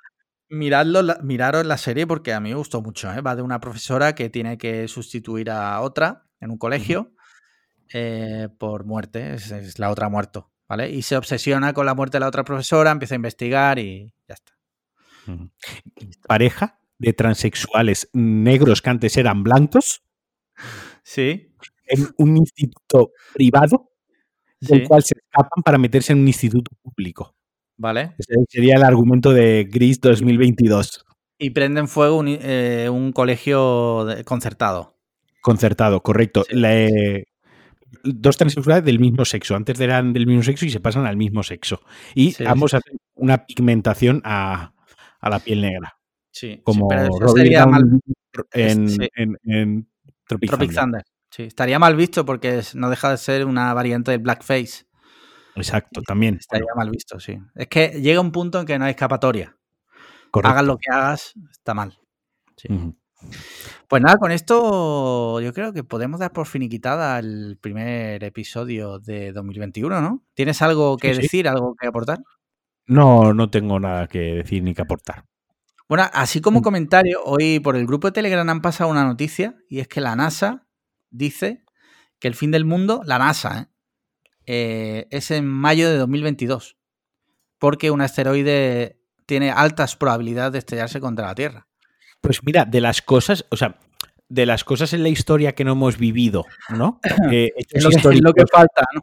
[0.49, 3.13] Miradlo, miraros la serie porque a mí me gustó mucho.
[3.13, 3.21] ¿eh?
[3.21, 7.13] Va de una profesora que tiene que sustituir a otra en un colegio
[7.93, 9.35] eh, por muerte.
[9.35, 10.51] Es, la otra muerto.
[10.71, 10.89] ¿Vale?
[10.89, 14.35] Y se obsesiona con la muerte de la otra profesora, empieza a investigar y ya
[14.35, 14.53] está.
[16.29, 20.03] Pareja de transexuales negros que antes eran blancos.
[21.03, 21.53] Sí.
[21.87, 23.91] En un instituto privado,
[24.61, 27.35] del cual se escapan para meterse en un instituto público.
[27.77, 28.15] Vale.
[28.19, 31.05] Ese sería el argumento de Gris 2022.
[31.39, 34.95] Y prenden fuego un, eh, colegio concertado.
[35.41, 36.45] Concertado, correcto.
[38.03, 39.57] Dos transexuales del mismo sexo.
[39.57, 41.83] Antes eran del mismo sexo y se pasan al mismo sexo.
[42.15, 44.73] Y ambos hacen una pigmentación a,
[45.23, 45.97] la piel negra.
[46.31, 46.89] Sí, como
[47.35, 48.01] sería mal...
[48.53, 49.87] en,
[50.27, 51.03] Tropic, Thunder.
[51.31, 54.87] Sí, estaría mal visto porque no deja de ser una variante de blackface.
[55.57, 56.37] Exacto, también.
[56.37, 57.39] Estaría mal visto, sí.
[57.55, 59.57] Es que llega un punto en que no hay escapatoria.
[60.33, 61.99] Hagas lo que hagas, está mal.
[62.57, 62.69] Sí.
[63.91, 69.33] Pues nada, con esto yo creo que podemos dar por finiquitada el primer episodio de
[69.33, 70.23] 2021, ¿no?
[70.35, 72.21] ¿Tienes algo que decir, algo que aportar?
[72.87, 75.25] No, no tengo nada que decir ni que aportar.
[75.89, 76.63] Bueno, así como mm.
[76.63, 80.15] comentario, hoy por el grupo de Telegram han pasado una noticia y es que la
[80.15, 80.69] NASA
[81.11, 81.65] dice
[82.21, 83.67] que el fin del mundo, la NASA, ¿eh?
[84.47, 86.79] Eh, es en mayo de 2022,
[87.59, 91.67] porque un asteroide tiene altas probabilidades de estrellarse contra la Tierra.
[92.21, 93.79] Pues mira, de las cosas, o sea,
[94.29, 97.01] de las cosas en la historia que no hemos vivido, ¿no?
[97.33, 97.85] Eh, es,
[98.21, 99.03] lo que, falta, ¿no?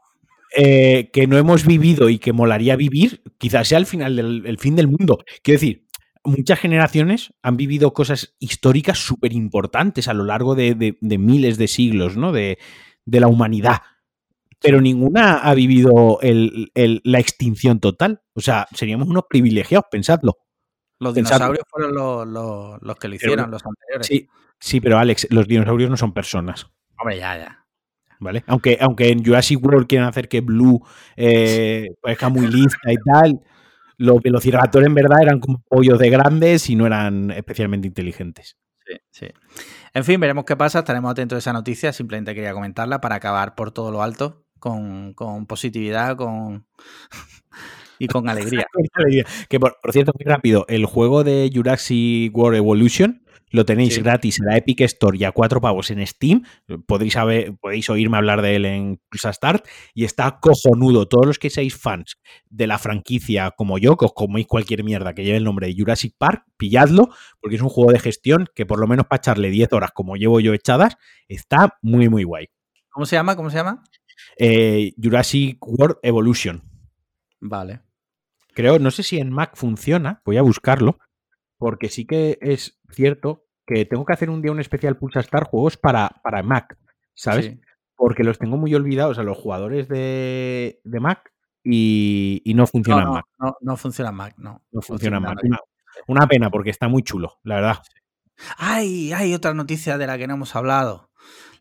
[0.55, 4.75] Eh, que no hemos vivido y que molaría vivir, quizás sea el final del fin
[4.75, 5.23] del mundo.
[5.43, 5.87] Quiero decir,
[6.27, 12.17] muchas generaciones han vivido cosas históricas súper importantes a lo largo de, miles de siglos,
[12.17, 12.31] ¿no?
[12.31, 12.57] De,
[13.05, 13.81] la humanidad.
[14.59, 18.21] Pero ninguna ha vivido la extinción total.
[18.33, 20.37] O sea, seríamos unos privilegiados, pensadlo.
[20.99, 24.07] Los dinosaurios fueron los, que lo hicieron, los anteriores.
[24.07, 24.27] Sí,
[24.59, 26.67] sí, pero Alex, los dinosaurios no son personas.
[26.99, 27.65] Hombre, ya, ya.
[28.19, 28.43] ¿Vale?
[28.47, 30.81] Aunque, aunque en Jurassic World quieren hacer que Blue
[31.15, 33.41] eh, parezca muy lista y tal,
[33.97, 38.57] los velociraptores en verdad eran como pollos de grandes y no eran especialmente inteligentes.
[38.85, 39.27] Sí, sí.
[39.93, 43.53] En fin, veremos qué pasa, estaremos atentos a esa noticia, simplemente quería comentarla para acabar
[43.53, 46.65] por todo lo alto, con, con positividad, con
[47.99, 48.65] y con alegría.
[49.49, 54.47] que por, cierto, muy rápido, el juego de Jurassic World Evolution lo tenéis gratis en
[54.47, 56.43] la Epic Store y a cuatro pavos en Steam.
[56.85, 61.07] Podéis, saber, podéis oírme hablar de él en Pulsa Start y está cojonudo.
[61.07, 62.17] Todos los que seáis fans
[62.49, 65.75] de la franquicia como yo, que os coméis cualquier mierda que lleve el nombre de
[65.77, 67.09] Jurassic Park, pilladlo,
[67.39, 70.17] porque es un juego de gestión que por lo menos para echarle 10 horas como
[70.17, 70.97] llevo yo echadas,
[71.29, 72.49] está muy, muy guay.
[72.89, 73.35] ¿Cómo se llama?
[73.35, 73.83] ¿Cómo se llama?
[74.37, 76.63] Eh, Jurassic World Evolution.
[77.39, 77.86] Vale.
[78.57, 80.97] Creo, no sé si en Mac funciona, voy a buscarlo,
[81.59, 85.43] porque sí que es cierto que tengo que hacer un día un especial Pulsa Star
[85.43, 86.75] juegos para, para Mac,
[87.13, 87.55] ¿sabes?
[87.95, 91.31] Porque los tengo muy olvidados a los jugadores de, Mac
[91.63, 93.25] y, no funciona en Mac.
[93.37, 94.63] No, no funciona Mac, no.
[94.71, 95.37] No funciona Mac.
[96.07, 97.77] Una, pena porque está muy chulo, la verdad.
[98.57, 101.11] Ay, hay otra noticia de la que no hemos hablado.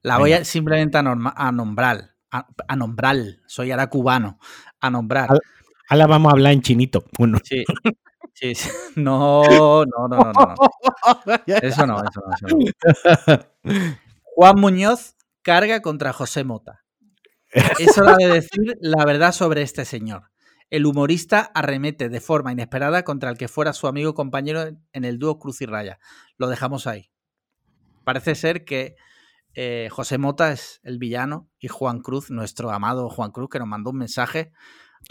[0.00, 2.14] La voy a simplemente a, nombrar.
[2.30, 3.16] A, nombrar.
[3.46, 4.38] Soy ahora cubano.
[4.80, 5.28] A nombrar.
[5.88, 7.04] Ahora vamos a hablar en chinito.
[7.18, 7.38] Bueno.
[7.44, 7.64] Sí.
[8.34, 8.52] Sí,
[8.96, 10.54] No, no, no, no, no.
[11.46, 13.72] Eso no, eso no, eso no.
[14.34, 16.82] Juan Muñoz carga contra José Mota.
[17.78, 20.30] Es hora de decir la verdad sobre este señor.
[20.68, 25.18] El humorista arremete de forma inesperada contra el que fuera su amigo compañero en el
[25.18, 25.98] dúo Cruz y Raya.
[26.36, 27.10] Lo dejamos ahí.
[28.04, 28.96] Parece ser que
[29.54, 33.68] eh, José Mota es el villano y Juan Cruz, nuestro amado Juan Cruz, que nos
[33.68, 34.52] mandó un mensaje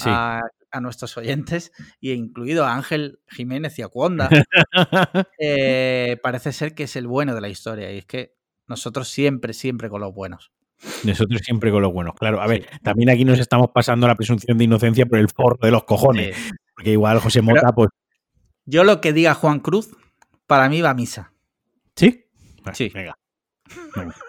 [0.04, 0.42] a,
[0.82, 4.30] nuestros oyentes, y incluido a Ángel Jiménez y a Cuonda,
[5.40, 7.94] eh, parece ser que es el bueno de la historia.
[7.94, 8.36] Y es que
[8.68, 10.52] nosotros siempre, siempre con los buenos.
[11.06, 12.42] Nosotros siempre con los buenos, claro.
[12.42, 15.72] A ver, también aquí nos estamos pasando la presunción de inocencia por el forro de
[15.72, 16.36] los cojones.
[16.76, 17.90] Porque igual José Mota, pues.
[18.66, 19.96] Yo lo que diga Juan Cruz,
[20.48, 21.32] para mí va a misa.
[21.96, 22.26] ¿Sí?
[22.74, 22.92] sí.
[22.94, 23.18] Venga.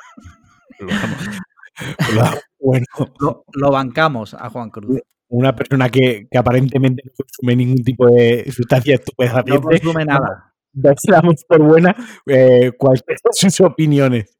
[3.55, 5.01] Lo, bancamos a Juan Cruz.
[5.37, 9.53] Una persona que, aparentemente no consume ningún tipo de sustancia estupefaciente.
[9.53, 10.55] No consume nada.
[10.73, 11.95] Damos por buena
[12.27, 14.39] eh, cualquiera de sus opiniones.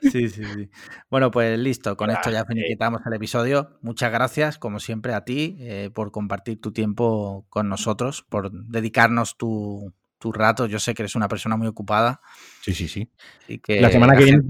[0.00, 0.70] Sí, sí, sí.
[1.10, 1.96] Bueno, pues listo.
[1.96, 3.78] Con esto ya finiquitamos el episodio.
[3.82, 9.36] Muchas gracias, como siempre, a ti eh, por compartir tu tiempo con nosotros, por dedicarnos
[9.36, 10.66] tu, tu rato.
[10.66, 12.22] Yo sé que eres una persona muy ocupada.
[12.62, 13.10] Sí, sí, sí.
[13.46, 14.42] Y que la semana que viene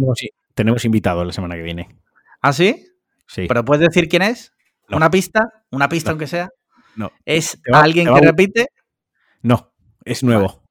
[0.55, 1.89] tenemos, invitado la semana que viene.
[2.41, 2.87] ¿Ah, sí?
[3.27, 3.47] Sí.
[3.49, 4.53] ¿Pero puedes decir quién es?
[4.97, 5.65] ¿Una pista?
[5.71, 6.51] ¿Una pista aunque sea?
[6.97, 7.11] No.
[7.25, 8.67] ¿Es alguien que repite?
[9.43, 9.73] No,
[10.05, 10.63] es nuevo.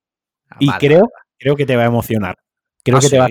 [0.50, 2.36] Ah, y creo, creo que te va a emocionar.
[2.84, 3.30] Creo ¿Ah, que te va a,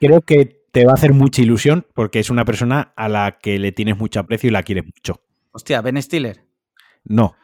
[0.00, 3.58] creo que te va a hacer mucha ilusión porque es una persona a la que
[3.58, 5.22] le tienes mucho aprecio y la quieres mucho.
[5.52, 6.44] Hostia, ¿Ben Stiller?
[7.04, 7.34] No.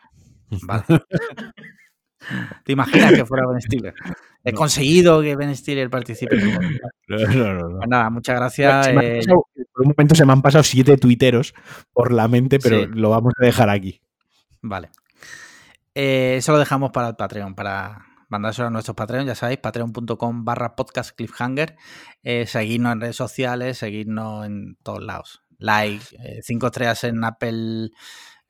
[0.62, 0.84] Vale.
[2.64, 3.94] ¿Te imaginas que fuera Ben Stiller?
[4.44, 6.36] He conseguido que Ben Stiller participe.
[7.08, 7.76] No, no, no.
[7.76, 8.88] Pues nada, muchas gracias.
[8.88, 9.20] Eh.
[9.26, 11.52] por un momento se me han pasado siete tuiteros
[11.92, 14.00] por la mente, pero lo vamos a dejar aquí.
[14.62, 14.88] Vale.
[15.94, 20.44] Eh, eso lo dejamos para el Patreon, para mandárselo a nuestros Patreon, ya sabéis, patreon.com
[20.46, 21.76] barra podcast cliffhanger.
[22.22, 25.42] Eh, seguirnos en redes sociales, seguirnos en todos lados.
[25.58, 26.02] Like,
[26.42, 27.90] cinco estrellas en Apple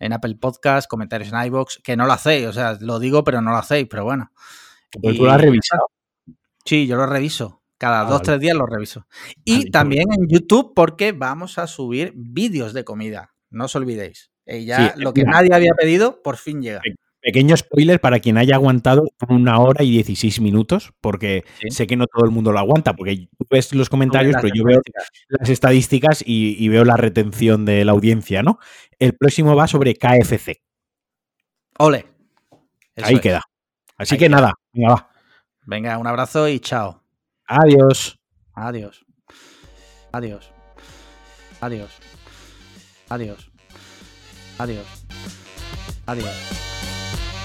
[0.02, 3.40] en Apple Podcast, comentarios en iBox, que no lo hacéis, o sea, lo digo, pero
[3.40, 4.32] no lo hacéis, pero bueno.
[5.00, 5.88] Pues tú lo has revisado.
[6.64, 7.62] Sí, yo lo reviso.
[7.78, 9.06] Cada ah, dos, tres días lo reviso.
[9.44, 13.34] Y también en YouTube, porque vamos a subir vídeos de comida.
[13.50, 14.30] No os olvidéis.
[14.46, 16.80] Eh, ya lo que nadie había pedido, por fin llega.
[17.20, 22.06] Pequeño spoiler para quien haya aguantado una hora y 16 minutos, porque sé que no
[22.08, 24.80] todo el mundo lo aguanta, porque tú ves los comentarios, pero yo veo
[25.28, 28.58] las estadísticas y, veo la retención de la audiencia, ¿no?
[28.98, 30.62] El próximo va sobre KFC.
[31.78, 32.06] Ole.
[32.96, 33.42] Ahí queda.
[34.02, 35.10] Así que nada, venga, va.
[35.64, 37.02] Venga, un abrazo y chao.
[37.46, 38.18] Adiós.
[38.52, 39.04] Adiós.
[40.12, 40.52] Adiós.
[41.60, 41.90] Adiós.
[43.08, 43.50] Adiós.
[44.58, 44.86] Adiós.
[46.06, 46.34] Adiós.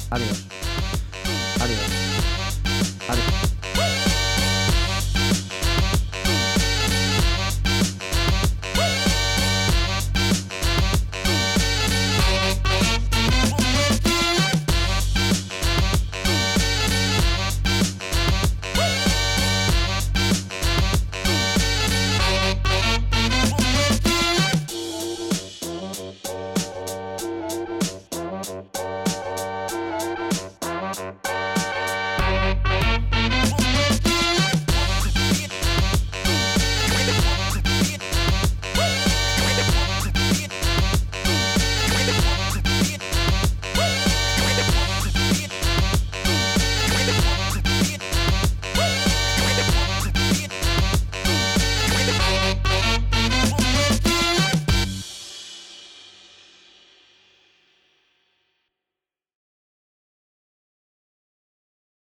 [0.10, 0.48] Adiós.
[1.60, 1.92] Adiós.
[3.10, 3.57] Adiós.